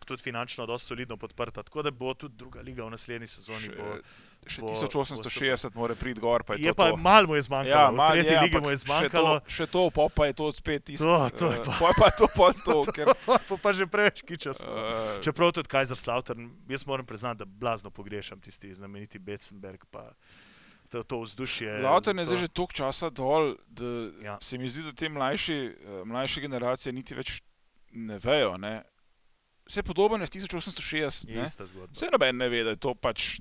tudi 0.04 0.22
finančno 0.22 0.66
dosti 0.66 0.86
solidno 0.86 1.16
podprta. 1.16 1.62
Tako 1.62 1.82
da 1.82 1.90
bo 1.90 2.14
tudi 2.14 2.36
druga 2.36 2.60
liga 2.60 2.84
v 2.84 2.90
naslednji 2.90 3.26
sezoni. 3.26 3.70
Še, 3.70 3.76
Bo, 3.76 3.94
še 4.46 4.60
bo- 4.60 4.70
1860 4.70 5.74
mora 5.74 5.94
priti 5.94 6.18
gor, 6.18 6.42
pa 6.42 6.54
je, 6.54 6.60
je 6.60 6.68
to 6.68 6.74
pa 6.76 6.88
to. 6.88 6.96
malo 6.96 7.34
je 7.34 7.42
zmanjkalo, 7.42 7.82
Ja, 7.82 7.90
malo 7.90 8.14
je, 8.14 8.22
ligi 8.40 8.56
mu 8.56 8.68
je 8.68 8.76
še 8.76 8.84
zmanjkalo. 8.84 9.32
to, 9.36 9.50
še 9.50 9.66
to, 9.66 9.90
pol 9.90 10.08
pa 10.08 10.26
je 10.26 10.32
to 10.34 10.46
spet 10.50 10.84
tisto. 10.84 11.04
To, 11.04 11.30
to 11.30 11.46
je 11.48 11.60
pa- 11.60 11.76
Pol 11.76 11.92
pa 11.92 12.08
to, 12.10 12.26
pol 12.28 12.52
to, 12.56 12.76
ker 12.94 13.06
Pa, 13.24 13.36
pa 13.56 13.70
že 13.70 13.84
preveč 13.84 14.22
kičasto. 14.22 14.64
uh, 14.64 15.18
Čeprav 15.18 15.52
tudi 15.52 15.66
Kajzerslautern, 15.66 16.46
jaz 16.66 16.82
moram 16.82 17.02
priznati, 17.02 17.38
da 17.38 17.44
blazno 17.44 17.90
pogrešam 17.90 18.38
tisti 18.38 18.70
znameniti 18.70 19.18
Becenberg, 19.18 19.82
pa 19.86 20.14
to, 20.86 21.02
to 21.02 21.20
vzdušje. 21.20 21.80
Lautern 21.80 22.14
je 22.16 22.22
to- 22.22 22.28
zdaj 22.28 22.38
že 22.38 22.48
toliko 22.48 22.72
časa 22.74 23.10
dol, 23.10 23.56
da 23.66 23.84
Ja. 24.22 24.38
se 24.38 24.54
mi 24.54 24.66
zdi, 24.66 24.82
da 24.82 24.92
te 24.92 25.08
mlajši, 25.08 25.54
eh, 25.54 25.74
mlajše 26.04 26.40
generacije 26.40 26.92
niti 26.92 27.12
več 27.12 27.42
ne 27.90 28.16
vejo. 28.16 28.56
Ne? 28.56 28.82
Vse 29.64 29.82
podobno 29.82 30.16
je 30.16 30.26
s 30.26 30.30
1860. 30.30 31.26
Je 31.26 31.36
ne. 31.36 31.44
ista 31.44 31.66
zgodba. 31.66 31.90
Vse 31.90 32.06
noben 32.06 32.36
ne 32.36 32.46
ve, 32.46 32.62
da 32.62 32.70
je 32.70 32.76
to 32.78 32.94
pač. 32.94 33.40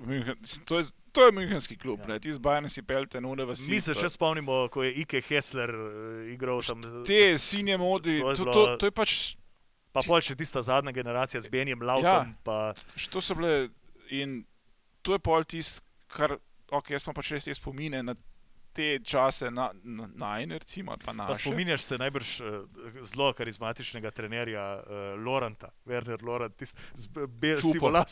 München, 0.00 0.36
to, 0.64 0.78
je, 0.78 0.84
to 1.12 1.26
je 1.26 1.32
Münchenski 1.32 1.76
klub, 1.76 2.00
Ja. 2.08 2.14
ja. 2.14 2.18
ti 2.18 2.32
z 2.32 2.38
Bajne 2.38 2.68
si 2.68 2.82
pelte, 2.82 3.20
nune 3.20 3.44
vas. 3.44 3.60
Mi 3.68 3.80
se 3.80 3.92
še 3.94 4.08
spomnimo, 4.08 4.68
ko 4.72 4.82
je 4.82 4.94
Ike 5.02 5.20
Hessler 5.28 5.68
uh, 5.68 6.32
igral 6.32 6.62
tam. 6.64 6.80
Te 7.04 7.36
sinje 7.38 7.76
modi, 7.76 8.18
To 8.20 8.30
je 8.30 8.36
to, 8.36 8.44
to, 8.44 8.50
bilo- 8.50 8.66
to, 8.66 8.76
to 8.76 8.86
je 8.86 8.94
pač. 8.96 9.12
Pa 9.92 10.00
pol 10.06 10.20
še 10.22 10.36
tista 10.38 10.62
zadnja 10.62 10.92
generacija 10.94 11.40
z 11.42 11.50
Benjem 11.50 11.82
Lautom. 11.82 12.30
Ja. 12.30 12.40
Pa, 12.46 12.74
To 13.10 13.20
so 13.20 13.34
bile 13.34 13.68
in 14.08 14.44
to 15.02 15.12
je 15.12 15.18
pol 15.18 15.42
tisto, 15.44 15.82
kar, 16.08 16.38
ok, 16.70 16.90
jaz 16.94 17.04
imam 17.04 17.14
pač 17.18 17.32
res 17.34 17.44
te 17.44 17.54
spomine 17.54 18.00
na 18.02 18.14
te 18.72 18.98
čase, 19.04 19.50
na, 19.50 19.70
na, 19.82 20.08
na 20.14 20.58
recimo, 20.58 20.94
pa 21.04 21.12
na. 21.12 21.26
pa 21.26 21.34
spominjaš 21.34 21.82
se 21.82 21.98
najbrž 21.98 22.40
uh, 22.40 22.46
zelo 23.02 23.32
karizmatičnega 23.32 24.10
trenerja 24.10 24.64
uh, 24.78 25.24
Lorenta, 25.24 25.68
Werner 25.86 26.22
Lorent, 26.22 26.56
tisti 26.56 26.78
z 26.94 27.08
prizorja. 27.40 28.04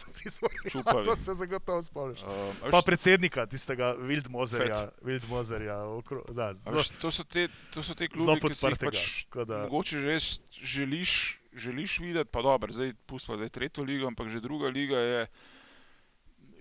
Čupavi. 0.71 1.05
To 1.09 1.17
se 1.17 1.35
zagotovo 1.35 1.83
spomniš. 1.83 2.23
Uh, 2.23 2.71
Pa 2.71 2.83
predsednika 2.83 3.47
tistega 3.47 3.95
Wildmozerja, 3.99 4.89
Wildmozerja 5.03 5.79
okro, 5.85 6.25
da, 6.33 6.55
zelo, 6.55 6.83
to, 7.01 7.11
so 7.11 7.25
te, 7.25 7.49
to 7.75 7.83
so 7.83 7.95
te 7.95 8.09
klubi, 8.09 8.41
ki 8.41 8.55
si 8.55 8.67
jih 8.67 8.79
pač 8.83 9.05
da- 9.47 9.63
mogoče 9.69 10.01
res 10.03 10.41
želiš, 10.51 11.39
želiš 11.53 11.99
videti, 11.99 12.31
pa 12.31 12.43
dobro, 12.43 12.73
zdaj 12.73 12.93
pustimo 13.07 13.39
zdaj 13.39 13.49
tretjo 13.49 13.85
ligo, 13.85 14.07
ampak 14.07 14.29
že 14.29 14.41
druga 14.41 14.69
liga 14.69 14.99
je, 14.99 15.23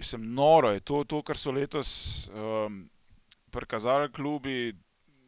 sem 0.01 0.21
noro, 0.33 0.71
je 0.71 0.79
to, 0.79 1.03
to 1.03 1.21
kar 1.25 1.37
so 1.37 1.51
letos 1.51 1.89
um, 2.29 2.85
prikazali 3.51 4.11
klubi, 4.11 4.75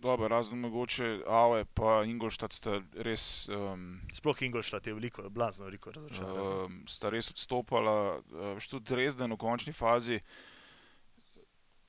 dobro, 0.02 0.28
razen 0.28 0.60
mogoče 0.60 1.22
Ave 1.28 1.66
pa 1.66 2.04
Ingolstadt 2.06 2.54
sta 2.54 2.80
res, 2.94 3.50
um, 3.50 4.00
Sploh 4.14 4.42
Ingolstadt 4.42 4.88
je 4.88 4.94
veliko, 4.94 5.30
blazno 5.30 5.66
veliko 5.66 5.92
razočaran. 5.92 6.38
um, 6.38 6.80
sta 6.88 7.10
res 7.10 7.32
odstopala, 7.32 8.20
uh, 8.20 8.70
tudi 8.70 8.94
Dresden 8.94 9.34
v 9.34 9.38
končni 9.38 9.74
fazi. 9.74 10.20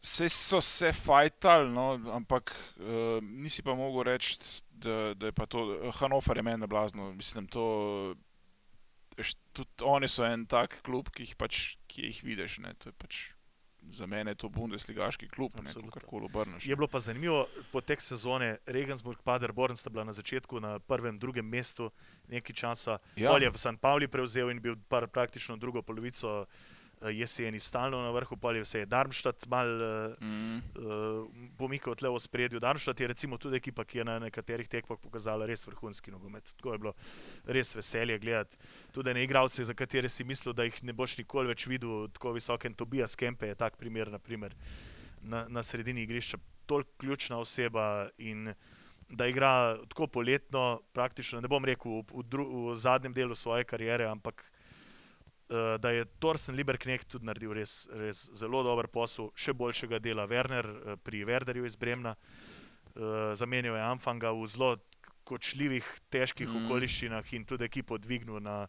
Vse 0.00 0.30
so 0.32 0.60
se 0.64 0.92
fajtali, 0.96 1.68
no, 1.74 1.92
ampak 2.16 2.54
uh, 2.80 3.20
nisi 3.20 3.62
pa 3.62 3.74
mogel 3.76 4.08
reči, 4.08 4.38
da, 4.70 5.14
da 5.14 5.28
je 5.28 5.32
pa 5.36 5.46
to. 5.46 5.66
Hannover 6.00 6.36
je 6.36 6.42
meni 6.42 6.66
blazno. 6.66 7.12
Mislim, 7.12 7.46
to. 7.46 8.14
Tudi 9.52 9.84
oni 9.84 10.08
so 10.08 10.24
en 10.24 10.46
tak 10.48 10.78
klub, 10.86 11.10
ki 11.12 11.26
jih, 11.26 11.34
pač, 11.36 11.76
ki 11.90 12.06
jih 12.08 12.22
vidiš. 12.24 12.58
Ne, 12.64 12.72
to 12.80 12.88
je 12.88 12.94
pač, 12.96 13.18
za 13.88 14.06
mene 14.06 14.30
je 14.30 14.34
to 14.34 14.48
Bundesligaški 14.48 15.28
klub, 15.28 15.52
ne 15.54 15.66
Absolutno. 15.66 15.90
kar 15.90 16.02
koli 16.06 16.24
obrneš. 16.24 16.66
Je 16.66 16.76
bilo 16.76 16.88
pa 16.88 16.98
zanimivo, 16.98 17.46
potek 17.72 18.02
sezone 18.02 18.56
Regensburg, 18.66 19.18
Paderborn 19.24 19.76
sta 19.76 19.90
bila 19.90 20.04
na 20.04 20.12
začetku 20.12 20.60
na 20.60 20.78
prvem, 20.78 21.18
drugem 21.18 21.46
mestu 21.46 21.90
nekaj 22.28 22.54
časa. 22.54 22.98
Ja. 23.16 23.30
Pol 23.30 23.42
je 23.42 23.52
pa 23.52 23.58
San 23.58 23.76
Pauli 23.76 24.08
prevzel 24.08 24.50
in 24.50 24.60
bil 24.60 24.76
par, 24.88 25.08
praktično 25.08 25.56
drugo 25.56 25.82
polovico 25.82 26.46
jeseni 27.08 27.60
stalno 27.60 28.02
na 28.02 28.10
vrhu, 28.10 28.36
pol 28.36 28.56
je 28.56 28.64
vse 28.64 28.82
je 28.82 28.86
Darmstadt 28.86 29.46
mal 29.48 29.68
uh, 29.80 30.00
Mm, 30.20 31.54
pomikal 31.56 31.94
tle 31.94 32.10
v 32.10 32.20
spredju. 32.20 32.60
Darmstadt 32.60 33.00
je 33.00 33.06
recimo 33.08 33.38
tudi 33.38 33.56
ekipa, 33.56 33.84
ki 33.84 33.98
je 33.98 34.04
na 34.04 34.18
nekaterih 34.18 34.68
tekmah 34.68 34.98
pokazala 35.00 35.46
res 35.46 35.66
vrhunski 35.66 36.10
nogomet. 36.10 36.52
Tako 36.56 36.72
je 36.72 36.78
bilo 36.78 36.92
res 37.46 37.74
veselje 37.76 38.18
gledati. 38.18 38.56
Tudi 38.92 39.14
ne 39.14 39.24
igralce, 39.24 39.64
za 39.64 39.74
katere 39.74 40.08
si 40.08 40.24
mislil, 40.24 40.54
da 40.54 40.64
jih 40.64 40.82
ne 40.84 40.92
boš 40.92 41.18
nikoli 41.18 41.48
več 41.48 41.66
videl, 41.66 42.08
tako 42.12 42.34
visoke. 42.36 42.70
Tobias 42.76 43.16
Kempe 43.16 43.48
je 43.48 43.54
tak 43.54 43.76
primer, 43.80 44.10
naprimer, 44.10 44.54
na, 45.22 45.46
na 45.48 45.62
sredini 45.62 46.04
igrišča. 46.04 46.38
Toliko 46.66 46.90
ključna 47.00 47.38
oseba 47.38 48.10
in 48.18 48.52
da 49.10 49.26
igra 49.26 49.76
tako 49.88 50.06
poletno, 50.06 50.80
praktično 50.92 51.40
ne 51.40 51.48
bom 51.48 51.64
rekel 51.64 52.00
v, 52.00 52.04
v, 52.12 52.24
dru, 52.30 52.46
v 52.70 52.74
zadnjem 52.78 53.12
delu 53.12 53.34
svoje 53.34 53.64
kariere, 53.64 54.06
ampak 54.06 54.44
uh, 55.50 55.74
da 55.80 55.90
je 55.90 56.04
Torsen 56.22 56.54
Liberknecht 56.54 57.08
tudi 57.10 57.26
naredil 57.26 57.52
res, 57.58 57.88
res 57.92 58.28
zelo 58.36 58.62
dober 58.62 58.88
posel, 58.88 59.30
še 59.34 59.52
boljšega 59.52 59.98
dela 59.98 60.26
Werner 60.30 60.66
uh, 60.66 60.96
pri 61.02 61.24
Werderju 61.28 61.66
iz 61.66 61.76
Bremna. 61.76 62.14
Uh, 62.94 63.32
zamenjal 63.38 63.76
je 63.76 63.82
Amfanga 63.82 64.32
v 64.34 64.46
zelo 64.50 64.76
kočljivih, 65.24 65.86
težkih 66.10 66.48
Mm. 66.48 66.64
okoliščinah 66.64 67.34
in 67.34 67.44
tudi 67.44 67.64
ekipo 67.64 67.98
dvignil 67.98 68.40
na, 68.40 68.66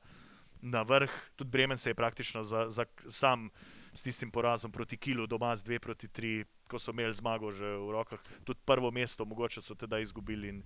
na 0.62 0.84
vrh. 0.84 1.12
Tudi 1.36 1.50
Bremen 1.50 1.78
se 1.78 1.90
je 1.90 1.98
praktično 1.98 2.44
za, 2.44 2.70
za, 2.70 2.86
sam 3.10 3.50
s 3.94 4.02
tistim 4.02 4.32
porazom 4.32 4.72
proti 4.72 4.98
Kilu 4.98 5.28
doma 5.28 5.56
z 5.56 5.64
2 5.64 5.80
proti 5.80 6.08
3, 6.08 6.46
ko 6.68 6.80
so 6.80 6.92
imeli 6.92 7.14
zmago 7.14 7.52
že 7.52 7.66
v 7.66 7.92
rokah, 7.92 8.20
tudi 8.44 8.60
prvo 8.66 8.92
mesto, 8.92 9.26
mogoče 9.26 9.62
so 9.62 9.76
teda 9.76 10.00
izgubili 10.00 10.50
in 10.50 10.64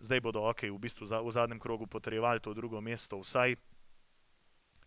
zdaj 0.00 0.20
bodo 0.20 0.42
ok, 0.50 0.62
v 0.62 0.78
bistvu 0.78 1.06
za, 1.06 1.20
v 1.20 1.30
zadnjem 1.30 1.60
krogu 1.60 1.86
potrjevali 1.86 2.40
to 2.40 2.54
drugo 2.54 2.80
mesto, 2.80 3.20
vsaj 3.20 3.54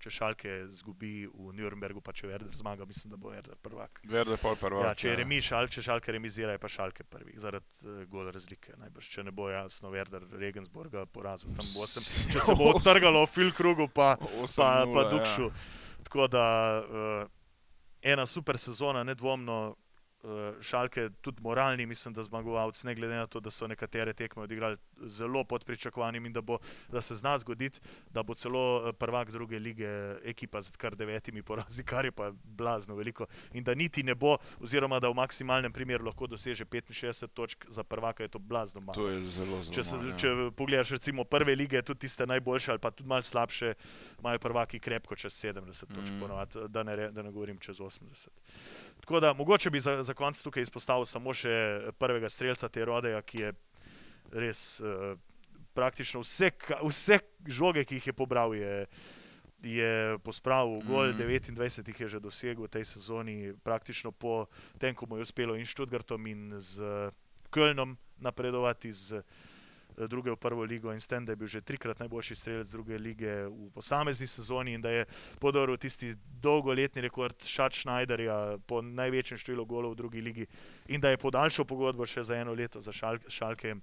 če 0.01 0.11
Šalke 0.13 0.51
zgubi 0.73 1.25
v 1.25 1.53
Nürnbergu, 1.57 2.01
pa 2.05 2.13
če 2.15 2.29
Werder 2.29 2.53
zmaga, 2.55 2.85
mislim, 2.87 3.13
da 3.13 3.19
bo 3.21 3.31
Werder 3.33 3.57
prvak. 3.61 4.01
Verde 4.09 4.37
pol 4.41 4.57
prva. 4.59 4.83
Ja, 4.89 4.91
če 4.97 5.09
je 5.09 5.15
remi 5.21 5.39
šal, 5.43 5.69
če 5.73 5.83
Šalke 5.87 6.13
remizira, 6.13 6.53
je 6.55 6.61
pa 6.61 6.69
Šalke 6.71 7.05
prvi, 7.07 7.33
zaradi 7.41 7.81
uh, 7.85 8.03
gol 8.11 8.29
razlike. 8.33 8.75
Najbrž, 8.77 9.09
če 9.15 9.25
ne 9.27 9.33
bo 9.35 9.49
jasno 9.51 9.91
Werder 9.93 10.27
Regensburga 10.37 11.07
porazil, 11.09 11.49
tam 11.57 11.65
bo 11.73 11.87
osem. 11.87 12.05
Če 12.33 12.45
se 12.45 12.57
bo 12.57 12.69
odtrgalo 12.75 13.25
v 13.25 13.31
fil 13.31 13.51
krugu, 13.57 13.89
pa, 13.89 14.13
pa, 14.19 14.69
pa 14.85 15.07
Dukšu. 15.13 15.49
Tako 16.07 16.29
da 16.31 16.45
uh, 16.83 17.35
ena 18.01 18.25
super 18.29 18.61
sezona, 18.61 19.03
nedvomno. 19.07 19.75
Šalke 20.61 21.09
tudi 21.21 21.41
moralni, 21.41 21.85
mislim, 21.85 22.13
da 22.13 22.23
zmagovalci, 22.23 22.87
ne 22.87 22.95
glede 22.95 23.15
na 23.15 23.27
to, 23.27 23.39
da 23.39 23.51
so 23.51 23.67
nekatere 23.67 24.13
tekme 24.13 24.43
odigrali 24.43 24.77
zelo 25.07 25.43
pod 25.43 25.63
pričakovanjem 25.65 26.25
in 26.25 26.33
da, 26.33 26.41
bo, 26.41 26.57
da 26.91 27.01
se 27.01 27.15
zna 27.15 27.37
zgoditi, 27.37 27.79
da 28.09 28.23
bo 28.23 28.33
celo 28.33 28.83
eh, 28.87 28.93
prvak 28.93 29.31
druge 29.31 29.59
lige 29.59 29.87
ekipa 30.23 30.61
z 30.61 30.75
kar 30.77 30.95
devetimi 30.95 31.43
porazi, 31.43 31.83
kar 31.83 32.05
je 32.05 32.11
pa 32.11 32.31
blazno 32.43 32.95
veliko. 32.95 33.25
In 33.53 33.63
da 33.63 33.75
niti 33.75 34.03
ne 34.03 34.15
bo, 34.15 34.37
oziroma 34.59 34.99
da 34.99 35.09
v 35.09 35.13
maksimalnem 35.13 35.73
primeru 35.73 36.05
lahko 36.05 36.27
doseže 36.27 36.65
65 36.65 37.27
točk 37.27 37.65
za 37.69 37.83
prvaka, 37.83 38.23
je 38.23 38.29
to 38.29 38.39
blazno 38.39 38.81
malo. 38.81 38.95
To 38.95 39.07
je 39.09 39.25
zelo 39.25 39.63
zelo. 39.63 39.75
Če, 39.75 39.83
se, 39.83 39.95
malo, 39.97 40.09
ja. 40.09 40.17
če 40.17 40.27
pogledaš 40.55 40.89
recimo 40.89 41.23
prve 41.23 41.55
lige, 41.55 41.81
tudi 41.81 41.99
tiste 41.99 42.25
najboljše 42.27 42.71
ali 42.71 42.79
pa 42.79 42.91
tudi 42.91 43.09
malo 43.09 43.21
slabše, 43.21 43.73
imajo 44.19 44.39
prvaki 44.39 44.79
krepko 44.79 45.15
čez 45.15 45.33
70 45.33 45.85
točk, 45.95 46.13
Mm. 46.13 46.19
ponovadi, 46.19 46.59
da, 46.69 46.83
ne 46.83 47.11
da 47.11 47.21
ne 47.21 47.31
govorim 47.31 47.57
čez 47.57 47.77
80. 47.79 48.27
Tako 49.01 49.19
da 49.19 49.33
mogoče 49.33 49.69
bi 49.69 49.79
za, 49.79 50.03
za 50.03 50.13
konec 50.13 50.41
tukaj 50.41 50.61
izpostavil 50.61 51.05
samo 51.05 51.33
še 51.33 51.91
prvega 51.99 52.29
streljca 52.29 52.69
te 52.69 52.85
rodeja, 52.85 53.21
ki 53.21 53.41
je 53.41 53.53
res 54.31 54.81
uh, 54.83 55.15
praktično 55.73 56.23
vse, 56.25 56.51
vse 56.83 57.19
žoge, 57.47 57.85
ki 57.85 58.01
jih 58.01 58.07
je 58.07 58.13
pobral, 58.13 58.55
je, 58.57 58.87
je 59.63 60.17
pospravil 60.25 60.81
gol, 60.83 61.13
Mhm. 61.13 61.23
29 61.23 61.87
jih 61.87 61.99
je 61.99 62.07
že 62.07 62.19
dosegel 62.19 62.65
v 62.65 62.73
tej 62.73 62.85
sezoni, 62.85 63.53
praktično 63.63 64.11
po 64.11 64.47
tem, 64.79 64.95
ko 64.95 65.05
mu 65.05 65.17
je 65.17 65.29
uspelo 65.29 65.55
in 65.55 65.65
s 65.65 65.71
Študgartom 65.71 66.27
in 66.27 66.59
z 66.59 67.11
Kölnom 67.49 67.95
napredovati 68.19 68.87
iz 68.87 69.11
eh, 69.11 69.21
druge 70.05 70.31
v 70.31 70.37
prvo 70.37 70.63
ligo 70.63 70.93
in 70.93 70.99
s 70.99 71.07
tem, 71.07 71.25
da 71.25 71.31
je 71.31 71.35
bil 71.35 71.47
že 71.47 71.61
trikrat 71.61 71.99
najboljši 71.99 72.35
strelec 72.35 72.69
druge 72.69 72.97
lige 72.97 73.47
v 73.49 73.69
posamezni 73.73 74.27
sezoni 74.27 74.73
in 74.73 74.81
da 74.81 74.89
je 74.89 75.05
podaril 75.39 75.77
tisti 75.77 76.13
dolgoletni 76.41 77.01
rekord 77.01 77.33
Šat 77.43 77.73
Schneiderja 77.73 78.57
po 78.67 78.81
največjem 78.81 79.41
številu 79.41 79.65
golov 79.65 79.95
v 79.95 80.01
drugi 80.03 80.21
ligi 80.21 80.45
in 80.87 81.01
da 81.01 81.09
je 81.09 81.17
podaljšal 81.17 81.65
pogodbo 81.65 82.05
še 82.05 82.23
za 82.23 82.37
eno 82.37 82.53
leto 82.53 82.81
za 82.81 82.93
šal, 82.93 83.17
Šalkem. 83.27 83.81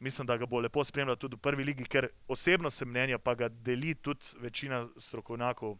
Mislim, 0.00 0.26
da 0.26 0.36
ga 0.36 0.46
bo 0.46 0.60
lepo 0.60 0.84
spremljal 0.84 1.16
tudi 1.16 1.36
v 1.36 1.40
prvi 1.40 1.64
ligi, 1.64 1.84
ker 1.84 2.08
osebno 2.28 2.70
sem 2.70 2.88
mnenja, 2.88 3.18
pa 3.18 3.34
ga 3.34 3.48
deli 3.48 3.94
tudi 3.94 4.36
večina 4.40 4.84
strokovnjakov, 4.96 5.78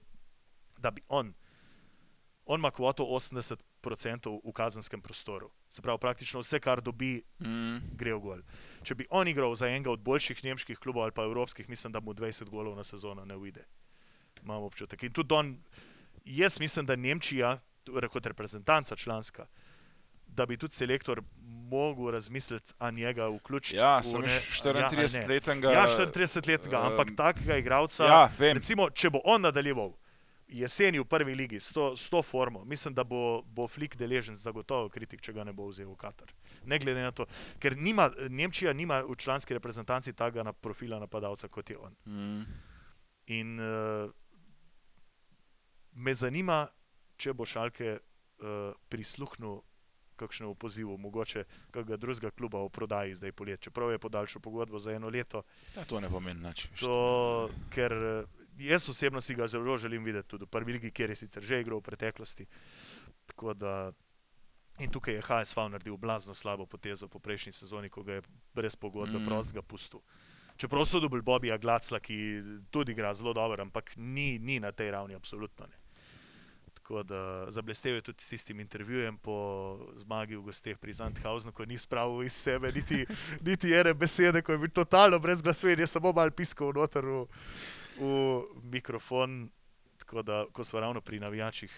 da 0.80 0.90
bi 0.90 1.02
on, 1.08 1.34
on 2.46 2.60
ima 2.60 2.70
kvoto 2.70 3.04
80% 3.04 3.56
v 4.40 4.52
kazenskem 4.52 5.00
prostoru. 5.00 5.50
Se 5.68 5.82
pravi, 5.82 5.98
praktično 5.98 6.40
vse, 6.40 6.60
kar 6.60 6.80
dobi, 6.80 7.22
Mm, 7.38 7.76
gre 7.92 8.14
v 8.14 8.20
gol. 8.20 8.40
Če 8.82 8.94
bi 8.94 9.06
on 9.10 9.28
igral 9.28 9.54
za 9.54 9.68
enega 9.68 9.90
od 9.90 10.00
boljših 10.00 10.44
nemških 10.44 10.78
klubov 10.78 11.02
ali 11.02 11.12
pa 11.12 11.22
evropskih, 11.22 11.68
mislim, 11.68 11.92
da 11.92 12.00
mu 12.00 12.14
20 12.14 12.44
golov 12.44 12.76
na 12.76 12.84
sezono 12.84 13.24
ne 13.24 13.36
uide. 13.36 13.64
Imam 14.42 14.62
občutek. 14.62 15.02
In 15.02 15.12
tudi 15.12 15.34
on, 15.34 15.56
jaz 16.24 16.60
mislim, 16.60 16.86
da 16.86 16.96
Nemčija, 16.96 17.56
torej 17.84 18.08
kot 18.08 18.26
reprezentanca 18.26 18.96
članska, 18.96 19.46
da 20.26 20.46
bi 20.46 20.56
tudi 20.56 20.74
selektor 20.74 21.22
mogel 21.64 22.10
razmisliti, 22.10 22.72
a 22.78 22.90
njega 22.90 23.28
vključiti. 23.28 23.76
Ja, 23.76 24.02
sem 24.02 24.20
ne- 24.20 24.26
veš, 24.26 24.34
ja, 24.56 24.70
ali 24.70 24.80
ne. 24.80 24.88
34-letnega. 24.88 25.70
Ja, 25.70 25.86
34-letnega, 25.86 26.76
ampak 26.82 27.08
em, 27.08 27.16
takega 27.16 27.56
igralca. 27.56 28.04
Ja, 28.04 28.30
vem. 28.38 28.56
Recimo, 28.56 28.90
če 28.90 29.10
bo 29.10 29.20
on 29.24 29.42
nadaljeval 29.42 29.92
jeseni 30.48 31.00
v 31.00 31.04
prvi 31.04 31.34
ligi 31.34 31.60
s 31.60 31.72
to, 31.72 31.96
s 31.96 32.10
to 32.10 32.22
formo, 32.22 32.64
mislim, 32.64 32.94
da 32.94 33.04
bo, 33.04 33.42
bo 33.42 33.66
Flik 33.68 33.96
deležen 33.96 34.36
zagotovo 34.36 34.88
kritik, 34.88 35.20
če 35.20 35.32
ga 35.32 35.44
ne 35.44 35.52
bo 35.52 35.68
vzel 35.68 35.90
v 35.90 35.96
Katar. 35.98 36.32
Ne 36.64 36.78
glede 36.78 37.02
na 37.02 37.10
to, 37.10 37.26
ker 37.58 37.76
nima, 37.76 38.10
Nemčija 38.30 38.72
nima 38.72 39.00
v 39.02 39.16
članski 39.16 39.54
reprezentanci 39.54 40.12
takega 40.12 40.46
na 40.46 40.52
profila 40.52 40.98
napadalca 41.02 41.48
kot 41.48 41.70
je 41.70 41.78
on. 41.78 41.96
Mm. 42.06 42.42
In 43.26 43.60
uh, 43.60 44.10
me 45.92 46.14
zanima, 46.14 46.66
če 47.16 47.34
bo 47.34 47.46
Šalke 47.46 47.96
uh, 47.98 48.74
prisluhnil 48.88 49.62
kakšnemu 50.16 50.54
pozivu, 50.54 50.96
mogoče 50.98 51.44
kakega 51.70 51.96
drugega 51.96 52.30
kluba 52.30 52.62
o 52.62 52.68
prodaji 52.68 53.14
zdaj 53.14 53.32
polet, 53.32 53.60
čeprav 53.60 53.90
je 53.92 53.98
podaljšal 53.98 54.42
pogodbo 54.42 54.78
za 54.78 54.92
eno 54.92 55.10
leto. 55.12 55.42
Ja, 55.76 55.84
to 55.84 56.00
ne 56.00 56.08
pomeni 56.08 56.40
nič. 56.40 56.68
To, 56.80 57.50
ker 57.70 57.92
jaz 58.58 58.88
osebno 58.88 59.20
si 59.20 59.34
ga 59.34 59.46
zelo 59.46 59.76
želim 59.76 60.04
videti 60.04 60.28
tudi 60.28 60.44
v 60.44 60.48
prvi 60.48 60.72
ligi, 60.72 60.90
kjer 60.90 61.10
je 61.10 61.16
sicer 61.16 61.42
že 61.42 61.60
igral 61.60 61.78
v 61.78 61.82
preteklosti. 61.82 62.46
Tako 63.26 63.54
da, 63.54 63.92
in 64.78 64.90
tukaj 64.90 65.14
je 65.14 65.22
HSV 65.22 65.68
naredil 65.70 65.96
blazno 65.96 66.34
slabo 66.34 66.66
potezo 66.66 67.08
po 67.08 67.18
prejšnji 67.18 67.52
sezoni, 67.52 67.88
ko 67.88 68.02
ga 68.02 68.12
je 68.12 68.22
brez 68.54 68.76
pogodbe 68.76 69.18
Mm. 69.18 69.26
prostega 69.26 69.62
pustil. 69.62 70.00
Čeprav 70.56 70.86
so 70.86 71.00
dobili 71.00 71.22
Bobija 71.22 71.58
Glacla, 71.58 72.00
ki 72.00 72.42
tudi 72.70 72.92
igra 72.92 73.14
zelo 73.14 73.32
dobro, 73.32 73.62
ampak 73.62 73.92
ni, 73.96 74.38
ni 74.38 74.60
na 74.60 74.72
tej 74.72 74.90
ravni, 74.90 75.14
absolutno 75.14 75.66
ne. 75.66 75.76
Tako 76.74 77.02
da 77.02 77.50
zablestev 77.50 77.94
je 77.94 78.00
tudi 78.02 78.22
s 78.22 78.28
tistim 78.28 78.60
intervjujem 78.60 79.18
po 79.18 79.34
zmagi 79.96 80.36
v 80.36 80.42
gosteh 80.42 80.78
pri 80.78 80.92
Zandhausenu, 80.92 81.52
ko 81.52 81.64
ni 81.64 81.78
spravil 81.78 82.22
iz 82.22 82.32
sebe 82.32 82.72
niti, 82.72 83.06
niti 83.40 83.72
ene 83.74 83.94
besede, 83.94 84.42
ko 84.42 84.52
je 84.52 84.58
bil 84.58 84.70
totalno 84.70 85.18
brez 85.18 85.42
glasu 85.42 85.68
in 85.68 85.78
je 85.80 85.86
samo 85.86 86.12
mal 86.12 86.30
piskal 86.30 86.72
noter 86.72 87.04
v, 87.04 87.26
v 87.98 88.62
mikrofon. 88.62 89.48
Tako 89.98 90.22
da, 90.22 90.44
ko 90.52 90.64
smo 90.64 90.80
ravno 90.80 91.00
pri 91.00 91.20
navijačih, 91.20 91.72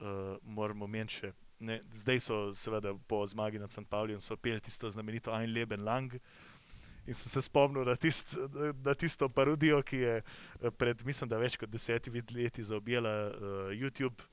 uh, 0.00 0.36
moramo 0.42 0.86
meniti 0.86 1.20
še. 1.20 1.32
Ne, 1.60 1.80
zdaj 1.92 2.20
so, 2.24 2.38
seveda, 2.56 2.94
po 3.06 3.20
zmagi 3.26 3.58
nad 3.60 3.70
St. 3.70 3.84
Paulijem, 3.88 4.20
so 4.20 4.36
peli 4.36 4.60
tisto 4.60 4.90
znamenito 4.90 5.32
Ein 5.32 5.52
Leben 5.52 5.84
lang. 5.84 6.14
In 7.06 7.14
sem 7.14 7.32
se 7.32 7.42
spomnil 7.42 7.84
na, 7.84 7.96
tist, 7.96 8.36
na 8.84 8.94
tisto 8.94 9.28
parodijo, 9.28 9.80
ki 9.82 9.96
je 9.96 10.14
eh, 10.20 10.70
pred, 10.70 11.04
mislim, 11.04 11.28
da 11.28 11.40
več 11.40 11.56
kot 11.60 11.70
desetimi 11.72 12.22
leti 12.34 12.64
zaobjela 12.64 13.14
uh, 13.28 13.72
YouTube, 13.72 14.24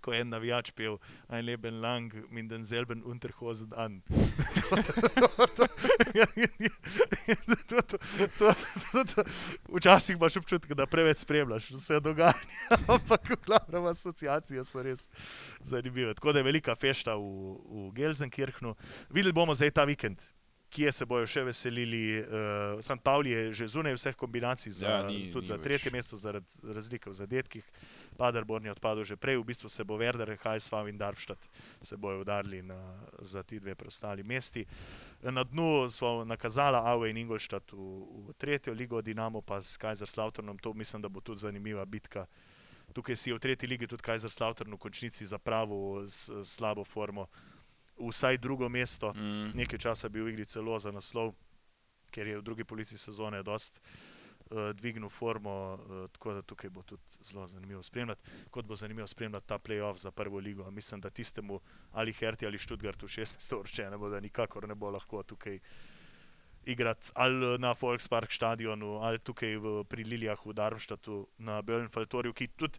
ko 0.00 0.12
je 0.12 0.20
en 0.20 0.28
navijač 0.30 0.70
pel 0.72 0.98
Ein 1.28 1.44
Leben 1.44 1.80
lang, 1.80 2.12
min 2.30 2.48
den 2.48 2.64
selben 2.64 3.02
Unterhosen 3.04 3.72
an. 3.76 4.02
To- 7.68 7.82
to- 7.82 7.98
to- 8.38 8.54
to- 8.92 9.04
to- 9.04 9.24
Včasih 9.68 10.16
imaš 10.16 10.36
občutek, 10.36 10.74
da 10.74 10.86
preveč 10.86 11.18
spremljaš 11.18 11.70
vse 11.70 12.00
dogajanje, 12.00 12.56
ampak 12.88 13.30
v 13.30 13.36
glavnem 13.46 13.84
asociacije 13.86 14.64
so 14.64 14.82
res 14.82 15.08
zanimive. 15.62 16.14
Tako 16.14 16.32
da 16.32 16.38
je 16.38 16.44
velika 16.44 16.74
fešta 16.76 17.14
v, 17.14 17.22
v 17.60 17.92
Gelsenkirchnu. 17.92 18.74
Videli 19.10 19.32
bomo 19.32 19.54
zdaj 19.54 19.70
ta 19.70 19.84
vikend, 19.84 20.22
kje 20.70 20.92
se 20.92 21.06
bojo 21.06 21.26
še 21.26 21.44
veselili. 21.44 22.20
Uh, 22.20 22.26
St. 22.80 23.00
Pauli 23.02 23.30
je 23.30 23.52
že 23.52 23.68
zunaj 23.68 23.96
vseh 23.96 24.16
kombinacij, 24.16 24.72
za, 24.72 24.86
Ja, 24.88 25.02
ni- 25.06 25.28
tudi 25.32 25.48
ni 25.48 25.52
za 25.52 25.56
več. 25.56 25.64
tretje 25.64 25.90
mesto 25.92 26.16
zaradi 26.16 26.46
razlike 26.64 27.10
v 27.10 27.14
zadetkih. 27.14 27.64
Paderborn 28.18 28.66
je 28.66 28.74
odpadel 28.74 29.04
že 29.06 29.16
prej, 29.16 29.38
v 29.38 29.46
bistvu 29.46 29.70
se 29.70 29.86
bo 29.86 29.94
Werder, 29.94 30.34
HSV 30.34 30.90
in 30.90 30.98
Darmstadt 30.98 31.38
se 31.82 31.96
bojo 31.96 32.20
udarili 32.26 32.62
na, 32.62 32.74
za 33.22 33.42
ti 33.42 33.60
dve 33.62 33.74
preostali 33.74 34.22
mesti. 34.22 34.66
Na 35.22 35.44
dnu 35.44 35.90
smo 35.90 36.24
nakazali 36.24 36.76
Aue 36.76 37.10
in 37.10 37.16
Ingolstadt 37.16 37.72
v, 37.72 37.78
v 38.26 38.34
tretjo 38.34 38.74
ligo, 38.74 39.02
Dinamo 39.02 39.40
pa 39.40 39.62
s 39.62 39.78
Kaiserslauternom. 39.78 40.58
To 40.58 40.74
mislim, 40.74 41.02
da 41.02 41.08
bo 41.08 41.20
tudi 41.20 41.40
zanimiva 41.46 41.84
bitka. 41.84 42.26
Tukaj 42.92 43.16
si 43.16 43.30
je 43.30 43.34
v 43.34 43.38
tretji 43.38 43.68
ligi 43.68 43.86
tudi 43.86 44.02
Kaiserslautern 44.02 44.74
v 44.74 44.78
končnici 44.78 45.26
zapravil 45.26 46.06
s 46.08 46.26
s 46.26 46.58
slabo 46.58 46.84
formo, 46.84 47.28
vsaj 47.98 48.38
drugo 48.38 48.68
mesto. 48.68 49.14
Mm. 49.14 49.54
Nekaj 49.54 49.78
časa 49.78 50.08
bil 50.08 50.24
v 50.24 50.34
igri 50.34 50.46
celo 50.46 50.78
za 50.78 50.90
naslov, 50.90 51.34
ker 52.10 52.26
je 52.26 52.38
v 52.38 52.42
drugi 52.42 52.64
polovici 52.64 52.98
sezone 52.98 53.42
dost 53.42 53.78
uh, 53.78 54.07
dvignil 54.74 55.08
formo, 55.08 55.74
uh, 55.74 56.10
tako 56.10 56.32
da 56.34 56.42
tukaj 56.42 56.70
bo 56.70 56.82
tudi 56.82 57.02
zelo 57.22 57.46
zanimivo 57.46 57.82
spremljati. 57.82 58.30
Kot 58.50 58.64
bo 58.64 58.76
zanimivo 58.76 59.06
spremljati 59.06 59.46
ta 59.46 59.58
playoff 59.58 59.96
za 59.96 60.10
prvo 60.10 60.38
ligo. 60.38 60.70
Mislim, 60.70 61.00
da 61.00 61.10
tistemu 61.10 61.60
ali 61.92 62.12
Herti 62.12 62.46
ali 62.46 62.58
Študgartu 62.58 63.06
16 63.06 63.58
vrščenemu, 63.60 64.08
da 64.08 64.20
nikakor 64.20 64.68
ne 64.68 64.74
bo 64.74 64.90
lahko 64.90 65.22
tukaj 65.22 65.58
igrati 66.68 67.10
ali 67.14 67.58
na 67.58 67.74
Volkspark 67.80 68.32
stadionu 68.32 69.00
ali 69.02 69.18
tukaj 69.18 69.56
v, 69.56 69.84
pri 69.84 70.04
Lilijah 70.04 70.46
v 70.46 70.52
Darmstadtu 70.52 71.26
na 71.38 71.62
Böllenfaltorju, 71.62 72.32
ki 72.32 72.48
tudi 72.56 72.78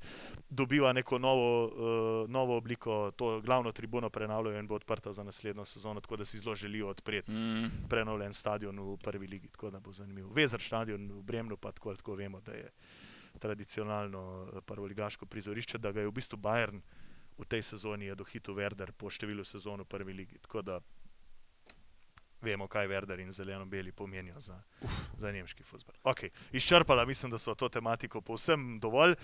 dobiva 0.50 0.94
neko 0.94 1.18
novo, 1.20 1.50
uh, 1.66 2.30
novo 2.30 2.58
obliko, 2.58 3.12
to 3.12 3.42
glavno 3.42 3.72
tribuno 3.72 4.10
prenavljajo 4.10 4.60
in 4.60 4.68
bo 4.68 4.76
odprta 4.76 5.12
za 5.12 5.24
naslednjo 5.24 5.66
sezono, 5.66 6.02
tako 6.02 6.18
da 6.18 6.26
si 6.26 6.40
zelo 6.40 6.56
želijo 6.56 6.88
odpreti 6.88 7.32
Mm. 7.32 7.88
prenovljen 7.90 8.34
stadion 8.34 8.80
v 8.80 8.98
prvi 8.98 9.28
ligi, 9.28 9.48
tako 9.48 9.70
da 9.70 9.80
bo 9.80 9.92
zanimivo. 9.92 10.30
Vezer 10.34 10.62
stadion 10.62 11.12
v 11.12 11.22
Bremnu 11.22 11.58
pa 11.58 11.72
tako, 11.72 11.96
tako 11.96 12.16
vemo, 12.16 12.42
da 12.42 12.52
je 12.52 12.72
tradicionalno 13.40 14.48
eh, 14.54 14.62
prvoligaško 14.62 15.26
prizorišče, 15.26 15.78
da 15.78 15.92
ga 15.92 16.00
je 16.02 16.08
v 16.08 16.12
bistvu 16.12 16.38
Bayern 16.38 16.82
v 17.38 17.46
tej 17.46 17.64
sezoni 17.64 18.16
dohitil 18.16 18.54
Werder 18.54 18.92
po 18.92 19.10
številu 19.10 19.46
sezon 19.46 19.80
v 19.82 19.86
prvi 19.86 20.14
ligi. 20.14 20.38
Tako 20.44 20.62
da 20.62 20.80
vemo, 22.42 22.68
kaj 22.68 22.88
Werder 22.88 23.20
in 23.20 23.32
zeleno-beli 23.32 23.92
pomenijo 23.92 24.40
za, 24.40 24.58
za 25.20 25.32
nemški 25.32 25.64
futbol. 25.64 25.96
Okay. 26.04 26.30
Izčrpala 26.52 27.06
mislim, 27.06 27.32
da 27.32 27.38
smo 27.38 27.56
to 27.56 27.70
tematiko 27.70 28.22
povsem 28.22 28.80
dovolj. 28.80 29.16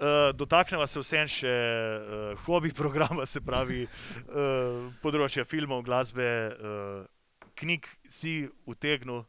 Uh, 0.00 0.30
dotaknemo 0.34 0.86
se 0.86 1.00
vsem 1.00 1.28
še 1.28 1.50
uh, 1.52 2.44
hobi 2.46 2.72
programa, 2.72 3.26
se 3.26 3.40
pravi 3.44 3.84
uh, 3.84 4.88
področja 5.02 5.44
filmov, 5.44 5.82
glasbe, 5.84 6.30
uh, 6.56 7.50
knjig, 7.60 7.88
si 8.08 8.48
utegnil 8.64 9.24
v 9.24 9.28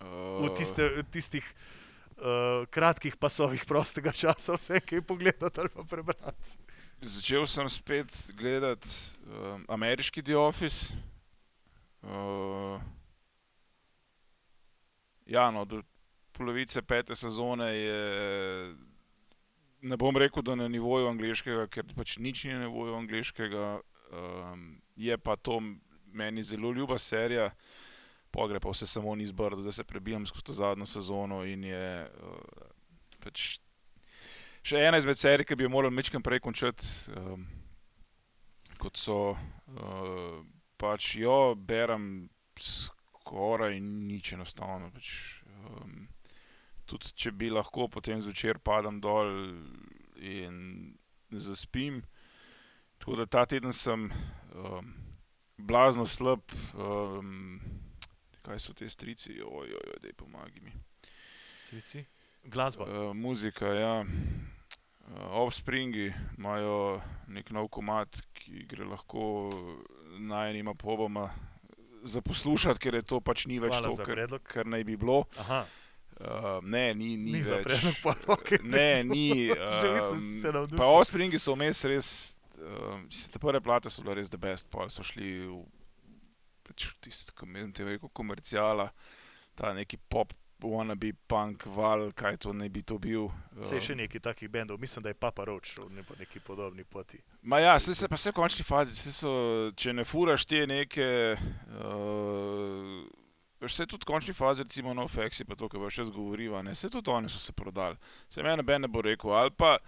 Uh, 0.00 0.56
tiste, 0.56 0.80
tistih 1.12 1.44
uh, 1.44 2.64
kratkih 2.72 3.20
pasovih 3.20 3.66
prostega 3.68 4.14
časa, 4.16 4.56
vse 4.56 4.80
kaj 4.80 5.02
pogledati 5.04 5.60
ali 5.60 5.68
pa 5.68 5.84
prebrati. 5.84 6.56
Začel 7.04 7.44
sem 7.44 7.68
spet 7.68 8.08
gledati 8.32 8.88
um, 9.28 9.66
ameriški 9.68 10.24
The 10.24 10.36
Office. 10.40 10.96
Uh, 12.02 12.80
ja, 15.26 15.50
no, 15.50 15.64
do 15.64 15.82
polovice 16.32 16.82
pete 16.82 17.16
sezone 17.16 17.68
je, 17.74 18.74
ne 19.80 19.96
bom 19.96 20.16
rekel, 20.16 20.42
da 20.42 20.54
na 20.54 20.68
nivoju 20.68 21.10
angliškega, 21.10 21.66
ker 21.68 21.84
pač 21.96 22.16
nič 22.18 22.44
ni 22.44 22.56
na 22.56 22.64
nivoju 22.66 22.96
angliškega. 23.02 23.68
Um, 24.10 24.80
je 24.96 25.16
pa 25.18 25.36
to 25.36 25.60
meni 26.12 26.42
zelo 26.42 26.72
ljuba 26.72 26.98
serija, 26.98 27.50
pogre 28.30 28.60
pa 28.60 28.72
vse 28.72 28.86
samo 28.86 29.14
ni 29.14 29.26
zbrdo, 29.26 29.62
da 29.62 29.72
se 29.72 29.84
prebijam 29.84 30.26
skozi 30.26 30.44
to 30.44 30.52
zadnjo 30.52 30.86
sezono 30.86 31.44
je 31.44 32.08
uh, 32.10 32.64
pač 33.22 33.60
še 34.66 34.80
ena 34.82 34.98
izmed 34.98 35.18
serij, 35.18 35.46
ki 35.46 35.56
bi 35.56 35.64
jo 35.64 35.72
morali 35.72 35.94
mečkam 35.94 36.22
prej 36.22 36.40
končati, 36.44 36.86
um, 37.16 37.46
kot 38.80 38.98
so 38.98 39.36
uh, 39.36 40.40
pač 40.80 41.14
jo 41.20 41.54
berem 41.54 42.30
skoraj 42.56 43.76
nič 43.80 44.32
enostavno. 44.36 44.90
Pač, 44.94 45.42
um, 45.60 46.08
tudi 46.88 47.12
če 47.14 47.34
bi 47.36 47.50
lahko 47.52 47.88
potem 47.92 48.22
zvečer 48.22 48.58
padam 48.58 49.00
dol 49.04 49.30
in 50.16 50.96
zaspim. 51.30 52.02
Tako 53.00 53.20
da 53.20 53.26
ta 53.26 53.44
teden 53.48 53.72
sem 53.72 54.08
um, 54.10 54.94
blazno 55.56 56.06
slab. 56.06 56.42
Um, 56.74 57.60
kaj 58.42 58.58
so 58.58 58.74
te 58.74 58.88
strici, 58.88 59.38
ojoj, 59.44 59.76
oj, 59.76 59.98
dej 60.02 60.16
pomagi 60.16 60.60
mi. 60.64 60.72
Strici? 61.56 62.04
Glasba. 62.44 62.84
Uh, 62.84 63.16
muzika, 63.16 63.66
ja. 63.66 63.94
Uh, 64.02 65.42
Offspringi 65.44 66.12
imajo 66.38 67.00
nek 67.28 67.50
nov 67.54 67.68
komat, 67.68 68.20
ki 68.34 68.64
gre 68.70 68.88
lahko 68.88 69.22
najnima 70.18 70.74
poboma 70.74 71.30
za 72.02 72.20
poslušati, 72.20 72.80
ker 72.80 72.94
je 72.94 73.02
to 73.02 73.20
pač 73.20 73.46
ni 73.46 73.58
več 73.60 73.76
Hvala 73.76 73.96
to, 73.96 74.04
kar, 74.04 74.38
kar 74.42 74.66
naj 74.66 74.84
bi 74.84 74.96
bilo. 74.96 75.24
Aha, 75.38 75.66
Uh, 76.20 76.60
ne, 76.68 76.92
ni, 76.94 77.14
ni, 77.16 77.32
ni, 77.32 77.38
več. 77.40 77.62
predlog, 77.64 77.94
pa 78.04 78.12
okay. 78.36 78.58
Ne, 78.60 79.02
ni. 79.08 79.48
Um, 79.80 80.66
pa 80.76 80.84
Offspringi 80.92 81.38
so 81.40 81.54
vmes 81.56 81.80
res, 81.88 82.08
um, 82.60 83.06
te 83.08 83.40
prve 83.40 83.62
plate 83.64 83.88
so 83.88 84.04
bile 84.04 84.18
res 84.18 84.28
the 84.28 84.36
best, 84.36 84.68
pa 84.68 84.84
so 84.92 85.00
šli 85.06 85.30
v 85.48 85.62
pač 86.68 86.90
tisto, 87.00 87.32
ko 87.32 87.48
menim 87.48 87.72
te 87.72 87.86
veliko 87.88 88.10
komercijala, 88.12 88.90
ta 89.56 89.72
neki 89.72 89.96
pop 90.12 90.34
wannabe 90.62 91.12
punk 91.26 91.64
val, 91.66 92.12
kaj 92.12 92.36
to 92.36 92.52
ne 92.52 92.68
bi 92.68 92.82
to 92.82 92.98
bil. 92.98 93.28
Se 93.64 93.74
je 93.74 93.80
še 93.80 93.94
nekaj 93.94 94.20
takih 94.20 94.48
bendov, 94.50 94.78
mislim, 94.80 95.02
da 95.02 95.08
je 95.08 95.14
Papa 95.14 95.44
Roach 95.44 95.78
ne 95.90 96.02
po 96.02 96.14
neki 96.18 96.40
podobni 96.40 96.84
poti. 96.84 97.18
Ma 97.42 97.58
ja, 97.58 97.78
se- 97.78 97.94
se, 97.94 98.00
se 98.00 98.08
pa 98.08 98.14
vse 98.16 98.30
v 98.30 98.34
končni 98.34 98.64
fazi, 98.64 98.94
so, 99.12 99.32
če 99.76 99.92
ne 99.92 100.04
furaš 100.04 100.44
te 100.44 100.66
neke, 100.66 101.36
uh, 102.00 103.04
vse 103.60 103.86
tudi 103.86 104.04
v 104.04 104.08
končni 104.08 104.34
fazi, 104.34 104.62
recimo 104.62 104.94
no 104.94 105.06
Fexi, 105.08 105.44
pa 105.44 105.54
to, 105.54 105.68
kar 105.68 105.90
še 105.92 106.04
zgovoriva, 106.08 106.62
ne, 106.62 106.72
vse 106.72 106.90
tudi 106.90 107.10
oni 107.12 107.28
so 107.28 107.38
se 107.38 107.52
prodali. 107.52 107.96
Se 108.28 108.42
meni 108.42 108.56
noben 108.60 108.82
ne 108.82 108.88
bo 108.88 109.02
rekel, 109.04 109.32
ali 109.36 109.50
pa, 109.50 109.78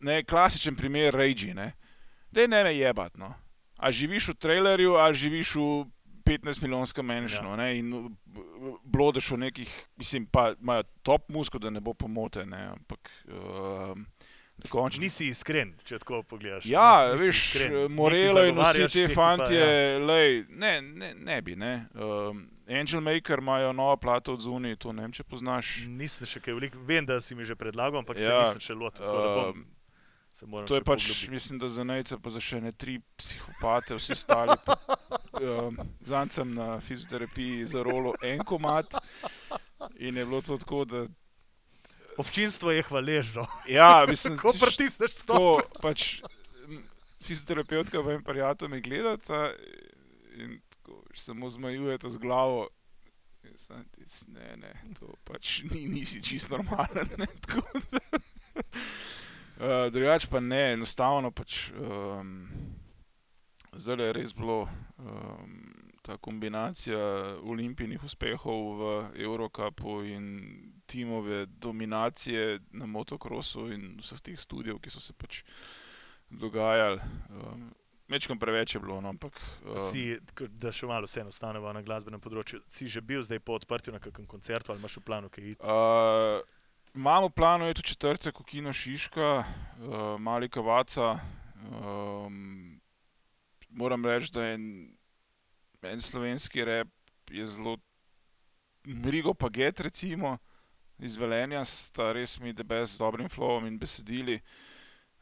ne, 0.00 0.22
klasičen 0.24 0.76
primer 0.76 1.14
Rage, 1.14 1.54
ne, 1.54 1.72
dej 2.30 2.48
ne 2.48 2.64
me 2.64 2.74
jebat, 2.76 3.16
no. 3.18 3.34
A 3.78 3.90
živiš 3.94 4.32
v 4.32 4.38
trailerju, 4.42 4.96
ali 4.98 5.14
živiš 5.14 5.54
v 5.54 5.66
15 6.28 6.62
milijonskem 6.62 7.06
menšinu, 7.06 7.54
ja. 7.54 7.56
ne, 7.56 7.68
in 7.78 8.16
blodeš 8.84 9.30
v 9.34 9.38
nekih, 9.46 9.76
mislim, 9.96 10.26
pa 10.26 10.52
imajo 10.60 10.84
top 11.02 11.30
musko, 11.32 11.58
da 11.58 11.70
ne 11.70 11.80
bo 11.80 11.94
pomote, 11.94 12.44
ne, 12.46 12.66
ampak, 12.74 13.10
uh, 13.32 13.96
dokončno. 14.62 15.02
Nisi 15.02 15.30
iskren, 15.32 15.72
če 15.88 16.00
tako 16.02 16.22
pogledaš. 16.28 16.68
Ja, 16.68 17.08
ne, 17.08 17.16
veš. 17.20 17.42
Nekaj 17.62 17.88
Morelo 17.88 18.44
in 18.48 18.60
vsi 18.60 18.90
ti 18.92 19.06
fantje, 19.14 19.64
ja. 19.64 19.98
lej, 20.04 20.44
ne, 20.50 20.74
ne, 20.82 21.14
ne 21.14 21.40
bi, 21.42 21.56
ne. 21.56 21.74
Um, 21.94 22.44
Angel 22.68 23.00
Maker 23.00 23.40
imajo 23.40 23.72
novo 23.72 23.96
plato 23.96 24.36
od 24.36 24.44
zunaj, 24.44 24.76
to 24.76 24.92
ne 24.92 25.06
vem, 25.06 25.16
če 25.16 25.24
poznaš. 25.24 25.72
Nisem 25.88 26.28
še 26.28 26.44
kaj 26.44 26.58
veliko, 26.58 26.84
vem, 26.84 27.06
da 27.08 27.20
si 27.24 27.38
mi 27.38 27.48
že 27.48 27.56
predlagal, 27.56 28.02
ampak 28.02 28.20
se 28.20 28.28
Ja, 28.28 28.44
nisem 28.44 28.66
še 28.68 28.76
lotil, 28.76 29.08
um, 29.08 29.66
Se 30.38 30.46
To 30.46 30.74
je 30.74 30.84
pač, 30.86 31.02
poglobiti. 31.02 31.30
mislim, 31.30 31.58
da 31.58 31.68
za 31.68 31.84
nejce, 31.84 32.18
pa 32.22 32.30
za 32.30 32.38
še 32.40 32.60
ne 32.62 32.70
tri 32.72 33.00
psihopate, 33.18 33.96
vsi 33.98 34.12
ostali. 34.14 34.54
Pa, 34.62 34.76
um, 35.40 35.78
Zanj 36.00 36.30
sem 36.30 36.54
na 36.54 36.80
fizioterapiji 36.80 37.66
za 37.66 37.82
rolo 37.82 38.14
en 38.22 38.38
komat 38.38 38.94
in 39.98 40.16
je 40.16 40.24
bilo 40.24 40.40
to 40.42 40.56
tako, 40.58 40.84
da. 40.84 41.06
Občinstvo 42.16 42.70
je 42.70 42.82
hvaležno. 42.82 43.46
Ja, 43.68 44.04
mislim, 44.08 44.36
Ko 44.42 44.50
tiš- 44.50 44.60
pritisneš 44.60 45.16
tako 45.22 45.60
pač 45.82 46.22
fizioterapeutka 47.22 47.98
in 47.98 48.24
prijatelj 48.24 48.68
me 48.68 48.80
gledata 48.80 49.52
in 50.34 50.60
tako 50.68 51.02
samo 51.14 51.50
zmajujete 51.50 52.10
z 52.10 52.16
glavo. 52.16 52.68
Sem 53.56 53.84
tis, 53.90 54.24
Ne, 54.28 54.56
ne, 54.56 54.72
to 55.00 55.14
pač 55.24 55.62
ni, 55.62 55.86
nisi 55.88 56.22
čist 56.22 56.50
normalen. 56.50 57.08
Ne, 57.18 57.26
tako 57.40 57.80
da. 57.90 57.98
Uh, 59.58 59.90
drugač 59.90 60.26
pa 60.26 60.38
ne, 60.40 60.72
enostavno 60.72 61.30
pač. 61.30 61.70
Um, 61.74 62.46
zdaj 63.72 64.06
je 64.06 64.12
res 64.12 64.34
bilo 64.34 64.68
um, 64.98 65.74
ta 66.02 66.16
kombinacija 66.16 66.98
olimpijskih 67.42 68.04
uspehov 68.04 68.62
v 68.78 68.92
Eurocupu 69.22 70.02
in 70.04 70.24
timove 70.86 71.46
dominacije 71.46 72.60
na 72.72 72.86
motokrosu 72.86 73.68
in 73.72 73.98
vseh 74.00 74.20
teh 74.24 74.40
studijev, 74.40 74.78
ki 74.80 74.90
so 74.90 75.00
se 75.04 75.12
pač 75.12 75.42
dogajali. 76.30 77.00
Um, 77.28 77.68
Mečkam 78.08 78.38
preveč 78.40 78.74
je 78.74 78.80
bilo, 78.80 79.00
no, 79.00 79.08
ampak. 79.08 79.36
Um, 79.66 79.76
Si, 79.84 80.16
da 80.56 80.72
še 80.72 80.88
malo 80.88 81.04
vseeno 81.04 81.28
ostaneva 81.28 81.74
na 81.76 81.82
glasbenem 81.84 82.22
področju, 82.24 82.62
si 82.72 82.88
že 82.88 83.02
bil 83.04 83.20
zdaj 83.20 83.42
po 83.44 83.58
odprtju 83.60 83.92
na 83.92 84.00
kakšnem 84.00 84.24
koncertu 84.30 84.72
ali 84.72 84.80
imaš 84.80 84.96
v 84.96 85.04
planu 85.04 85.28
kaj 85.28 85.50
iti? 85.52 85.60
Uh, 85.60 86.40
imamo 86.96 87.28
v 87.28 87.36
planu 87.36 87.68
je 87.68 87.76
tudi 87.76 87.92
četrtek, 87.92 88.32
ko 88.32 88.48
kino 88.48 88.72
Šiška, 88.72 89.28
uh, 89.44 90.16
Mali 90.16 90.48
Kavaca. 90.48 91.18
Um, 91.68 92.67
moram 93.68 94.06
reči, 94.06 94.32
da 94.32 94.44
je 94.44 94.54
en, 94.54 94.66
en 95.82 96.00
slovenski 96.00 96.64
rep 96.64 96.88
zelo, 97.46 97.76
Rigo 98.84 99.34
pa 99.34 99.48
Get, 99.48 99.80
recimo, 99.80 100.38
iz 100.98 101.16
Velenja, 101.16 101.64
sta 101.64 102.12
res 102.12 102.38
mi 102.40 102.52
debes 102.52 102.94
z 102.94 103.02
dobrim 103.02 103.28
flowom 103.28 103.66
in 103.68 103.78
besedili. 103.78 104.40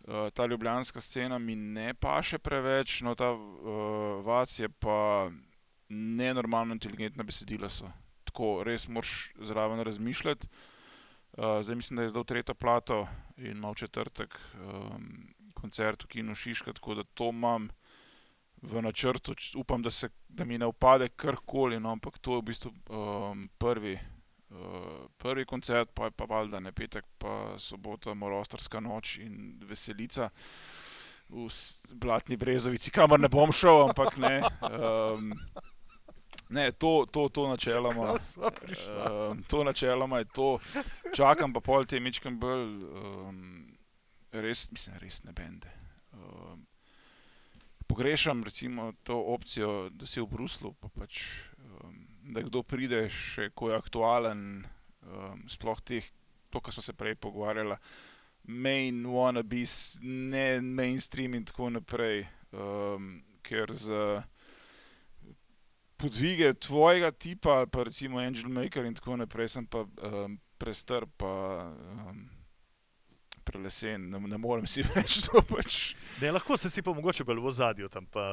Uh, 0.07 0.31
ta 0.31 0.47
ljubljanska 0.47 1.01
scena 1.01 1.39
mi 1.39 1.57
ne 1.57 1.95
paše 1.95 2.39
preveč, 2.39 3.01
no 3.03 3.15
ta 3.15 3.33
uh, 3.33 4.23
vas 4.25 4.59
je 4.59 4.69
pa 4.69 5.31
nenormalno 5.89 6.75
inteligentna 6.75 7.25
besedila 7.27 7.69
so. 7.69 7.91
Tako 8.25 8.63
res 8.65 8.87
moraš 8.89 9.33
zraven 9.43 9.81
razmišljati. 9.81 10.47
Uh, 11.37 11.59
zdaj 11.63 11.77
mislim, 11.77 11.97
da 11.97 12.03
je 12.03 12.09
zdaj 12.15 12.25
tretja 12.25 12.55
plato 12.55 13.07
in 13.37 13.57
ima 13.57 13.71
v 13.71 13.75
četrtek 13.75 14.39
um, 14.55 15.35
koncert 15.55 16.05
v 16.05 16.07
Kinu 16.07 16.35
Šiška, 16.35 16.73
tako 16.73 16.95
da 16.95 17.05
to 17.15 17.29
imam 17.29 17.69
v 18.67 18.83
načrtu. 18.83 19.35
Upam, 19.57 19.83
da, 19.83 19.91
se, 19.91 20.09
da 20.29 20.45
mi 20.45 20.59
ne 20.59 20.67
upade 20.67 21.09
karkoli, 21.09 21.81
no, 21.81 21.91
ampak 21.91 22.19
to 22.19 22.37
je 22.37 22.43
v 22.43 22.47
bistvu 22.51 22.73
um, 22.91 23.49
prvi, 23.59 23.99
uh, 24.51 25.07
prvi 25.17 25.45
koncert, 25.45 25.91
pa 25.95 26.11
je 26.11 26.11
pa 26.11 26.25
valjda 26.25 26.61
ne 26.61 26.73
petek, 26.73 27.05
pa 27.19 27.55
sobota, 27.59 28.15
morostarska 28.15 28.81
noč 28.81 29.19
in 29.19 29.61
veselica. 29.63 30.31
V 31.29 31.49
Blatni 31.91 32.37
Brezovici, 32.37 32.91
kamor 32.95 33.19
ne 33.21 33.29
bom 33.29 33.51
šel, 33.53 33.89
ampak 33.89 34.15
ne. 34.23 34.43
Um, 34.63 35.33
ne, 36.55 36.71
to, 36.73 37.07
to, 37.11 37.29
to 37.29 37.49
načeloma. 37.49 38.15
Um, 38.15 39.43
to 39.51 39.65
načeloma 39.65 40.19
je 40.23 40.29
to, 40.35 40.59
čakam 41.15 41.53
pa 41.53 41.61
pol 41.61 41.85
te 41.85 41.99
mečkam 42.01 42.39
bolj, 42.39 42.71
um, 43.03 43.43
res, 44.31 44.69
mislim, 44.71 45.03
resne 45.03 45.35
bende. 45.35 45.73
Um, 46.15 46.63
pogrešam 47.87 48.45
recimo 48.45 48.93
to 49.03 49.19
opcijo, 49.35 49.89
da 49.91 50.07
si 50.07 50.21
v 50.21 50.27
Bruslu, 50.27 50.75
pa 50.81 50.89
pač, 50.89 51.23
um, 51.59 52.07
da 52.35 52.43
kdo 52.43 52.63
pride 52.63 53.07
še, 53.13 53.51
ko 53.55 53.71
je 53.71 53.79
aktualen, 53.79 54.43
um, 55.07 55.45
sploh 55.49 55.81
teh, 55.81 56.07
to, 56.51 56.61
kar 56.61 56.75
smo 56.75 56.83
se 56.83 56.97
prej 56.97 57.17
pogovarjali, 57.21 57.79
main 58.47 59.03
wannabes, 59.11 59.99
ne 60.03 60.61
mainstream 60.61 61.35
in 61.35 61.47
tako 61.47 61.71
naprej, 61.75 62.27
um, 62.53 63.21
ker 63.47 63.73
za 63.75 64.23
podvige 65.97 66.53
tvojega 66.55 67.11
tipa, 67.11 67.67
pa 67.67 67.85
recimo 67.87 68.19
Angel 68.19 68.51
Maker 68.53 68.85
in 68.85 68.95
tako 68.95 69.17
naprej, 69.17 69.49
sem 69.57 69.67
pa 69.67 69.87
um, 69.87 70.39
prestar, 70.59 71.07
pa 71.17 71.71
um, 71.71 72.27
prelesen, 73.47 74.11
ne, 74.11 74.21
ne 74.35 74.41
morem 74.43 74.67
si 74.71 74.85
več 74.95 75.23
to 75.29 75.43
pač. 75.47 75.95
Ne, 76.21 76.35
lahko 76.35 76.59
se 76.61 76.71
si 76.73 76.83
pa 76.83 76.95
mogoče 76.97 77.25
bolj 77.25 77.45
v 77.45 77.55
zadju 77.61 77.93
tam. 77.93 78.09
Pa, 78.11 78.27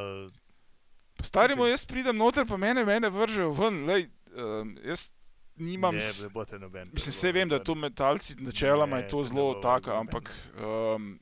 Pa 1.14 1.24
Starimo, 1.24 1.68
jaz 1.70 1.86
pridem 1.86 2.18
noter, 2.18 2.46
pa 2.50 2.58
mene, 2.58 2.86
mene 2.86 3.10
vržejo 3.14 3.52
ven, 3.54 3.84
lej, 3.86 4.08
um, 4.34 4.72
jaz 4.86 5.10
nimam. 5.56 5.96
ne, 5.96 6.02
ne 6.02 6.30
bo 6.34 6.46
te 6.46 6.60
noben. 6.60 6.90
Mislim, 6.94 7.14
vse 7.14 7.32
vem, 7.32 7.50
da 7.50 7.60
to 7.64 7.76
metalci, 7.76 8.36
načeloma 8.42 8.98
Ne, 8.98 9.04
je 9.04 9.10
to 9.10 9.24
zelo 9.24 9.60
tako, 9.62 9.92
ampak 9.92 10.32
um, 10.58 11.20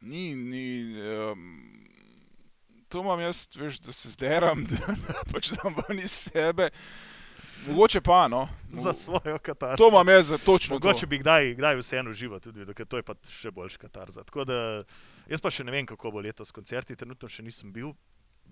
ni, 0.00 0.34
ni 0.34 0.66
um, 1.06 1.44
to 2.88 3.00
imam 3.00 3.20
jaz, 3.20 3.46
veš, 3.54 3.78
da 3.86 3.92
se 3.92 4.10
zderam, 4.10 4.64
da, 4.64 4.94
da 5.06 5.22
pač 5.32 5.52
dam 5.54 5.78
ven 5.78 6.02
iz 6.02 6.10
sebe. 6.10 6.70
Mogoče 7.66 8.00
pa, 8.00 8.28
no. 8.28 8.48
Za 8.72 8.92
svojo 8.92 9.38
katarzo. 9.38 9.76
To 9.76 9.88
imam 9.88 10.08
jaz 10.08 10.32
točno. 10.44 10.74
Mogoče 10.74 11.00
to. 11.00 11.06
bi 11.06 11.18
kdaj, 11.18 11.54
kdaj 11.54 11.76
vseeno 11.76 12.12
živo 12.12 12.40
tudi 12.40 12.58
videl, 12.58 12.74
ker 12.74 12.86
to 12.86 12.96
je 13.00 13.02
pa 13.02 13.16
še 13.28 13.50
boljš 13.50 13.76
katarza. 13.76 14.24
Tako 14.24 14.44
da 14.48 14.58
jaz 15.28 15.42
pa 15.42 15.50
še 15.50 15.64
ne 15.64 15.74
vem, 15.74 15.86
kako 15.86 16.12
bo 16.14 16.22
letos 16.24 16.52
koncerti, 16.54 16.96
trenutno 16.96 17.28
še 17.28 17.42
nisem 17.42 17.72
bil, 17.72 17.92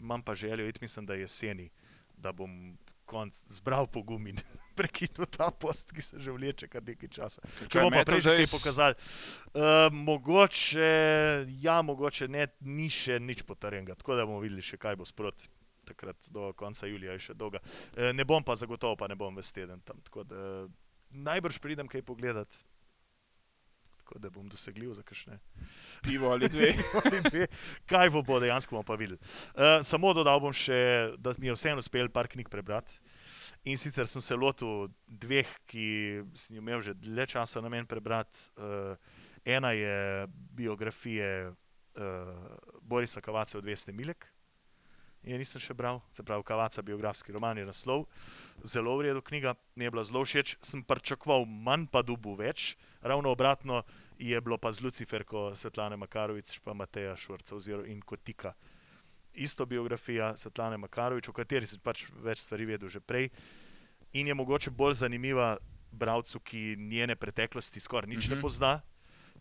imam 0.00 0.22
pa 0.22 0.34
željo 0.34 0.66
iti, 0.68 0.82
mislim, 0.82 1.06
da 1.06 1.14
jeseni, 1.14 1.70
da 2.16 2.32
bom 2.32 2.76
konc 3.06 3.34
zbral 3.54 3.86
pogum 3.86 4.26
in 4.26 4.40
prekinil 4.78 5.28
ta 5.30 5.50
post, 5.50 5.92
ki 5.94 6.02
se 6.02 6.20
že 6.20 6.32
vleče 6.34 6.68
kar 6.68 6.82
nekaj 6.82 7.08
časa. 7.08 7.42
Če 7.68 7.78
Kaj, 7.78 7.82
bomo 7.84 7.94
pa 7.94 8.04
prej 8.08 8.24
že 8.26 8.34
kaj 8.40 8.50
pokazali. 8.50 8.98
Uh, 9.54 9.86
mogoče, 9.94 10.90
ja, 11.62 11.78
mogoče 11.86 12.28
ne, 12.28 12.48
ni 12.66 12.90
še 12.90 13.20
nič 13.22 13.46
potrjenega, 13.46 13.94
tako 13.94 14.18
da 14.18 14.26
bomo 14.26 14.42
videli 14.42 14.64
še 14.64 14.80
kaj 14.80 14.98
bo 14.98 15.06
sproti. 15.06 15.48
Takrat 15.86 16.30
do 16.34 16.50
konca 16.58 16.88
julija 16.90 17.14
je 17.14 17.28
še 17.28 17.34
dolga. 17.38 17.60
E, 17.94 18.12
ne 18.12 18.24
bom 18.26 18.44
pa 18.44 18.56
zagotovo, 18.58 18.96
pa 18.98 19.08
ne 19.08 19.16
bom 19.18 19.36
ves 19.36 19.52
teden 19.54 19.80
tam. 19.86 20.00
Tako 20.06 20.24
da 20.26 20.40
najbrž 21.10 21.60
pridem 21.62 21.88
kaj 21.88 22.02
pogledat. 22.02 22.56
Tako 24.06 24.18
da 24.22 24.30
bom 24.30 24.48
dosegljiv 24.48 24.92
za 24.94 25.02
kakšne 25.02 25.38
Pivo 26.02 26.30
ali 26.30 26.48
dve. 26.48 26.74
ali 27.04 27.20
dve. 27.20 27.46
Kaj 27.90 28.10
bo, 28.10 28.22
bo 28.22 28.38
dejansko 28.40 28.76
bomo 28.76 28.86
pa 28.86 28.94
videli. 28.94 29.18
Uh, 29.54 29.82
samo 29.82 30.12
dodal 30.14 30.40
bom 30.40 30.54
še, 30.54 30.78
da 31.18 31.34
mi 31.38 31.50
je 31.50 31.56
vseeno 31.56 31.82
uspel 31.82 32.10
par 32.14 32.30
knjig 32.30 32.50
prebrati. 32.52 33.00
In 33.66 33.78
sicer 33.78 34.06
sem 34.06 34.22
se 34.22 34.36
lotil 34.38 34.86
dveh, 35.06 35.48
ki 35.66 35.86
sem 36.38 36.58
imel 36.60 36.82
že 36.86 36.94
dlje 36.94 37.26
časa 37.34 37.62
na 37.62 37.70
meni 37.72 37.86
prebrati. 37.86 38.46
Uh, 38.54 38.94
ena 39.46 39.72
je 39.74 40.26
biografije 40.54 41.50
uh, 41.50 42.30
Borisa 42.82 43.20
Kavaca 43.20 43.58
od 43.58 43.66
Vesne 43.66 43.94
Milek. 43.94 44.26
Je 45.26 45.34
nisem 45.38 45.58
še 45.60 45.74
bral, 45.74 45.98
se 46.14 46.22
pravi, 46.22 46.44
Kavaca, 46.46 46.82
biografski 46.86 47.32
roman 47.34 47.58
je 47.58 47.64
naslov. 47.66 48.04
Zelo 48.62 48.92
v 48.96 49.08
redu 49.08 49.22
knjiga, 49.22 49.56
mi 49.74 49.84
je 49.84 49.90
bila 49.90 50.04
zelo 50.06 50.22
všeč. 50.22 50.56
Sem 50.62 50.84
pričakoval 50.86 51.42
manj, 51.46 51.88
pa 51.90 52.02
dubu 52.06 52.36
več. 52.38 52.76
Ravno 53.02 53.32
obratno 53.34 53.82
je 54.18 54.38
bilo 54.40 54.54
pa 54.58 54.70
z 54.72 54.86
Luciferko 54.86 55.50
Svetlane 55.58 55.96
Makarovič, 55.98 56.60
pa 56.62 56.74
Mateja 56.78 57.16
Švrca 57.18 57.56
oziroma 57.58 57.90
in 57.90 58.00
Kotika. 58.00 58.54
Isto 59.34 59.66
biografija 59.66 60.36
Svetlane 60.38 60.78
Makarovič, 60.78 61.28
o 61.28 61.34
kateri 61.34 61.66
sem 61.66 61.82
pač 61.82 62.06
več 62.22 62.46
stvari 62.46 62.64
vedel 62.64 62.88
že 62.88 63.00
prej. 63.00 63.30
in 64.12 64.26
je 64.26 64.34
mogoče 64.34 64.70
bolj 64.70 64.94
zanimiva 64.94 65.58
bralcu, 65.92 66.40
ki 66.40 66.76
njene 66.78 67.16
preteklosti 67.16 67.80
skoraj 67.80 68.08
nič 68.08 68.16
mm 68.16 68.20
-hmm. 68.22 68.30
ne 68.30 68.36
Mhm. 68.36 68.42
pozna. 68.42 68.80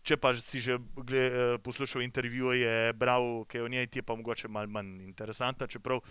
Če 0.04 0.16
pa 0.20 0.32
si 0.34 0.60
že 0.60 0.78
gle, 0.96 1.22
eh, 1.22 1.58
poslušal 1.62 2.02
intervjuje, 2.02 2.92
bral 2.92 3.44
kaj 3.48 3.62
o 3.64 3.68
njej, 3.68 3.86
ti 3.86 3.98
je 3.98 4.02
pa 4.02 4.16
mogoče 4.16 4.48
malo 4.48 4.68
manj 4.68 5.04
interesantna, 5.04 5.66
čeprav 5.66 6.02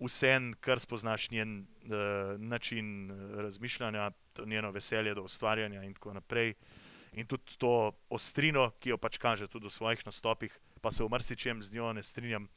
vsem, 0.00 0.52
kar 0.60 0.80
spoznaš 0.80 1.30
njen 1.30 1.62
uh, 1.62 2.38
način 2.38 3.10
eh, 3.10 3.42
razmišljanja, 3.42 4.10
njeno 4.46 4.70
veselje 4.70 5.14
do 5.14 5.22
ustvarjanja 5.22 5.82
in 5.82 5.94
tako 5.94 6.12
naprej. 6.12 6.54
In 7.12 7.26
tudi 7.26 7.56
to 7.58 7.92
ostrino, 8.08 8.70
ki 8.80 8.90
jo 8.94 8.98
pač 8.98 9.18
kaže 9.18 9.46
tudi 9.46 9.68
v 9.68 9.70
svojih 9.70 10.00
nastopih, 10.06 10.52
pa 10.80 10.90
se 10.90 11.04
v 11.04 11.08
marsičem 11.12 11.62
z 11.62 11.72
njo 11.72 11.92
ne 11.92 12.02
strinjam. 12.02 12.48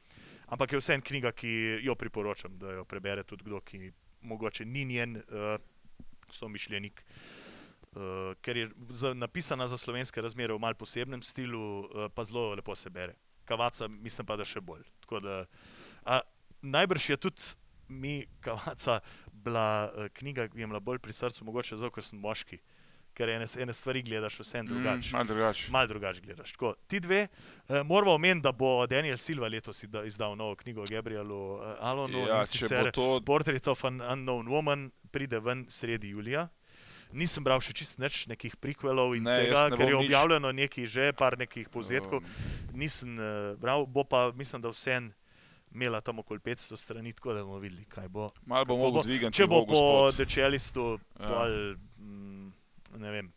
Ampak 0.47 0.71
je 0.71 0.79
vseeno 0.79 1.03
knjiga, 1.03 1.31
ki 1.31 1.81
jo 1.83 1.95
priporočam, 1.95 2.57
da 2.57 2.71
jo 2.71 2.85
prebere 2.85 3.23
tudi 3.23 3.43
kdo, 3.43 3.59
ki 3.59 3.91
mogoče 4.21 4.65
ni 4.65 4.85
njen 4.85 5.17
uh, 5.17 5.59
somišljenik. 6.31 7.03
Uh, 7.03 7.44
ker 8.41 8.57
je 8.57 8.69
za, 8.89 9.13
napisana 9.13 9.67
za 9.67 9.77
slovenske 9.77 10.21
razmere 10.21 10.53
v 10.53 10.59
malce 10.59 10.79
posebnem 10.79 11.21
stilu, 11.21 11.79
uh, 11.79 12.07
pa 12.13 12.23
zelo 12.23 12.53
lepo 12.55 12.75
se 12.75 12.89
bere. 12.89 13.15
Kavaca, 13.45 13.87
mislim 13.87 14.27
pa, 14.27 14.35
da 14.35 14.45
še 14.45 14.61
bolj. 14.61 14.83
Tako 15.05 15.19
Da, 15.19 15.45
a, 16.05 16.21
najbrž 16.61 17.09
je 17.09 17.17
tudi 17.17 17.41
mi, 17.87 18.25
Kavaca, 18.41 18.99
bila 19.31 19.91
uh, 19.91 20.07
knjiga, 20.13 20.47
ki 20.49 20.59
je 20.59 20.67
bila 20.67 20.79
bolj 20.79 20.99
pri 20.99 21.13
srcu, 21.13 21.45
mogoče 21.45 21.77
zato, 21.77 21.93
ker 21.93 22.03
sem 22.03 22.19
moški, 22.19 22.59
ker 23.15 23.29
ene, 23.31 23.45
ene 23.61 23.73
stvari 23.73 24.01
gledaš 24.03 24.41
vsem 24.41 24.67
drugače. 24.67 25.13
Mm, 25.13 25.15
malo 25.15 25.29
drugače. 25.29 25.71
Mal 25.71 25.87
drugače 25.87 26.25
gledaš. 26.25 26.51
Tako, 26.57 26.73
ti 26.87 26.99
dve, 26.99 27.27
uh, 27.27 27.79
moramo 27.85 28.17
omeniti, 28.17 28.43
da 28.43 28.51
bo 28.51 28.73
Daniel 28.91 29.17
Silva 29.21 29.47
letos 29.47 29.85
izdal 29.85 30.35
novo 30.35 30.57
knjigo 30.59 30.83
o 30.83 30.89
Gabrielu 30.89 31.39
uh, 31.53 31.63
Alonu. 31.79 32.25
Ja, 32.27 32.43
če 32.43 32.67
bo 32.67 32.91
to 32.91 33.07
Portrait 33.25 33.67
of 33.71 33.85
an 33.85 34.01
Unknown 34.01 34.51
Woman 34.51 34.89
pride 35.11 35.39
ven 35.39 35.65
sredi 35.69 36.11
julija. 36.11 36.49
Nisem 37.11 37.41
bral 37.41 37.59
še 37.59 37.73
čist 37.73 37.97
nič, 37.97 38.27
nekih 38.27 38.55
prikvelov 38.55 39.15
in 39.15 39.23
Ne, 39.23 39.35
tega, 39.37 39.69
ne 39.69 39.77
ker 39.77 39.85
je 39.85 39.93
bom 39.93 40.01
nič. 40.01 40.09
objavljeno 40.09 40.51
nekaj 40.51 40.85
že, 40.85 41.13
par 41.13 41.37
nekih 41.37 41.67
povzetkov. 41.67 42.19
Um, 42.19 42.25
Nisem 42.73 43.13
uh, 43.13 43.25
bral, 43.55 43.85
bo 43.85 44.03
pa 44.03 44.31
mislim, 44.31 44.59
da 44.59 44.69
vsem 44.69 45.13
imela 45.71 45.99
tam 45.99 46.19
okoli 46.19 46.39
500 46.39 46.75
strani, 46.75 47.11
tako 47.11 47.33
da 47.33 47.41
bomo 47.41 47.57
videli, 47.57 47.85
kaj 47.85 48.07
bo. 48.07 48.31
Malo 48.45 48.65
bo 48.65 48.75
mogel 48.75 48.91
bo- 48.93 49.03
dvigati. 49.03 49.33
Če 49.33 49.45
bo 49.45 49.59
njegov 49.61 49.67
po. 49.69 50.11
Dečelistu, 50.13 50.99
Ja. 51.15 51.27
pol, 51.27 51.51
mm, 51.97 52.51
ne 52.95 53.11
vem, 53.11 53.31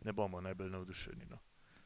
ne 0.00 0.12
bomo 0.12 0.40
najbolj 0.40 0.70
navdušeni. 0.70 1.26
No. 1.26 1.38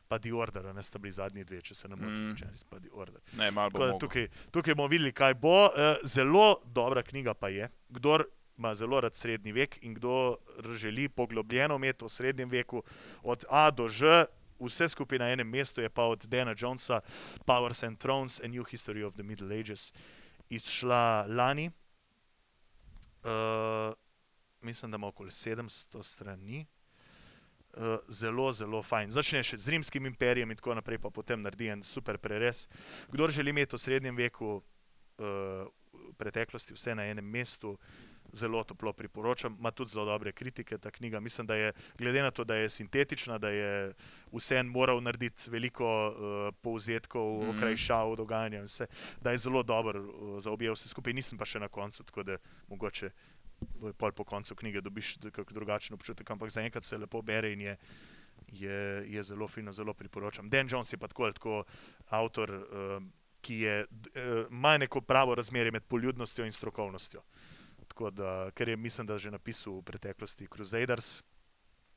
Pa 0.07 0.17
The 0.17 0.33
Order, 0.33 0.65
ne 0.67 0.83
sta 0.83 0.99
bili 0.99 1.13
zadnji 1.13 1.45
dve, 1.45 1.61
če 1.61 1.75
se 1.75 1.85
ne 1.87 1.95
motim, 1.95 2.25
Mm. 2.27 2.37
mm. 2.41 2.65
pa 2.65 2.79
The 2.79 2.89
Order. 2.91 3.21
Ne, 3.35 3.51
bo. 3.51 3.99
Tukaj, 3.99 4.29
tukaj 4.51 4.75
bomo 4.75 4.89
videli, 4.89 5.13
kaj 5.13 5.35
bo. 5.35 5.67
Eh, 5.69 5.97
Zelo 6.05 6.61
dobra 6.67 7.03
knjiga 7.03 7.35
pa 7.35 7.49
je. 7.49 7.69
Kdor 7.91 8.25
ima 8.59 8.75
zelo 8.75 9.01
rad 9.01 9.15
srednji 9.15 9.53
vek 9.53 9.79
in 9.83 9.95
kdo 9.95 10.37
želi 10.75 11.09
poglobljeno 11.09 11.77
imeti 11.77 12.05
o 12.05 12.09
srednjem 12.09 12.51
veku, 12.51 12.83
od 13.23 13.45
A 13.51 13.71
do 13.71 13.89
Ž, 13.89 14.25
vse 14.61 14.89
skupaj 14.89 15.19
na 15.19 15.31
enem 15.33 15.49
mestu, 15.49 15.81
je 15.81 15.89
pa 15.89 16.05
od 16.05 16.27
Dana 16.27 16.55
Jonesa 16.59 17.01
Powers 17.47 17.83
and 17.83 17.99
Thrones, 17.99 18.41
A 18.41 18.49
New 18.49 18.65
History 18.65 19.07
of 19.07 19.15
the 19.15 19.23
Middle 19.23 19.61
Ages, 19.61 19.93
izšla 20.51 21.27
lani. 21.29 21.71
Uh, 23.23 23.95
mislim, 24.61 24.91
da 24.91 24.97
ima 24.97 25.07
okoli 25.07 25.31
700 25.31 26.03
strani. 26.03 26.67
Uh, 27.77 27.97
zelo, 28.09 28.53
zelo 28.53 28.83
fajn. 28.83 29.11
Začneš 29.11 29.55
z 29.55 29.69
rimskim 29.69 30.07
imperijem 30.07 30.51
in 30.51 30.57
tako 30.57 30.75
naprej, 30.75 30.99
pa 30.99 31.11
potem 31.11 31.43
naredi 31.43 31.69
en 31.69 31.83
super 31.83 32.19
prerez. 32.19 32.69
Kdor 33.13 33.31
želi 33.31 33.51
imeti 33.51 33.77
v 33.77 33.79
srednjem 33.79 34.17
veku, 34.17 34.57
uh, 34.57 35.25
v 35.93 36.15
preteklosti, 36.17 36.75
vse 36.75 36.95
na 36.95 37.05
enem 37.07 37.25
mestu, 37.25 37.77
zelo 38.33 38.65
toplo 38.65 38.93
priporočam. 38.93 39.57
Ma 39.61 39.71
tudi 39.71 39.91
zelo 39.91 40.05
dobre 40.05 40.33
kritike 40.33 40.79
ta 40.79 40.91
knjiga. 40.91 41.21
Mislim, 41.21 41.47
da 41.47 41.55
je, 41.55 41.73
glede 41.99 42.23
na 42.23 42.31
to, 42.31 42.45
da 42.45 42.55
je 42.55 42.69
sintetična, 42.69 43.39
da 43.39 43.49
je 43.51 43.95
vsem 44.33 44.67
moral 44.67 45.01
narediti 45.03 45.51
veliko 45.51 45.87
uh, 46.09 46.55
povzetkov, 46.61 47.43
mm. 47.43 47.57
okrajšav 47.57 48.17
dogajanja, 48.17 48.59
in 48.59 48.65
vse, 48.65 48.87
da 49.21 49.31
je 49.31 49.39
zelo 49.39 49.63
dober 49.63 49.97
uh, 49.97 50.39
za 50.43 50.51
obje 50.51 50.73
vse 50.73 50.89
skupaj. 50.89 51.13
Nisem 51.13 51.39
pa 51.39 51.49
še 51.49 51.61
na 51.61 51.69
koncu, 51.69 52.05
tako 52.05 52.23
da 52.23 52.39
mogoče 52.69 53.11
pol 53.99 54.13
po 54.13 54.25
koncu 54.25 54.55
knjige 54.55 54.81
dobiš 54.81 55.17
kakšen 55.33 55.55
drugačen 55.55 55.95
občutek, 55.95 56.31
ampak 56.31 56.51
zaenkrat 56.51 56.85
se 56.85 56.99
lepo 56.99 57.23
bere 57.23 57.53
in 57.53 57.61
je, 57.61 57.77
je, 58.53 59.05
je 59.15 59.23
zelo 59.23 59.49
fino, 59.49 59.73
zelo 59.73 59.95
priporočam. 59.95 60.49
Dan 60.49 60.69
Jones 60.71 60.93
je 60.93 60.99
pa 60.99 61.09
tako 61.09 61.25
ali 61.25 61.35
tako 61.35 61.65
avtor, 62.09 62.51
uh, 62.51 63.03
ki 63.41 63.61
je, 63.61 63.81
uh, 63.85 64.47
ima 64.51 64.77
neko 64.79 65.01
pravo 65.01 65.35
razmerje 65.35 65.73
med 65.73 65.85
poljudnostjo 65.89 66.45
in 66.45 66.53
strokovnostjo. 66.53 67.23
Tako 67.99 68.11
da, 68.11 68.51
ker 68.55 68.69
je, 68.69 68.77
mislim, 68.77 69.07
da 69.07 69.17
že 69.19 69.31
napisal 69.31 69.81
v 69.81 69.83
preteklosti 69.83 70.47
Crusaders, 70.47 71.23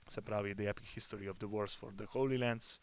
se 0.07 0.21
pravi 0.21 0.55
The 0.55 0.69
Epic 0.69 0.87
History 0.95 1.29
of 1.29 1.37
the 1.37 1.45
Wars 1.45 1.77
for 1.77 1.93
the 1.93 2.07
Holy 2.09 2.39
Lands, 2.41 2.81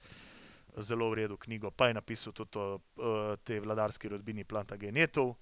zelo 0.79 1.11
v 1.11 1.15
redu 1.15 1.37
knjigo, 1.37 1.71
pa 1.71 1.89
je 1.89 1.95
napisal 1.99 2.33
tudi 2.33 2.59
o 2.59 2.79
uh, 2.79 3.35
tej 3.43 3.59
vladarski 3.67 4.09
rodbini 4.09 4.45
Plantagenetov. 4.45 5.35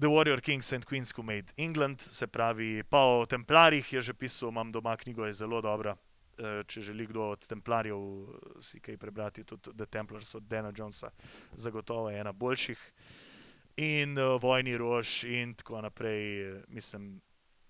The 0.00 0.08
Warrior 0.08 0.40
Kings 0.40 0.72
and 0.72 0.88
Queens 0.88 1.12
Who 1.12 1.22
Made 1.22 1.52
England, 1.56 2.00
se 2.00 2.26
pravi, 2.26 2.82
pa 2.82 3.04
o 3.04 3.26
Templarjih 3.26 3.92
je 3.92 4.00
že 4.00 4.14
pisal, 4.14 4.48
imam 4.48 4.72
doma 4.72 4.96
knjigo, 4.96 5.28
je 5.28 5.32
zelo 5.44 5.60
dobra. 5.60 5.98
Eh, 6.38 6.62
Če 6.64 6.80
želi 6.80 7.06
kdo 7.06 7.32
od 7.34 7.46
Templarjev 7.46 7.98
eh, 7.98 8.62
si 8.62 8.80
kaj 8.80 8.96
prebrati, 8.96 9.44
tudi 9.44 9.74
The 9.76 9.86
Templars 9.86 10.34
od 10.34 10.48
Dana 10.48 10.72
Jonesa, 10.72 11.10
zagotovo 11.52 12.10
je 12.10 12.20
ena 12.20 12.32
boljših. 12.32 12.92
In 13.78 14.18
uh, 14.18 14.40
Vojni 14.42 14.74
rož 14.76 15.22
in 15.24 15.54
tako 15.54 15.80
naprej, 15.80 16.50
mislim, 16.68 17.20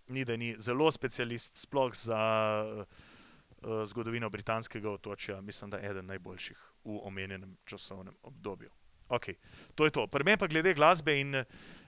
ni 0.09 0.25
da 0.25 0.37
ni 0.37 0.55
zelo 0.59 0.89
specialist, 0.93 1.57
sploh 1.57 1.93
za 1.95 2.21
uh, 2.65 3.85
zgodovino 3.85 4.31
britanskega 4.31 4.91
otočja, 4.91 5.41
mislim, 5.41 5.71
da 5.71 5.77
je 5.77 5.91
eden 5.91 6.07
najboljših 6.07 6.59
v 6.85 7.01
omenjenem 7.03 7.57
časovnem 7.65 8.15
obdobju. 8.23 8.71
Okay. 9.09 9.35
To 9.75 9.85
je 9.85 9.91
to. 9.91 10.09
Meni 10.25 10.37
pa 10.37 10.47
glede 10.47 10.75
glasbe 10.75 11.21
in, 11.21 11.37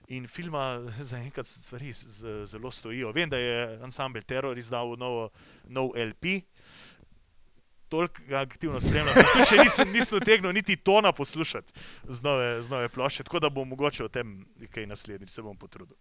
in 0.09 0.29
filma 0.29 0.81
zaenkrat 1.13 1.47
stvari 1.47 1.93
z- 1.93 2.09
z- 2.09 2.47
zelo 2.47 2.71
stojijo. 2.71 3.13
Vem, 3.13 3.29
da 3.31 3.39
je 3.39 3.79
ansambl 3.83 4.21
Terror 4.21 4.59
izdal 4.59 4.97
novo, 4.99 5.31
nov 5.65 5.93
LP. 5.97 6.43
Toliko 7.91 8.23
aktivno 8.39 8.81
spremljam, 8.81 9.17
tudi 9.19 9.47
še 9.51 9.57
nisem, 9.65 9.89
nisem 9.91 10.21
utegnil 10.21 10.53
niti 10.55 10.77
tona 10.79 11.11
poslušati 11.13 11.75
z 12.07 12.23
nove, 12.23 12.51
z 12.63 12.71
nove 12.71 12.89
plošče, 12.95 13.27
tako 13.27 13.41
da 13.43 13.51
bom 13.51 13.69
mogoče 13.69 14.05
o 14.07 14.09
tem 14.09 14.37
kaj 14.71 14.87
naslednjič, 14.87 15.33
se 15.35 15.43
bom 15.43 15.59
potrudil. 15.59 15.97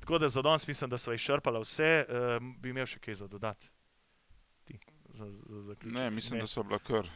Tako 0.00 0.18
da 0.18 0.28
za 0.28 0.42
danes 0.42 0.66
mislim, 0.66 0.90
da 0.90 0.98
sva 0.98 1.14
izčrpala 1.14 1.62
vse, 1.62 1.90
um, 2.08 2.54
bi 2.58 2.74
imel 2.74 2.88
še 2.90 2.98
kaj 3.04 3.20
za 3.22 3.28
dodati. 3.30 3.70
Ti, 4.66 4.78
za, 5.14 5.30
za 5.30 5.60
zaključek. 5.70 5.98
Ne, 6.00 6.10
mislim, 6.10 6.40
Ne. 6.40 6.48
da 6.48 6.50
so 6.50 6.66
bila 6.66 6.78
kar, 6.82 7.06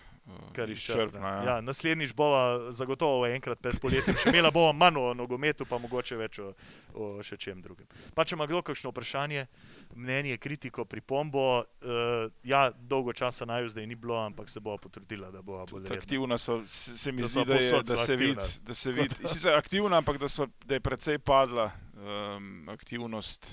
Kar 0.56 0.70
izčrpna. 0.70 1.28
Ja. 1.28 1.44
Ja, 1.44 1.60
naslednjič 1.60 2.14
bova 2.16 2.70
zagotovo 2.72 3.26
enkrat 3.28 3.60
pred 3.60 3.76
poletjem 3.80 4.16
še 4.16 4.30
imela 4.32 4.48
bova 4.54 4.72
manj 4.72 4.96
o 4.96 5.10
nogometu, 5.14 5.66
pa 5.68 5.76
mogoče 5.82 6.16
več 6.16 6.38
o, 6.40 6.52
o 6.96 7.08
še 7.20 7.36
čem 7.36 7.60
drugem. 7.60 7.84
Pa 8.16 8.24
če 8.24 8.38
ima 8.38 8.46
kdo 8.48 8.62
kakšno 8.64 8.92
vprašanje, 8.94 9.44
mnenje, 9.92 10.38
kritiko, 10.40 10.86
pripombo, 10.88 11.44
uh, 11.60 12.32
ja, 12.40 12.62
dolgo 12.72 13.12
časa 13.12 13.44
naju 13.44 13.68
zdaj 13.74 13.88
ni 13.90 13.98
bilo, 14.00 14.16
ampak 14.22 14.48
se 14.48 14.62
bova 14.64 14.80
potrudila, 14.80 15.28
da 15.34 15.42
bova 15.44 15.66
bolj 15.68 15.92
aktivna 15.92 16.38
so, 16.40 16.62
se, 16.64 17.12
mi 17.12 17.20
Da 17.20 17.28
zdi, 17.28 17.34
sva 17.34 17.44
da, 17.44 17.60
je, 17.60 17.82
da 17.82 17.98
sva 17.98 18.06
se 18.06 18.16
vidi, 18.16 18.48
da 18.64 18.78
se 18.80 18.92
vidi. 18.96 19.20
Sicer 19.28 19.58
aktivna, 19.58 20.00
ampak 20.00 20.22
da, 20.22 20.32
sva, 20.32 20.48
da 20.64 20.78
je 20.78 20.84
precej 20.84 21.20
padla 21.20 21.68
um, 21.92 22.72
aktivnost. 22.72 23.52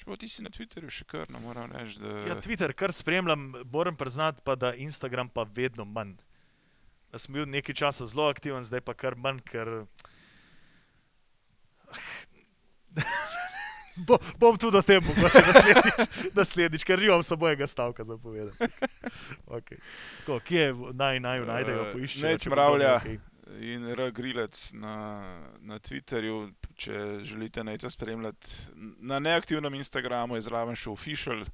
Čeprav 0.00 0.16
ti 0.16 0.28
si 0.28 0.40
na 0.40 0.48
Twitterju 0.48 0.88
še 0.88 1.04
kar, 1.04 1.28
no 1.28 1.42
moram 1.44 1.68
reči, 1.68 2.00
da 2.00 2.08
Ja, 2.24 2.36
Twitter 2.40 2.72
kar 2.72 2.88
spremljam, 2.88 3.50
moram 3.68 3.96
priznati 4.00 4.40
pa, 4.40 4.54
da 4.56 4.72
Instagram 4.74 5.28
pa 5.28 5.44
vedno 5.44 5.84
manj. 5.84 6.14
Da 7.12 7.18
sem 7.20 7.34
bil 7.36 7.44
nekaj 7.44 7.74
časa 7.76 8.06
zelo 8.08 8.30
aktiven, 8.32 8.64
zdaj 8.64 8.80
pa 8.80 8.94
kar 8.96 9.12
manj, 9.16 9.42
ker. 9.44 9.84
Bo, 14.06 14.16
bom 14.38 14.56
tudi 14.56 14.78
o 14.78 14.82
tem 14.82 15.04
mogoče 15.04 15.42
naslednjič, 15.50 16.32
naslednjič 16.32 16.84
ker 16.88 17.02
nimam 17.02 17.20
samo 17.22 17.48
enega 17.50 17.66
stavka 17.68 18.04
za 18.04 18.16
povedati. 18.16 18.56
Okay. 19.50 19.76
Kje 20.46 20.72
naj 20.94 21.20
naj 21.20 21.40
najdejo, 21.44 21.82
Eh, 21.82 21.92
poiščejo? 21.92 22.38
Če 22.38 22.50
bo 22.50 22.56
Mravlja. 22.56 22.92
nekaj? 22.96 23.16
In 23.58 23.86
R. 23.90 24.10
Grilec 24.12 24.72
na, 24.72 24.94
na 25.60 25.78
Twitterju, 25.78 26.52
če 26.74 27.20
želite 27.26 27.64
nekaj 27.64 27.90
spremljati. 27.90 28.50
Na 28.98 29.18
neaktivnem 29.18 29.74
Instagramu 29.74 30.38
je 30.38 30.46
zraven 30.46 30.78
še 30.78 30.90
official, 30.90 31.44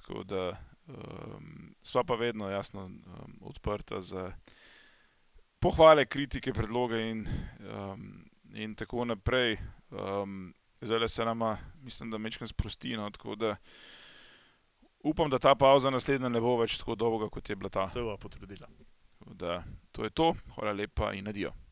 tako 0.00 0.24
da 0.28 0.50
um, 0.86 1.74
sva 1.82 2.04
pa 2.04 2.18
vedno 2.20 2.50
jasno 2.50 2.86
um, 2.86 3.38
odprta 3.40 4.00
za 4.00 4.32
pohvale, 5.58 6.06
kritike, 6.06 6.52
predloge 6.52 7.00
in, 7.10 7.24
um, 7.64 8.24
in 8.54 8.74
tako 8.74 9.04
naprej. 9.04 9.58
Um, 9.90 10.52
zdaj 10.80 11.08
se 11.08 11.24
nama, 11.24 11.56
mislim, 11.82 12.10
da 12.10 12.18
mečkam 12.18 12.48
sprosti, 12.48 12.96
no, 12.96 13.10
upam, 15.04 15.30
da 15.30 15.38
ta 15.38 15.54
pauza 15.54 15.90
naslednja 15.90 16.28
ne 16.28 16.40
bo 16.40 16.56
več 16.60 16.78
tako 16.80 16.96
dolga, 16.96 17.28
kot 17.32 17.50
je 17.50 17.56
bila 17.56 17.70
ta. 17.70 17.88
Se 17.92 18.02
bo 18.02 18.16
potrudila. 18.20 18.68
Tako 19.24 19.34
Da, 19.34 19.64
to 19.92 20.04
je 20.04 20.10
to, 20.10 20.34
hvala 20.54 20.72
lepa 20.72 21.12
in 21.12 21.28
adijo. 21.28 21.54